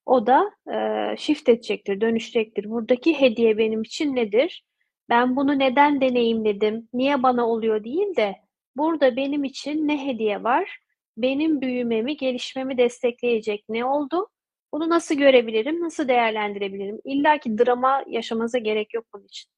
o 0.06 0.28
da 0.28 0.52
e, 0.74 1.18
shift 1.18 1.50
edecektir, 1.50 2.02
dönüşecektir. 2.02 2.70
Buradaki 2.70 3.22
hediye 3.22 3.58
benim 3.58 3.82
için 3.82 4.16
nedir? 4.16 4.64
Ben 5.10 5.36
bunu 5.36 5.60
neden 5.60 6.02
deneyimledim? 6.02 6.90
Niye 6.94 7.24
bana 7.24 7.48
oluyor 7.50 7.84
değil 7.84 8.16
de 8.16 8.36
burada 8.78 9.16
benim 9.16 9.44
için 9.44 9.88
ne 9.88 10.06
hediye 10.08 10.44
var? 10.44 10.80
Benim 11.18 11.62
büyümemi, 11.62 12.18
gelişmemi 12.18 12.78
destekleyecek 12.78 13.66
ne 13.70 13.86
oldu? 13.86 14.28
Bunu 14.74 14.90
nasıl 14.90 15.16
görebilirim? 15.16 15.82
Nasıl 15.82 16.08
değerlendirebilirim? 16.08 17.00
İlla 17.06 17.38
ki 17.38 17.58
drama 17.58 18.04
yaşamanıza 18.08 18.58
gerek 18.58 18.94
yok 18.94 19.06
bunun 19.14 19.26
için. 19.26 19.50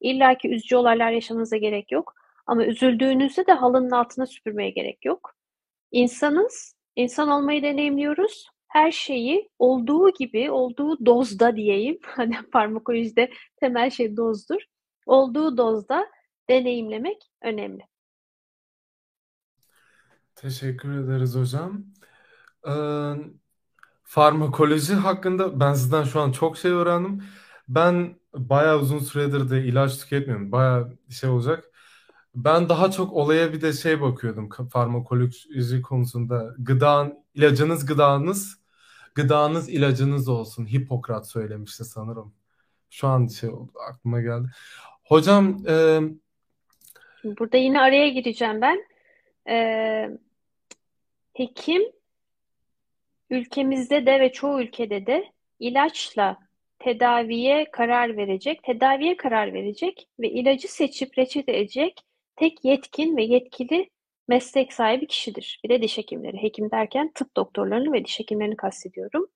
İlla 0.00 0.38
ki 0.38 0.48
üzücü 0.48 0.76
olaylar 0.76 1.10
yaşamanıza 1.12 1.56
gerek 1.56 1.92
yok. 1.92 2.14
Ama 2.46 2.64
üzüldüğünüzde 2.64 3.46
de 3.46 3.52
halının 3.52 3.90
altına 3.90 4.26
süpürmeye 4.26 4.70
gerek 4.70 5.04
yok. 5.04 5.34
İnsanız, 5.92 6.76
insan 6.96 7.28
olmayı 7.28 7.62
deneyimliyoruz. 7.62 8.46
Her 8.68 8.92
şeyi 8.92 9.50
olduğu 9.58 10.10
gibi, 10.10 10.50
olduğu 10.50 11.06
dozda 11.06 11.56
diyeyim. 11.56 11.98
Hani 12.06 12.36
farmakolojide 12.52 13.30
temel 13.60 13.90
şey 13.90 14.16
dozdur. 14.16 14.60
Olduğu 15.06 15.56
dozda 15.56 16.06
deneyimlemek 16.50 17.22
önemli. 17.42 17.82
teşekkür 20.34 20.92
ederiz 20.92 21.34
hocam. 21.36 21.84
Ee, 22.68 23.14
farmakoloji 24.04 24.94
hakkında 24.94 25.60
ben 25.60 25.74
sizden 25.74 26.04
şu 26.04 26.20
an 26.20 26.32
çok 26.32 26.56
şey 26.58 26.70
öğrendim. 26.70 27.24
Ben 27.70 28.14
bayağı 28.34 28.78
uzun 28.78 28.98
süredir 28.98 29.50
de 29.50 29.64
ilaç 29.64 29.98
tüketmiyorum. 29.98 30.52
Bayağı 30.52 30.98
şey 31.10 31.30
olacak. 31.30 31.64
Ben 32.34 32.68
daha 32.68 32.90
çok 32.90 33.12
olaya 33.12 33.52
bir 33.52 33.60
de 33.60 33.72
şey 33.72 34.00
bakıyordum 34.00 34.48
ka- 34.48 34.68
farmakoloji 34.68 35.82
konusunda. 35.82 36.54
Gıda, 36.58 37.16
ilacınız 37.34 37.86
gıdanız, 37.86 38.60
gıdanız 39.14 39.68
ilacınız 39.68 40.28
olsun. 40.28 40.66
Hipokrat 40.66 41.28
söylemişti 41.30 41.84
sanırım. 41.84 42.34
Şu 42.90 43.08
an 43.08 43.26
şey 43.26 43.50
oldu, 43.50 43.72
aklıma 43.88 44.20
geldi. 44.20 44.48
Hocam 45.04 45.66
e, 45.68 46.00
burada 47.24 47.56
yine 47.56 47.80
araya 47.80 48.08
gireceğim 48.08 48.60
ben. 48.60 48.84
Ee, 49.48 50.10
hekim 51.32 51.82
ülkemizde 53.30 54.06
de 54.06 54.20
ve 54.20 54.32
çoğu 54.32 54.62
ülkede 54.62 55.06
de 55.06 55.32
ilaçla 55.58 56.49
tedaviye 56.80 57.70
karar 57.72 58.16
verecek, 58.16 58.62
tedaviye 58.62 59.16
karar 59.16 59.52
verecek 59.52 60.08
ve 60.20 60.30
ilacı 60.30 60.72
seçip 60.72 61.18
reçete 61.18 61.56
edecek 61.56 62.00
tek 62.36 62.64
yetkin 62.64 63.16
ve 63.16 63.22
yetkili 63.22 63.90
meslek 64.28 64.72
sahibi 64.72 65.06
kişidir. 65.06 65.60
Bir 65.64 65.68
de 65.68 65.82
diş 65.82 65.98
hekimleri. 65.98 66.42
Hekim 66.42 66.70
derken 66.70 67.12
tıp 67.14 67.36
doktorlarını 67.36 67.92
ve 67.92 68.04
diş 68.04 68.20
hekimlerini 68.20 68.56
kastediyorum. 68.56 69.26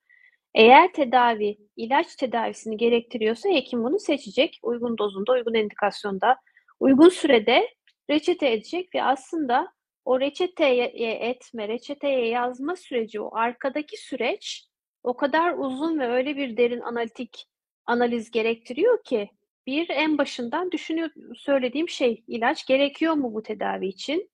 Eğer 0.55 0.93
tedavi 0.93 1.57
ilaç 1.77 2.17
tedavisini 2.17 2.77
gerektiriyorsa 2.77 3.49
hekim 3.49 3.85
bunu 3.85 3.99
seçecek. 3.99 4.59
Uygun 4.63 4.99
dozunda, 4.99 5.33
uygun 5.33 5.55
indikasyonda, 5.55 6.37
uygun 6.81 7.09
sürede 7.09 7.69
reçete 8.11 8.53
edecek 8.53 8.95
ve 8.95 9.03
aslında 9.03 9.73
o 10.05 10.21
reçeteye 10.21 10.87
etme, 11.31 11.69
reçeteye 11.69 12.29
yazma 12.29 12.77
süreci, 12.77 13.21
o 13.21 13.37
arkadaki 13.37 13.97
süreç 13.97 14.65
o 15.05 15.17
kadar 15.17 15.55
uzun 15.59 15.99
ve 15.99 16.09
öyle 16.09 16.37
bir 16.37 16.57
derin 16.57 16.81
analitik 16.81 17.47
analiz 17.87 18.31
gerektiriyor 18.31 19.05
ki 19.05 19.31
bir 19.67 19.89
en 19.89 20.19
başından 20.19 20.71
düşünüyor 20.71 21.11
söylediğim 21.37 21.89
şey 21.89 22.25
ilaç 22.29 22.67
gerekiyor 22.67 23.15
mu 23.15 23.35
bu 23.35 23.43
tedavi 23.43 23.87
için? 23.87 24.31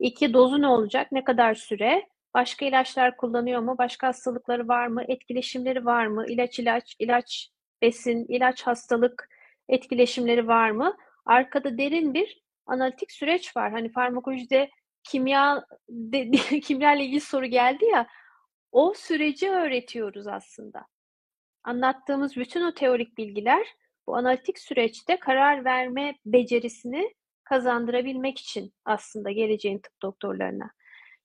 İki 0.00 0.32
dozu 0.34 0.62
ne 0.62 0.66
olacak? 0.66 1.12
Ne 1.12 1.24
kadar 1.24 1.54
süre? 1.54 2.08
Başka 2.34 2.66
ilaçlar 2.66 3.16
kullanıyor 3.16 3.60
mu? 3.60 3.74
Başka 3.78 4.08
hastalıkları 4.08 4.68
var 4.68 4.86
mı? 4.86 5.04
Etkileşimleri 5.08 5.84
var 5.84 6.06
mı? 6.06 6.26
İlaç 6.28 6.58
ilaç, 6.58 6.96
ilaç 6.98 7.50
besin, 7.82 8.26
ilaç 8.28 8.62
hastalık 8.62 9.28
etkileşimleri 9.68 10.48
var 10.48 10.70
mı? 10.70 10.96
Arkada 11.26 11.78
derin 11.78 12.14
bir 12.14 12.42
analitik 12.66 13.12
süreç 13.12 13.56
var. 13.56 13.72
Hani 13.72 13.92
farmakolojide 13.92 14.70
kimya 15.04 15.64
de, 15.88 16.30
kimya 16.60 16.94
ilgili 16.94 17.20
soru 17.20 17.46
geldi 17.46 17.84
ya. 17.84 18.06
O 18.72 18.94
süreci 18.94 19.50
öğretiyoruz 19.50 20.26
aslında. 20.26 20.86
Anlattığımız 21.64 22.36
bütün 22.36 22.62
o 22.62 22.74
teorik 22.74 23.18
bilgiler 23.18 23.66
bu 24.06 24.16
analitik 24.16 24.58
süreçte 24.58 25.16
karar 25.16 25.64
verme 25.64 26.14
becerisini 26.26 27.14
kazandırabilmek 27.44 28.38
için 28.38 28.72
aslında 28.84 29.30
geleceğin 29.30 29.78
tıp 29.78 30.02
doktorlarına. 30.02 30.70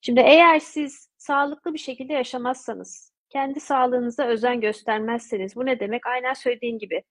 Şimdi 0.00 0.20
eğer 0.20 0.58
siz 0.58 1.08
sağlıklı 1.18 1.74
bir 1.74 1.78
şekilde 1.78 2.12
yaşamazsanız, 2.12 3.12
kendi 3.28 3.60
sağlığınıza 3.60 4.26
özen 4.26 4.60
göstermezseniz, 4.60 5.56
bu 5.56 5.66
ne 5.66 5.80
demek? 5.80 6.06
Aynen 6.06 6.32
söylediğin 6.32 6.78
gibi. 6.78 7.02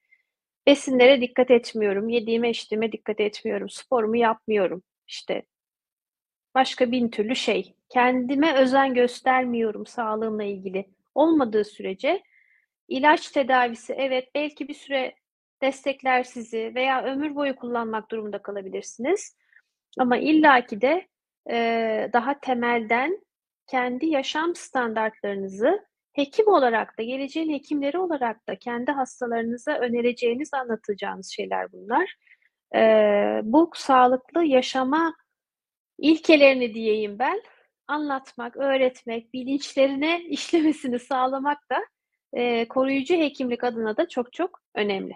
Besinlere 0.67 1.21
dikkat 1.21 1.51
etmiyorum, 1.51 2.09
yediğime 2.09 2.49
içtiğime 2.49 2.91
dikkat 2.91 3.19
etmiyorum, 3.19 3.69
sporumu 3.69 4.17
yapmıyorum. 4.17 4.83
İşte 5.07 5.43
başka 6.55 6.91
bin 6.91 7.09
türlü 7.09 7.35
şey. 7.35 7.75
Kendime 7.89 8.53
özen 8.53 8.93
göstermiyorum 8.93 9.85
sağlığımla 9.85 10.43
ilgili. 10.43 10.85
Olmadığı 11.15 11.63
sürece 11.63 12.23
ilaç 12.87 13.31
tedavisi 13.31 13.93
evet 13.93 14.29
belki 14.35 14.67
bir 14.67 14.73
süre 14.73 15.15
destekler 15.61 16.23
sizi 16.23 16.71
veya 16.75 17.03
ömür 17.03 17.35
boyu 17.35 17.55
kullanmak 17.55 18.11
durumunda 18.11 18.41
kalabilirsiniz. 18.41 19.37
Ama 19.99 20.17
illaki 20.17 20.81
de 20.81 21.07
e, 21.49 22.09
daha 22.13 22.39
temelden 22.39 23.25
kendi 23.67 24.05
yaşam 24.05 24.55
standartlarınızı 24.55 25.85
hekim 26.13 26.47
olarak 26.47 26.97
da 26.99 27.03
geleceğin 27.03 27.53
hekimleri 27.53 27.97
olarak 27.97 28.47
da 28.47 28.55
kendi 28.55 28.91
hastalarınıza 28.91 29.71
önereceğiniz, 29.71 30.53
anlatacağınız 30.53 31.29
şeyler 31.29 31.71
bunlar. 31.71 32.15
E, 32.75 32.81
bu 33.43 33.71
sağlıklı 33.75 34.43
yaşama 34.43 35.13
ilkelerini 36.01 36.75
diyeyim 36.75 37.19
ben 37.19 37.43
anlatmak, 37.87 38.57
öğretmek, 38.57 39.33
bilinçlerine 39.33 40.23
işlemesini 40.29 40.99
sağlamak 40.99 41.59
da 41.71 41.77
e, 42.33 42.67
koruyucu 42.67 43.15
hekimlik 43.15 43.63
adına 43.63 43.97
da 43.97 44.09
çok 44.09 44.33
çok 44.33 44.61
önemli. 44.75 45.13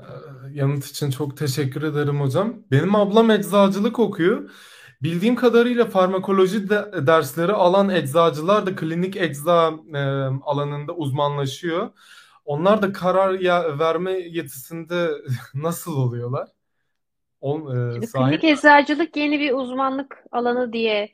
Ee, 0.00 0.04
Yanıt 0.52 0.86
için 0.86 1.10
çok 1.10 1.36
teşekkür 1.36 1.82
ederim 1.82 2.20
hocam. 2.20 2.54
Benim 2.70 2.94
ablam 2.94 3.30
eczacılık 3.30 3.98
okuyor. 3.98 4.50
Bildiğim 5.02 5.36
kadarıyla 5.36 5.84
farmakoloji 5.86 6.70
de, 6.70 7.06
dersleri 7.06 7.52
alan 7.52 7.88
eczacılar 7.90 8.66
da 8.66 8.76
klinik 8.76 9.16
ecza 9.16 9.74
e, 9.94 9.98
alanında 10.42 10.92
uzmanlaşıyor. 10.94 11.90
Onlar 12.44 12.82
da 12.82 12.92
karar 12.92 13.32
ya, 13.40 13.78
verme 13.78 14.12
yetisinde 14.12 15.10
nasıl 15.54 15.96
oluyorlar? 15.96 16.48
Ol, 17.40 17.60
e, 17.76 18.06
sahip. 18.06 18.40
klinik 18.40 18.44
eczacılık 18.44 19.16
yeni 19.16 19.40
bir 19.40 19.52
uzmanlık 19.52 20.24
alanı 20.32 20.72
diye 20.72 21.08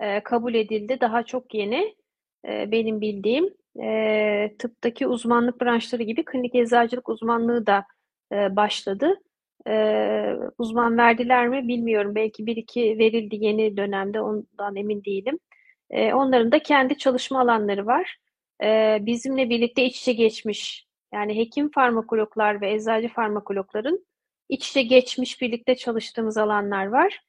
e, 0.00 0.22
kabul 0.22 0.54
edildi. 0.54 0.98
Daha 1.00 1.22
çok 1.22 1.54
yeni 1.54 1.94
e, 2.48 2.70
benim 2.70 3.00
bildiğim. 3.00 3.54
E, 3.82 4.56
tıptaki 4.58 5.06
uzmanlık 5.06 5.60
branşları 5.60 6.02
gibi 6.02 6.24
klinik 6.24 6.54
eczacılık 6.54 7.08
uzmanlığı 7.08 7.66
da 7.66 7.84
e, 8.32 8.56
başladı. 8.56 9.14
E, 9.68 10.36
uzman 10.58 10.98
verdiler 10.98 11.48
mi 11.48 11.68
bilmiyorum. 11.68 12.14
Belki 12.14 12.46
bir 12.46 12.56
iki 12.56 12.98
verildi 12.98 13.36
yeni 13.40 13.76
dönemde 13.76 14.20
ondan 14.20 14.76
emin 14.76 15.04
değilim. 15.04 15.38
E, 15.90 16.14
onların 16.14 16.52
da 16.52 16.58
kendi 16.58 16.98
çalışma 16.98 17.40
alanları 17.40 17.86
var. 17.86 18.16
E, 18.62 18.98
bizimle 19.00 19.50
birlikte 19.50 19.84
iç 19.84 20.00
içe 20.00 20.12
geçmiş. 20.12 20.86
Yani 21.14 21.36
hekim 21.36 21.70
farmakologlar 21.70 22.60
ve 22.60 22.72
eczacı 22.72 23.08
farmakologların 23.08 24.06
iç 24.48 24.68
içe 24.70 24.82
geçmiş 24.82 25.40
birlikte 25.42 25.76
çalıştığımız 25.76 26.36
alanlar 26.38 26.86
var. 26.86 27.20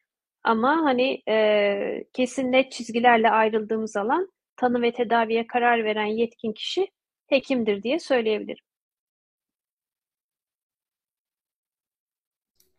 Ama 0.43 0.69
hani 0.83 1.23
e, 1.29 2.05
kesin 2.13 2.51
net 2.51 2.71
çizgilerle 2.71 3.29
ayrıldığımız 3.31 3.97
alan 3.97 4.31
tanı 4.55 4.81
ve 4.81 4.93
tedaviye 4.93 5.47
karar 5.47 5.83
veren 5.85 6.05
yetkin 6.05 6.53
kişi 6.53 6.87
hekimdir 7.27 7.83
diye 7.83 7.99
söyleyebilirim. 7.99 8.63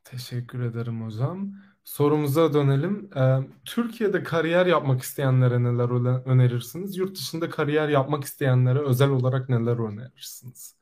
Teşekkür 0.05 0.61
ederim 0.61 1.03
hocam. 1.07 1.53
Sorumuza 1.85 2.55
dönelim. 2.55 3.11
Ee, 3.17 3.39
Türkiye'de 3.65 4.23
kariyer 4.23 4.67
yapmak 4.67 5.03
isteyenlere 5.03 5.63
neler 5.63 5.89
öne- 5.91 6.23
önerirsiniz? 6.25 6.97
Yurt 6.97 7.17
dışında 7.17 7.51
kariyer 7.51 7.89
yapmak 7.89 8.25
isteyenlere 8.25 8.79
özel 8.81 9.11
olarak 9.11 9.49
neler 9.49 9.79
önerirsiniz? 9.93 10.77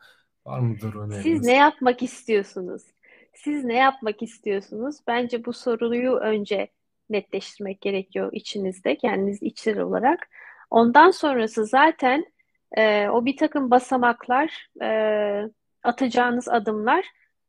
Var 0.46 0.60
mıdır 0.60 0.94
Siz 1.08 1.42
ne 1.42 1.52
öneriniz? 1.52 1.56
yapmak 1.56 2.02
istiyorsunuz? 2.02 2.82
Siz 3.36 3.64
ne 3.64 3.74
yapmak 3.74 4.22
istiyorsunuz? 4.22 4.96
Bence 5.06 5.44
bu 5.44 5.52
soruyu 5.52 6.16
önce 6.16 6.68
netleştirmek 7.10 7.80
gerekiyor 7.80 8.30
içinizde, 8.32 8.96
kendiniz 8.96 9.42
içsel 9.42 9.78
olarak. 9.78 10.28
Ondan 10.70 11.10
sonrası 11.10 11.66
zaten 11.66 12.24
e, 12.76 13.08
o 13.08 13.24
bir 13.24 13.36
takım 13.36 13.70
basamaklar, 13.70 14.68
e, 14.82 14.88
atacağınız 15.82 16.48
adımlar 16.48 17.04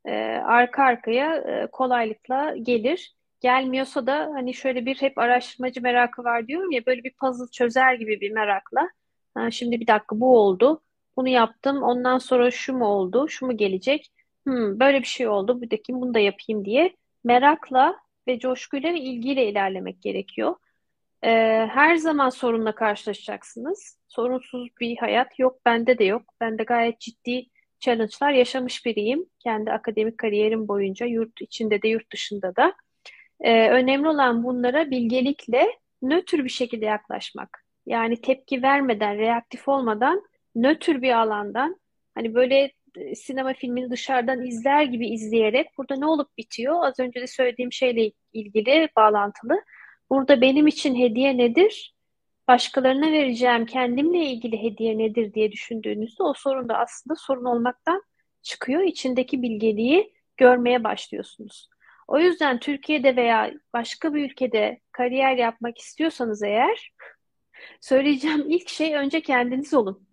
e, 0.06 0.14
arka 0.46 0.84
arkaya 0.84 1.36
e, 1.36 1.68
kolaylıkla 1.72 2.56
gelir. 2.58 3.16
Gelmiyorsa 3.42 4.08
da 4.08 4.32
hani 4.34 4.54
şöyle 4.54 4.86
bir 4.86 4.96
hep 4.96 5.18
araştırmacı 5.18 5.82
merakı 5.82 6.24
var 6.24 6.48
diyorum 6.48 6.72
ya 6.72 6.86
böyle 6.86 7.04
bir 7.04 7.14
puzzle 7.14 7.52
çözer 7.52 7.94
gibi 7.94 8.22
bir 8.22 8.32
merakla. 8.32 8.90
Ha, 9.34 9.52
şimdi 9.52 9.80
bir 9.80 9.88
dakika 9.88 10.20
bu 10.20 10.40
oldu. 10.40 10.82
Bunu 11.18 11.30
yaptım. 11.30 11.84
Ondan 11.84 12.18
sonra 12.18 12.52
şu 12.52 12.78
mu 12.78 12.86
oldu? 12.86 13.30
Şu 13.30 13.46
mu 13.46 13.58
gelecek? 13.58 14.12
Hmm, 14.48 14.80
böyle 14.80 15.00
bir 15.02 15.08
şey 15.08 15.28
oldu. 15.28 15.62
Bir 15.62 15.72
dakika 15.72 15.94
bunu 15.94 16.14
da 16.14 16.20
yapayım 16.20 16.66
diye 16.66 16.96
merakla 17.24 18.00
ve 18.28 18.40
coşkuyla 18.40 18.94
ve 18.94 19.00
ilgiyle 19.00 19.50
ilerlemek 19.50 20.02
gerekiyor. 20.02 20.56
Ee, 21.24 21.30
her 21.72 21.96
zaman 21.96 22.30
sorunla 22.30 22.76
karşılaşacaksınız. 22.76 23.98
Sorunsuz 24.08 24.70
bir 24.80 24.98
hayat 24.98 25.40
yok. 25.40 25.60
Bende 25.66 25.98
de 25.98 26.04
yok. 26.04 26.24
Ben 26.42 26.58
de 26.58 26.64
gayet 26.64 27.00
ciddi 27.00 27.46
challenge'lar 27.80 28.32
yaşamış 28.32 28.86
biriyim. 28.86 29.26
Kendi 29.40 29.72
akademik 29.72 30.18
kariyerim 30.18 30.68
boyunca 30.68 31.06
yurt 31.06 31.42
içinde 31.42 31.82
de 31.82 31.88
yurt 31.88 32.12
dışında 32.12 32.56
da. 32.56 32.74
Ee, 33.42 33.70
önemli 33.70 34.10
olan 34.10 34.44
bunlara 34.44 34.92
bilgelikle 34.92 35.68
nötr 36.02 36.44
bir 36.44 36.50
şekilde 36.50 36.86
yaklaşmak. 36.86 37.66
Yani 37.86 38.22
tepki 38.22 38.64
vermeden, 38.64 39.18
reaktif 39.18 39.68
olmadan, 39.68 40.24
nötr 40.56 41.02
bir 41.02 41.20
alandan, 41.20 41.80
hani 42.16 42.34
böyle 42.36 42.72
sinema 43.16 43.54
filmini 43.54 43.90
dışarıdan 43.90 44.46
izler 44.46 44.84
gibi 44.84 45.08
izleyerek 45.08 45.78
burada 45.78 45.96
ne 45.96 46.06
olup 46.06 46.38
bitiyor? 46.38 46.86
Az 46.86 47.00
önce 47.00 47.22
de 47.22 47.28
söylediğim 47.28 47.72
şeyle 47.72 48.12
ilgili 48.34 48.90
bağlantılı. 48.96 49.62
Burada 50.10 50.42
benim 50.42 50.68
için 50.68 50.96
hediye 50.96 51.38
nedir? 51.38 51.96
Başkalarına 52.48 53.12
vereceğim 53.12 53.66
kendimle 53.66 54.26
ilgili 54.26 54.64
hediye 54.64 54.98
nedir 54.98 55.34
diye 55.34 55.52
düşündüğünüzde 55.52 56.24
o 56.24 56.34
sorun 56.34 56.70
da 56.70 56.78
aslında 56.78 57.16
sorun 57.16 57.46
olmaktan 57.46 58.04
çıkıyor. 58.42 58.82
İçindeki 58.84 59.42
bilgeliği 59.42 60.14
görmeye 60.38 60.84
başlıyorsunuz. 60.84 61.70
O 62.08 62.20
yüzden 62.20 62.60
Türkiye'de 62.60 63.16
veya 63.16 63.54
başka 63.74 64.14
bir 64.14 64.26
ülkede 64.26 64.80
kariyer 64.92 65.36
yapmak 65.36 65.78
istiyorsanız 65.78 66.44
eğer 66.44 66.92
söyleyeceğim 67.82 68.46
ilk 68.50 68.70
şey 68.70 68.96
önce 68.96 69.22
kendiniz 69.22 69.74
olun. 69.74 70.08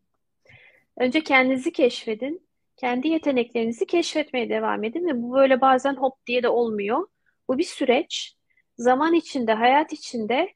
Önce 0.97 1.20
kendinizi 1.20 1.72
keşfedin. 1.72 2.47
Kendi 2.77 3.09
yeteneklerinizi 3.09 3.87
keşfetmeye 3.87 4.49
devam 4.49 4.85
edin 4.85 5.07
ve 5.07 5.22
bu 5.22 5.35
böyle 5.35 5.61
bazen 5.61 5.95
hop 5.95 6.27
diye 6.27 6.43
de 6.43 6.49
olmuyor. 6.49 7.07
Bu 7.49 7.59
bir 7.59 7.64
süreç. 7.64 8.37
Zaman 8.79 9.14
içinde, 9.14 9.53
hayat 9.53 9.93
içinde 9.93 10.55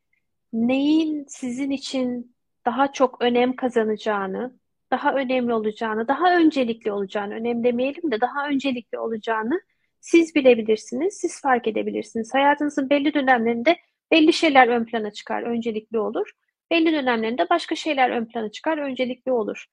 neyin 0.53 1.25
sizin 1.29 1.71
için 1.71 2.37
daha 2.66 2.93
çok 2.93 3.23
önem 3.23 3.57
kazanacağını, 3.57 4.59
daha 4.91 5.14
önemli 5.14 5.55
olacağını, 5.55 6.09
daha 6.09 6.37
öncelikli 6.37 6.93
olacağını, 6.93 7.35
önem 7.35 7.64
demeyelim 7.64 8.11
de 8.11 8.21
daha 8.21 8.49
öncelikli 8.49 8.99
olacağını 8.99 9.61
siz 10.01 10.35
bilebilirsiniz, 10.35 11.14
siz 11.14 11.41
fark 11.41 11.69
edebilirsiniz. 11.69 12.35
Hayatınızın 12.35 12.91
belli 12.91 13.14
dönemlerinde 13.14 13.77
belli 14.11 14.33
şeyler 14.33 14.69
ön 14.69 14.85
plana 14.85 15.11
çıkar, 15.11 15.43
öncelikli 15.43 15.99
olur. 15.99 16.33
Belli 16.71 16.93
dönemlerinde 16.93 17.51
başka 17.51 17.75
şeyler 17.75 18.11
ön 18.11 18.25
plana 18.25 18.51
çıkar, 18.51 18.79
öncelikli 18.79 19.33
olur. 19.33 19.66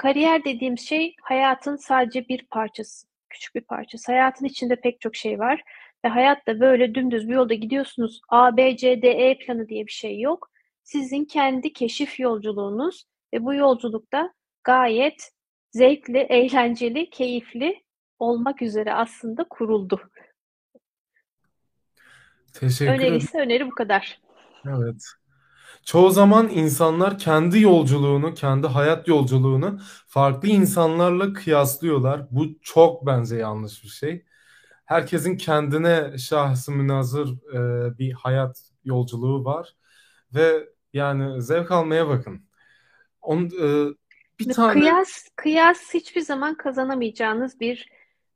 Kariyer 0.00 0.44
dediğim 0.44 0.78
şey 0.78 1.14
hayatın 1.22 1.76
sadece 1.76 2.28
bir 2.28 2.46
parçası, 2.46 3.06
küçük 3.30 3.54
bir 3.54 3.60
parçası. 3.60 4.12
Hayatın 4.12 4.46
içinde 4.46 4.76
pek 4.76 5.00
çok 5.00 5.16
şey 5.16 5.38
var 5.38 5.62
ve 6.04 6.08
hayatta 6.08 6.60
böyle 6.60 6.94
dümdüz 6.94 7.28
bir 7.28 7.34
yolda 7.34 7.54
gidiyorsunuz. 7.54 8.20
A, 8.28 8.56
B, 8.56 8.76
C, 8.76 9.02
D, 9.02 9.08
E 9.08 9.38
planı 9.38 9.68
diye 9.68 9.86
bir 9.86 9.92
şey 9.92 10.20
yok. 10.20 10.50
Sizin 10.82 11.24
kendi 11.24 11.72
keşif 11.72 12.20
yolculuğunuz 12.20 13.04
ve 13.34 13.44
bu 13.44 13.54
yolculukta 13.54 14.34
gayet 14.64 15.32
zevkli, 15.70 16.18
eğlenceli, 16.18 17.10
keyifli 17.10 17.82
olmak 18.18 18.62
üzere 18.62 18.94
aslında 18.94 19.44
kuruldu. 19.44 20.10
Teşekkür 22.54 22.92
ederim. 22.92 23.12
Önerisi 23.12 23.38
öneri 23.38 23.66
bu 23.66 23.74
kadar. 23.74 24.20
Evet. 24.66 25.04
Çoğu 25.84 26.10
zaman 26.10 26.48
insanlar 26.48 27.18
kendi 27.18 27.60
yolculuğunu, 27.60 28.34
kendi 28.34 28.66
hayat 28.66 29.08
yolculuğunu 29.08 29.80
farklı 30.06 30.48
insanlarla 30.48 31.32
kıyaslıyorlar. 31.32 32.26
Bu 32.30 32.46
çok 32.62 33.06
bence 33.06 33.36
yanlış 33.36 33.84
bir 33.84 33.88
şey. 33.88 34.24
Herkesin 34.84 35.36
kendine 35.36 36.18
şahsı 36.18 36.72
münhasır 36.72 37.28
e, 37.54 37.98
bir 37.98 38.12
hayat 38.12 38.62
yolculuğu 38.84 39.44
var 39.44 39.76
ve 40.34 40.68
yani 40.92 41.42
zevk 41.42 41.70
almaya 41.70 42.08
bakın. 42.08 42.44
On, 43.22 43.44
e, 43.44 43.94
bir 44.38 44.52
tane 44.54 44.80
Kıyas, 44.80 45.28
kıyas 45.36 45.94
hiçbir 45.94 46.20
zaman 46.20 46.54
kazanamayacağınız 46.54 47.60
bir 47.60 47.88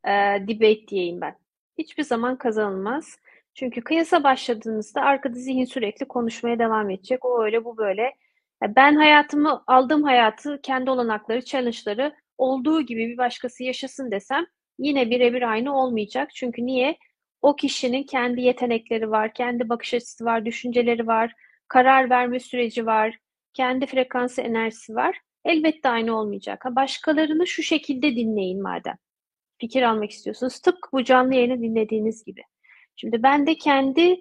e, 0.05 0.11
debate 0.49 0.89
diyeyim 0.89 1.21
ben. 1.21 1.37
Hiçbir 1.79 2.03
zaman 2.03 2.39
kazanılmaz. 2.39 3.19
Çünkü 3.55 3.81
kıyasa 3.81 4.25
başladığınızda 4.25 5.01
arkada 5.01 5.35
zihin 5.35 5.65
sürekli 5.65 6.09
konuşmaya 6.09 6.59
devam 6.59 6.91
edecek. 6.91 7.25
O 7.25 7.45
öyle, 7.45 7.65
bu 7.65 7.77
böyle. 7.77 8.15
Ben 8.63 8.97
hayatımı, 8.97 9.65
aldığım 9.67 10.03
hayatı, 10.03 10.61
kendi 10.63 10.91
olanakları, 10.91 11.45
challenge'ları 11.45 12.15
olduğu 12.39 12.81
gibi 12.83 13.09
bir 13.09 13.19
başkası 13.19 13.65
yaşasın 13.65 14.11
desem 14.11 14.47
yine 14.79 15.11
birebir 15.11 15.51
aynı 15.51 15.79
olmayacak. 15.79 16.31
Çünkü 16.35 16.67
niye? 16.67 16.99
O 17.43 17.57
kişinin 17.57 18.03
kendi 18.03 18.41
yetenekleri 18.41 19.11
var, 19.11 19.35
kendi 19.35 19.69
bakış 19.69 19.95
açısı 19.95 20.25
var, 20.25 20.45
düşünceleri 20.45 21.07
var, 21.07 21.33
karar 21.69 22.11
verme 22.11 22.41
süreci 22.41 22.87
var, 22.87 23.19
kendi 23.55 23.87
frekansı, 23.87 24.43
enerjisi 24.43 24.95
var. 24.95 25.21
Elbette 25.45 25.89
aynı 25.89 26.19
olmayacak. 26.19 26.65
Ha, 26.65 26.77
başkalarını 26.77 27.47
şu 27.47 27.63
şekilde 27.63 28.17
dinleyin 28.17 28.63
madem. 28.63 28.97
Fikir 29.59 29.83
almak 29.83 30.11
istiyorsunuz. 30.11 30.61
Tıpkı 30.61 30.93
bu 30.93 31.05
canlı 31.05 31.35
yayını 31.35 31.63
dinlediğiniz 31.63 32.25
gibi. 32.25 32.43
Şimdi 32.97 33.23
ben 33.23 33.47
de 33.47 33.55
kendi 33.55 34.21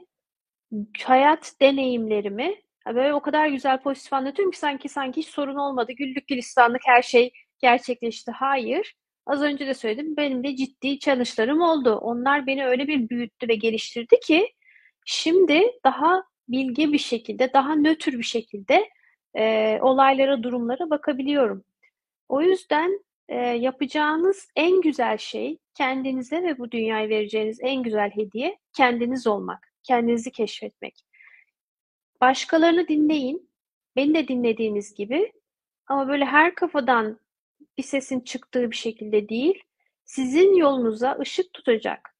hayat 1.03 1.53
deneyimlerimi 1.61 2.61
böyle 2.87 3.13
o 3.13 3.21
kadar 3.21 3.47
güzel 3.47 3.81
pozitif 3.81 4.13
anlatıyorum 4.13 4.51
ki 4.51 4.59
sanki 4.59 4.89
sanki 4.89 5.21
hiç 5.21 5.27
sorun 5.27 5.55
olmadı. 5.55 5.91
Güllük 5.91 6.27
gülistanlık 6.27 6.81
her 6.85 7.01
şey 7.01 7.33
gerçekleşti. 7.59 8.31
Hayır. 8.31 8.95
Az 9.25 9.41
önce 9.41 9.67
de 9.67 9.73
söyledim. 9.73 10.17
Benim 10.17 10.43
de 10.43 10.55
ciddi 10.55 10.99
challenge'larım 10.99 11.61
oldu. 11.61 11.95
Onlar 11.95 12.47
beni 12.47 12.65
öyle 12.65 12.87
bir 12.87 13.09
büyüttü 13.09 13.47
ve 13.47 13.55
geliştirdi 13.55 14.19
ki 14.19 14.53
şimdi 15.05 15.63
daha 15.85 16.23
bilge 16.47 16.91
bir 16.93 16.97
şekilde, 16.97 17.53
daha 17.53 17.75
nötr 17.75 18.11
bir 18.11 18.23
şekilde 18.23 18.89
e, 19.35 19.77
olaylara, 19.81 20.43
durumlara 20.43 20.89
bakabiliyorum. 20.89 21.63
O 22.29 22.41
yüzden 22.41 22.99
e, 23.29 23.35
yapacağınız 23.37 24.47
en 24.55 24.81
güzel 24.81 25.17
şey 25.17 25.57
kendinize 25.73 26.43
ve 26.43 26.57
bu 26.57 26.71
dünyaya 26.71 27.09
vereceğiniz 27.09 27.59
en 27.61 27.83
güzel 27.83 28.11
hediye 28.11 28.57
kendiniz 28.73 29.27
olmak, 29.27 29.73
kendinizi 29.83 30.31
keşfetmek. 30.31 31.05
başkalarını 32.21 32.87
dinleyin. 32.87 33.49
Beni 33.95 34.13
de 34.13 34.27
dinlediğiniz 34.27 34.93
gibi. 34.95 35.33
Ama 35.87 36.07
böyle 36.07 36.25
her 36.25 36.55
kafadan 36.55 37.19
bir 37.77 37.83
sesin 37.83 38.19
çıktığı 38.19 38.71
bir 38.71 38.75
şekilde 38.75 39.29
değil, 39.29 39.63
sizin 40.05 40.55
yolunuza 40.55 41.17
ışık 41.21 41.53
tutacak. 41.53 42.15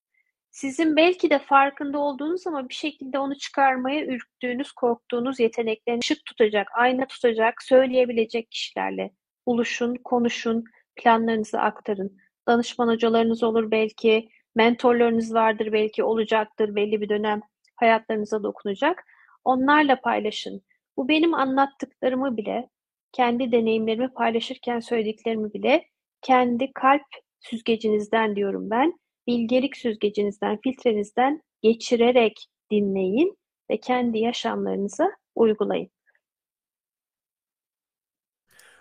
Sizin 0.52 0.96
belki 0.96 1.30
de 1.30 1.40
farkında 1.40 2.00
olduğunuz 2.00 2.48
ama 2.48 2.70
bir 2.70 2.74
şekilde 2.74 3.20
onu 3.20 3.38
çıkarmaya 3.38 4.06
ürktüğünüz, 4.06 4.72
korktuğunuz 4.72 5.40
yeteneklerini 5.40 6.00
ışık 6.04 6.26
tutacak, 6.26 6.68
ayna 6.74 7.08
tutacak, 7.08 7.64
söyleyebilecek 7.64 8.52
kişilerle 8.52 9.12
buluşun, 9.48 9.96
konuşun, 9.96 10.64
planlarınızı 10.96 11.60
aktarın. 11.60 12.18
Danışman 12.48 12.88
hocalarınız 12.88 13.44
olur 13.44 13.72
belki, 13.72 14.30
mentorlarınız 14.56 15.34
vardır 15.34 15.74
belki, 15.74 16.04
olacaktır 16.04 16.76
belli 16.76 17.02
bir 17.02 17.10
dönem 17.10 17.42
hayatlarınıza 17.76 18.44
dokunacak. 18.44 19.06
Onlarla 19.44 20.02
paylaşın. 20.02 20.62
Bu 20.98 21.08
benim 21.08 21.34
anlattıklarımı 21.34 22.38
bile, 22.38 22.70
kendi 23.12 23.52
deneyimlerimi 23.52 24.14
paylaşırken 24.14 24.80
söylediklerimi 24.80 25.54
bile 25.54 25.86
kendi 26.22 26.74
kalp 26.74 27.06
süzgecinizden 27.40 28.36
diyorum 28.36 28.70
ben, 28.70 29.00
bilgelik 29.28 29.78
süzgecinizden, 29.78 30.60
filtrenizden 30.64 31.42
geçirerek 31.62 32.48
dinleyin 32.72 33.38
ve 33.70 33.78
kendi 33.78 34.20
yaşamlarınıza 34.20 35.12
uygulayın. 35.36 35.90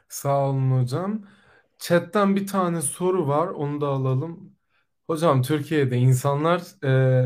Sağ 0.08 0.48
olun 0.48 0.70
hocam. 0.80 1.22
Chat'ten 1.82 2.36
bir 2.36 2.46
tane 2.46 2.82
soru 2.82 3.28
var, 3.28 3.46
onu 3.48 3.80
da 3.80 3.86
alalım. 3.88 4.56
Hocam 5.06 5.42
Türkiye'de 5.42 5.96
insanlar 5.96 6.60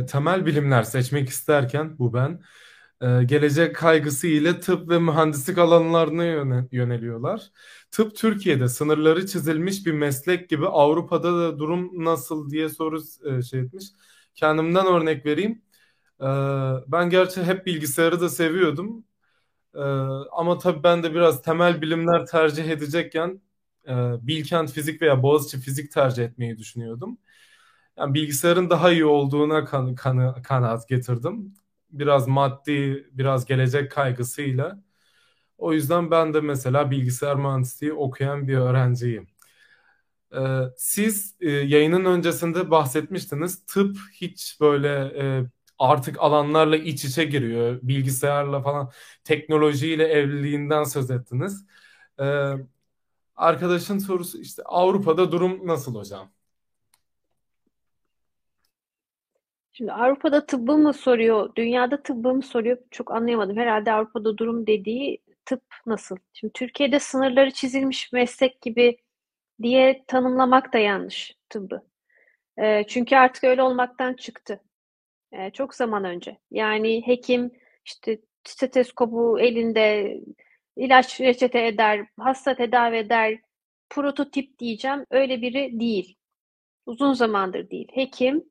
e, 0.02 0.06
temel 0.06 0.46
bilimler 0.46 0.82
seçmek 0.82 1.28
isterken, 1.28 1.98
bu 1.98 2.14
ben, 2.14 2.42
e, 3.02 3.24
gelecek 3.24 3.76
kaygısı 3.76 4.26
ile 4.26 4.60
tıp 4.60 4.88
ve 4.88 4.98
mühendislik 4.98 5.58
alanlarına 5.58 6.24
yöne- 6.24 6.68
yöneliyorlar. 6.72 7.50
Tıp 7.90 8.16
Türkiye'de 8.16 8.68
sınırları 8.68 9.26
çizilmiş 9.26 9.86
bir 9.86 9.92
meslek 9.92 10.48
gibi 10.50 10.66
Avrupa'da 10.66 11.38
da 11.38 11.58
durum 11.58 12.04
nasıl 12.04 12.50
diye 12.50 12.68
soru 12.68 13.00
e, 13.26 13.42
şey 13.42 13.60
etmiş. 13.60 13.84
Kendimden 14.34 14.86
örnek 14.86 15.26
vereyim. 15.26 15.62
E, 16.20 16.26
ben 16.88 17.10
gerçi 17.10 17.44
hep 17.44 17.66
bilgisayarı 17.66 18.20
da 18.20 18.28
seviyordum. 18.28 19.04
E, 19.74 19.80
ama 20.32 20.58
tabii 20.58 20.82
ben 20.82 21.02
de 21.02 21.14
biraz 21.14 21.42
temel 21.42 21.82
bilimler 21.82 22.26
tercih 22.26 22.64
edecekken 22.70 23.40
e, 23.88 24.26
Bilkent 24.26 24.72
Fizik 24.72 25.02
veya 25.02 25.22
Boğaziçi 25.22 25.60
Fizik 25.60 25.92
tercih 25.92 26.24
etmeyi 26.24 26.58
düşünüyordum. 26.58 27.18
Yani 27.98 28.14
bilgisayarın 28.14 28.70
daha 28.70 28.92
iyi 28.92 29.04
olduğuna 29.04 29.64
kan, 29.64 29.94
kanı, 29.94 30.42
kanaat 30.42 30.88
getirdim. 30.88 31.54
Biraz 31.90 32.28
maddi, 32.28 33.08
biraz 33.12 33.46
gelecek 33.46 33.92
kaygısıyla. 33.92 34.82
O 35.58 35.72
yüzden 35.72 36.10
ben 36.10 36.34
de 36.34 36.40
mesela 36.40 36.90
bilgisayar 36.90 37.36
mühendisliği 37.36 37.92
okuyan 37.92 38.48
bir 38.48 38.56
öğrenciyim. 38.56 39.28
Ee, 40.34 40.38
siz 40.76 41.36
e, 41.40 41.50
yayının 41.50 42.04
öncesinde 42.04 42.70
bahsetmiştiniz. 42.70 43.66
Tıp 43.66 43.96
hiç 44.12 44.58
böyle 44.60 44.88
e, 45.22 45.44
artık 45.78 46.16
alanlarla 46.20 46.76
iç 46.76 47.04
içe 47.04 47.24
giriyor. 47.24 47.78
Bilgisayarla 47.82 48.62
falan 48.62 48.90
teknolojiyle 49.24 50.04
evliliğinden 50.04 50.84
söz 50.84 51.10
ettiniz. 51.10 51.66
Arkadaşın 53.36 53.98
sorusu 53.98 54.40
işte 54.40 54.62
Avrupa'da 54.64 55.32
durum 55.32 55.66
nasıl 55.66 55.94
hocam? 55.94 56.30
Şimdi 59.72 59.92
Avrupa'da 59.92 60.46
tıbbı 60.46 60.78
mı 60.78 60.92
soruyor, 60.94 61.54
dünyada 61.56 62.02
tıbbı 62.02 62.34
mı 62.34 62.42
soruyor 62.42 62.78
çok 62.90 63.12
anlayamadım. 63.12 63.56
Herhalde 63.56 63.92
Avrupa'da 63.92 64.38
durum 64.38 64.66
dediği 64.66 65.18
tıp 65.44 65.62
nasıl? 65.86 66.16
Şimdi 66.32 66.52
Türkiye'de 66.52 66.98
sınırları 66.98 67.50
çizilmiş 67.50 68.12
meslek 68.12 68.62
gibi 68.62 68.98
diye 69.62 70.04
tanımlamak 70.06 70.72
da 70.72 70.78
yanlış 70.78 71.36
tıbbı. 71.48 71.82
E, 72.58 72.86
çünkü 72.88 73.16
artık 73.16 73.44
öyle 73.44 73.62
olmaktan 73.62 74.14
çıktı. 74.14 74.60
E, 75.32 75.50
çok 75.50 75.74
zaman 75.74 76.04
önce. 76.04 76.38
Yani 76.50 77.06
hekim 77.06 77.50
işte 77.84 78.20
stetoskopu 78.44 79.40
elinde 79.40 80.20
ilaç 80.76 81.20
reçete 81.20 81.66
eder, 81.66 82.06
hasta 82.18 82.54
tedavi 82.54 82.96
eder, 82.96 83.38
prototip 83.90 84.58
diyeceğim 84.58 85.06
öyle 85.10 85.42
biri 85.42 85.80
değil. 85.80 86.16
Uzun 86.86 87.12
zamandır 87.12 87.70
değil. 87.70 87.88
Hekim 87.92 88.44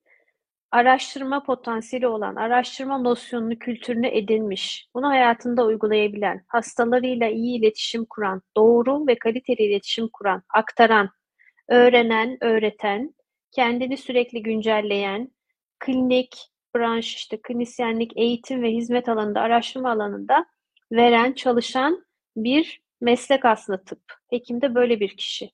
araştırma 0.71 1.43
potansiyeli 1.43 2.07
olan, 2.07 2.36
araştırma 2.36 2.97
nosyonunu, 2.97 3.59
kültürünü 3.59 4.07
edinmiş, 4.07 4.89
bunu 4.95 5.07
hayatında 5.07 5.65
uygulayabilen, 5.65 6.43
hastalarıyla 6.47 7.28
iyi 7.30 7.59
iletişim 7.59 8.05
kuran, 8.05 8.41
doğru 8.57 9.07
ve 9.07 9.15
kaliteli 9.15 9.63
iletişim 9.63 10.07
kuran, 10.13 10.43
aktaran, 10.49 11.09
öğrenen, 11.69 12.38
öğreten, 12.41 13.15
kendini 13.51 13.97
sürekli 13.97 14.43
güncelleyen, 14.43 15.32
klinik, 15.80 16.36
branş, 16.76 17.15
işte 17.15 17.41
klinisyenlik, 17.41 18.11
eğitim 18.17 18.63
ve 18.63 18.71
hizmet 18.71 19.09
alanında, 19.09 19.41
araştırma 19.41 19.91
alanında 19.91 20.45
veren, 20.91 21.34
çalışan 21.34 22.04
bir 22.36 22.81
meslek 23.01 23.45
aslında 23.45 23.83
tıp. 23.83 24.01
Hekim 24.29 24.61
de 24.61 24.75
böyle 24.75 24.99
bir 24.99 25.17
kişi. 25.17 25.51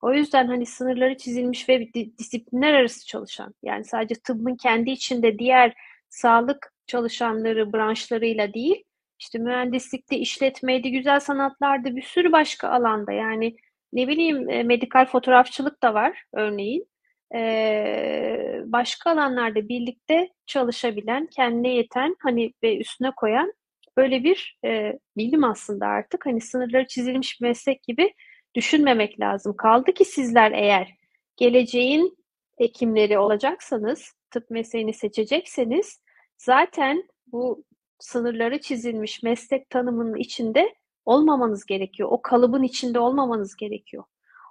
O 0.00 0.12
yüzden 0.12 0.46
hani 0.46 0.66
sınırları 0.66 1.16
çizilmiş 1.16 1.68
ve 1.68 1.92
disiplinler 1.94 2.72
arası 2.74 3.06
çalışan, 3.06 3.54
yani 3.62 3.84
sadece 3.84 4.14
tıbbın 4.14 4.56
kendi 4.56 4.90
içinde 4.90 5.38
diğer 5.38 5.74
sağlık 6.08 6.74
çalışanları, 6.86 7.72
branşlarıyla 7.72 8.54
değil, 8.54 8.84
işte 9.18 9.38
mühendislikte, 9.38 10.16
işletmeydi, 10.16 10.90
güzel 10.90 11.20
sanatlarda, 11.20 11.96
bir 11.96 12.02
sürü 12.02 12.32
başka 12.32 12.68
alanda 12.68 13.12
yani 13.12 13.56
ne 13.92 14.08
bileyim 14.08 14.50
e, 14.50 14.62
medikal 14.62 15.06
fotoğrafçılık 15.06 15.82
da 15.82 15.94
var 15.94 16.24
örneğin. 16.32 16.86
Ee, 17.34 18.62
başka 18.64 19.10
alanlarda 19.10 19.68
birlikte 19.68 20.28
çalışabilen, 20.46 21.26
kendine 21.26 21.74
yeten 21.74 22.16
hani 22.22 22.52
ve 22.62 22.78
üstüne 22.78 23.10
koyan 23.16 23.52
böyle 23.96 24.24
bir 24.24 24.58
e, 24.64 24.98
bilim 25.16 25.44
aslında 25.44 25.86
artık. 25.86 26.26
Hani 26.26 26.40
sınırları 26.40 26.86
çizilmiş 26.86 27.40
bir 27.40 27.46
meslek 27.46 27.82
gibi 27.82 28.14
düşünmemek 28.54 29.20
lazım. 29.20 29.56
Kaldı 29.56 29.92
ki 29.92 30.04
sizler 30.04 30.52
eğer 30.52 30.94
geleceğin 31.36 32.16
hekimleri 32.58 33.18
olacaksanız, 33.18 34.12
tıp 34.30 34.50
mesleğini 34.50 34.92
seçecekseniz 34.92 36.00
zaten 36.38 37.04
bu 37.26 37.64
sınırları 37.98 38.60
çizilmiş 38.60 39.22
meslek 39.22 39.70
tanımının 39.70 40.16
içinde 40.16 40.74
olmamanız 41.04 41.66
gerekiyor. 41.66 42.08
O 42.12 42.22
kalıbın 42.22 42.62
içinde 42.62 42.98
olmamanız 42.98 43.56
gerekiyor. 43.56 44.04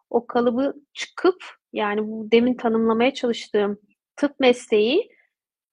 O 0.09 0.27
kalıbı 0.27 0.73
çıkıp 0.93 1.43
yani 1.73 2.07
bu 2.07 2.31
demin 2.31 2.53
tanımlamaya 2.53 3.13
çalıştığım 3.13 3.79
tıp 4.15 4.39
mesleği 4.39 5.09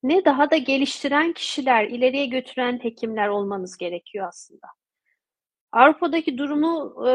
ne 0.02 0.24
daha 0.24 0.50
da 0.50 0.56
geliştiren 0.56 1.32
kişiler, 1.32 1.84
ileriye 1.84 2.26
götüren 2.26 2.78
hekimler 2.82 3.28
olmanız 3.28 3.76
gerekiyor 3.76 4.28
aslında. 4.28 4.66
Avrupa'daki 5.72 6.38
durumu 6.38 6.94
e, 7.08 7.10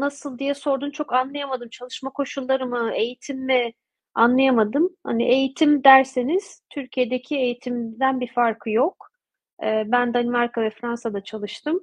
nasıl 0.00 0.38
diye 0.38 0.54
sordun 0.54 0.90
çok 0.90 1.12
anlayamadım. 1.12 1.68
Çalışma 1.68 2.10
koşulları 2.10 2.66
mı, 2.66 2.92
eğitim 2.94 3.44
mi 3.44 3.72
anlayamadım. 4.14 4.90
Hani 5.04 5.24
eğitim 5.24 5.84
derseniz 5.84 6.62
Türkiye'deki 6.70 7.36
eğitimden 7.36 8.20
bir 8.20 8.32
farkı 8.32 8.70
yok. 8.70 9.08
E, 9.62 9.84
ben 9.86 10.14
Danimarka 10.14 10.62
ve 10.62 10.70
Fransa'da 10.70 11.24
çalıştım. 11.24 11.80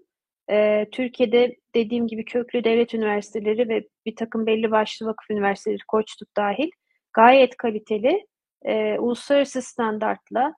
E, 0.49 0.85
Türkiye'de 0.91 1.55
dediğim 1.75 2.07
gibi 2.07 2.25
köklü 2.25 2.63
devlet 2.63 2.93
üniversiteleri 2.93 3.69
ve 3.69 3.87
bir 4.05 4.15
takım 4.15 4.45
belli 4.45 4.71
başlı 4.71 5.05
vakıf 5.05 5.31
üniversiteleri, 5.31 5.79
Koçtuk 5.87 6.37
dahil 6.37 6.69
gayet 7.13 7.57
kaliteli, 7.57 8.27
e, 8.67 8.99
uluslararası 8.99 9.61
standartla 9.61 10.53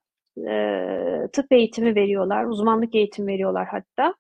e, 0.49 1.27
tıp 1.33 1.51
eğitimi 1.51 1.95
veriyorlar, 1.95 2.45
uzmanlık 2.45 2.95
eğitimi 2.95 3.31
veriyorlar 3.33 3.67
hatta. 3.67 4.13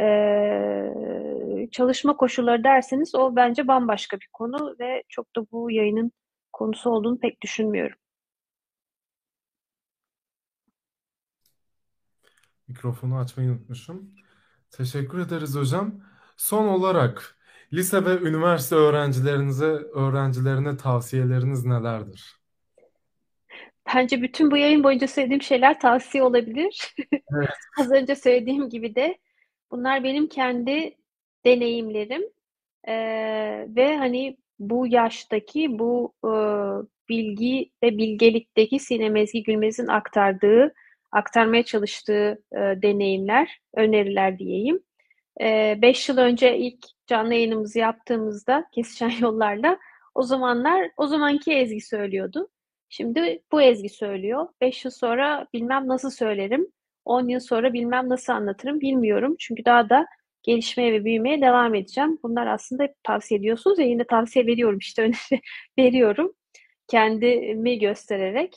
Ee, 0.00 1.68
çalışma 1.72 2.16
koşulları 2.16 2.64
derseniz 2.64 3.14
o 3.14 3.36
bence 3.36 3.68
bambaşka 3.68 4.16
bir 4.20 4.28
konu 4.32 4.76
ve 4.80 5.02
çok 5.08 5.36
da 5.36 5.46
bu 5.52 5.70
yayının 5.70 6.12
konusu 6.52 6.90
olduğunu 6.90 7.18
pek 7.20 7.42
düşünmüyorum. 7.42 7.96
Mikrofonu 12.68 13.18
açmayı 13.18 13.50
unutmuşum. 13.50 14.14
Teşekkür 14.70 15.18
ederiz 15.18 15.56
hocam. 15.56 15.94
Son 16.36 16.68
olarak 16.68 17.38
lise 17.72 18.04
ve 18.04 18.20
üniversite 18.20 18.74
öğrencilerinize, 18.76 19.64
öğrencilerine 19.94 20.76
tavsiyeleriniz 20.76 21.64
nelerdir? 21.64 22.39
Bence 23.86 24.22
bütün 24.22 24.50
bu 24.50 24.56
yayın 24.56 24.84
boyunca 24.84 25.08
söylediğim 25.08 25.42
şeyler 25.42 25.80
tavsiye 25.80 26.22
olabilir. 26.22 26.94
Evet. 27.12 27.50
Az 27.80 27.92
önce 27.92 28.14
söylediğim 28.14 28.68
gibi 28.68 28.94
de 28.94 29.18
bunlar 29.70 30.04
benim 30.04 30.28
kendi 30.28 30.96
deneyimlerim 31.44 32.22
ee, 32.88 33.66
ve 33.68 33.96
hani 33.96 34.36
bu 34.58 34.86
yaştaki 34.86 35.78
bu 35.78 36.14
e, 36.24 36.30
bilgi 37.08 37.70
ve 37.82 37.98
bilgelikteki 37.98 38.78
Sinem 38.78 39.16
Ezgi 39.16 39.42
Gülmez'in 39.42 39.86
aktardığı 39.86 40.74
aktarmaya 41.12 41.62
çalıştığı 41.64 42.42
e, 42.52 42.58
deneyimler, 42.58 43.60
öneriler 43.74 44.38
diyeyim. 44.38 44.80
E, 45.40 45.78
beş 45.82 46.08
yıl 46.08 46.18
önce 46.18 46.58
ilk 46.58 46.86
canlı 47.06 47.34
yayınımızı 47.34 47.78
yaptığımızda 47.78 48.64
Kesişen 48.74 49.12
Yollar'la 49.20 49.78
o 50.14 50.22
zamanlar 50.22 50.90
o 50.96 51.06
zamanki 51.06 51.52
Ezgi 51.52 51.80
söylüyordu. 51.80 52.48
Şimdi 52.90 53.42
bu 53.52 53.62
Ezgi 53.62 53.88
söylüyor. 53.88 54.48
Beş 54.60 54.84
yıl 54.84 54.92
sonra 54.92 55.46
bilmem 55.54 55.88
nasıl 55.88 56.10
söylerim. 56.10 56.66
On 57.04 57.28
yıl 57.28 57.40
sonra 57.40 57.72
bilmem 57.72 58.08
nasıl 58.08 58.32
anlatırım 58.32 58.80
bilmiyorum. 58.80 59.36
Çünkü 59.38 59.64
daha 59.64 59.90
da 59.90 60.06
gelişmeye 60.42 60.92
ve 60.92 61.04
büyümeye 61.04 61.40
devam 61.40 61.74
edeceğim. 61.74 62.18
Bunlar 62.22 62.46
aslında 62.46 62.82
hep 62.82 62.94
tavsiye 63.04 63.40
ediyorsunuz 63.40 63.78
ya 63.78 63.86
yine 63.86 64.04
tavsiye 64.04 64.46
veriyorum 64.46 64.78
işte 64.78 65.02
öneri 65.04 65.42
veriyorum. 65.78 66.32
Kendimi 66.88 67.78
göstererek. 67.78 68.54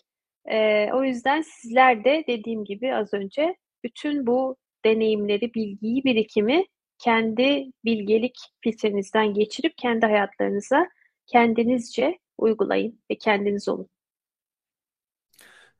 Ee, 0.51 0.89
o 0.93 1.03
yüzden 1.03 1.41
sizler 1.41 2.03
de 2.03 2.23
dediğim 2.27 2.65
gibi 2.65 2.95
az 2.95 3.13
önce 3.13 3.55
bütün 3.83 4.27
bu 4.27 4.57
deneyimleri, 4.85 5.53
bilgiyi, 5.53 6.03
birikimi 6.03 6.65
kendi 6.99 7.71
bilgelik 7.85 8.35
filtrenizden 8.61 9.33
geçirip 9.33 9.77
kendi 9.77 10.05
hayatlarınıza 10.05 10.89
kendinizce 11.27 12.19
uygulayın 12.37 13.01
ve 13.11 13.15
kendiniz 13.15 13.69
olun. 13.69 13.89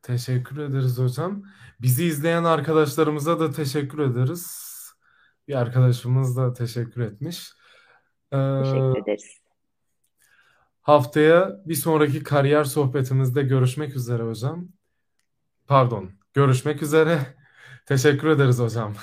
Teşekkür 0.03 0.57
ederiz 0.57 0.99
hocam. 0.99 1.43
Bizi 1.81 2.05
izleyen 2.05 2.43
arkadaşlarımıza 2.43 3.39
da 3.39 3.51
teşekkür 3.51 3.99
ederiz. 3.99 4.73
Bir 5.47 5.55
arkadaşımız 5.55 6.37
da 6.37 6.53
teşekkür 6.53 7.01
etmiş. 7.01 7.49
Ee, 8.31 8.37
Teşekkür 8.63 9.03
ederiz. 9.03 9.37
haftaya 10.81 11.61
bir 11.65 11.75
sonraki 11.75 12.23
kariyer 12.23 12.63
sohbetimizde 12.63 13.43
görüşmek 13.43 13.95
üzere 13.95 14.23
hocam. 14.23 14.67
Pardon, 15.67 16.11
görüşmek 16.33 16.81
üzere. 16.81 17.19
Teşekkür 17.85 18.27
ederiz 18.27 18.59
hocam. 18.59 18.93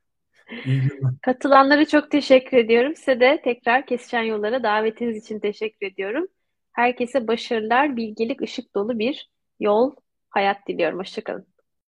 İyi 0.64 0.80
günler. 0.80 1.12
Katılanlara 1.22 1.86
çok 1.86 2.10
teşekkür 2.10 2.56
ediyorum. 2.56 2.96
Size 2.96 3.20
de 3.20 3.40
tekrar 3.44 3.86
Kesişen 3.86 4.22
Yollara 4.22 4.62
davetiniz 4.62 5.16
için 5.16 5.40
teşekkür 5.40 5.86
ediyorum. 5.86 6.26
Herkese 6.72 7.28
başarılar, 7.28 7.96
bilgelik, 7.96 8.42
ışık 8.42 8.74
dolu 8.74 8.98
bir 8.98 9.30
yol, 9.60 9.94
hayat 10.30 10.68
diliyorum. 10.68 10.98
Hoşçakalın. 10.98 11.46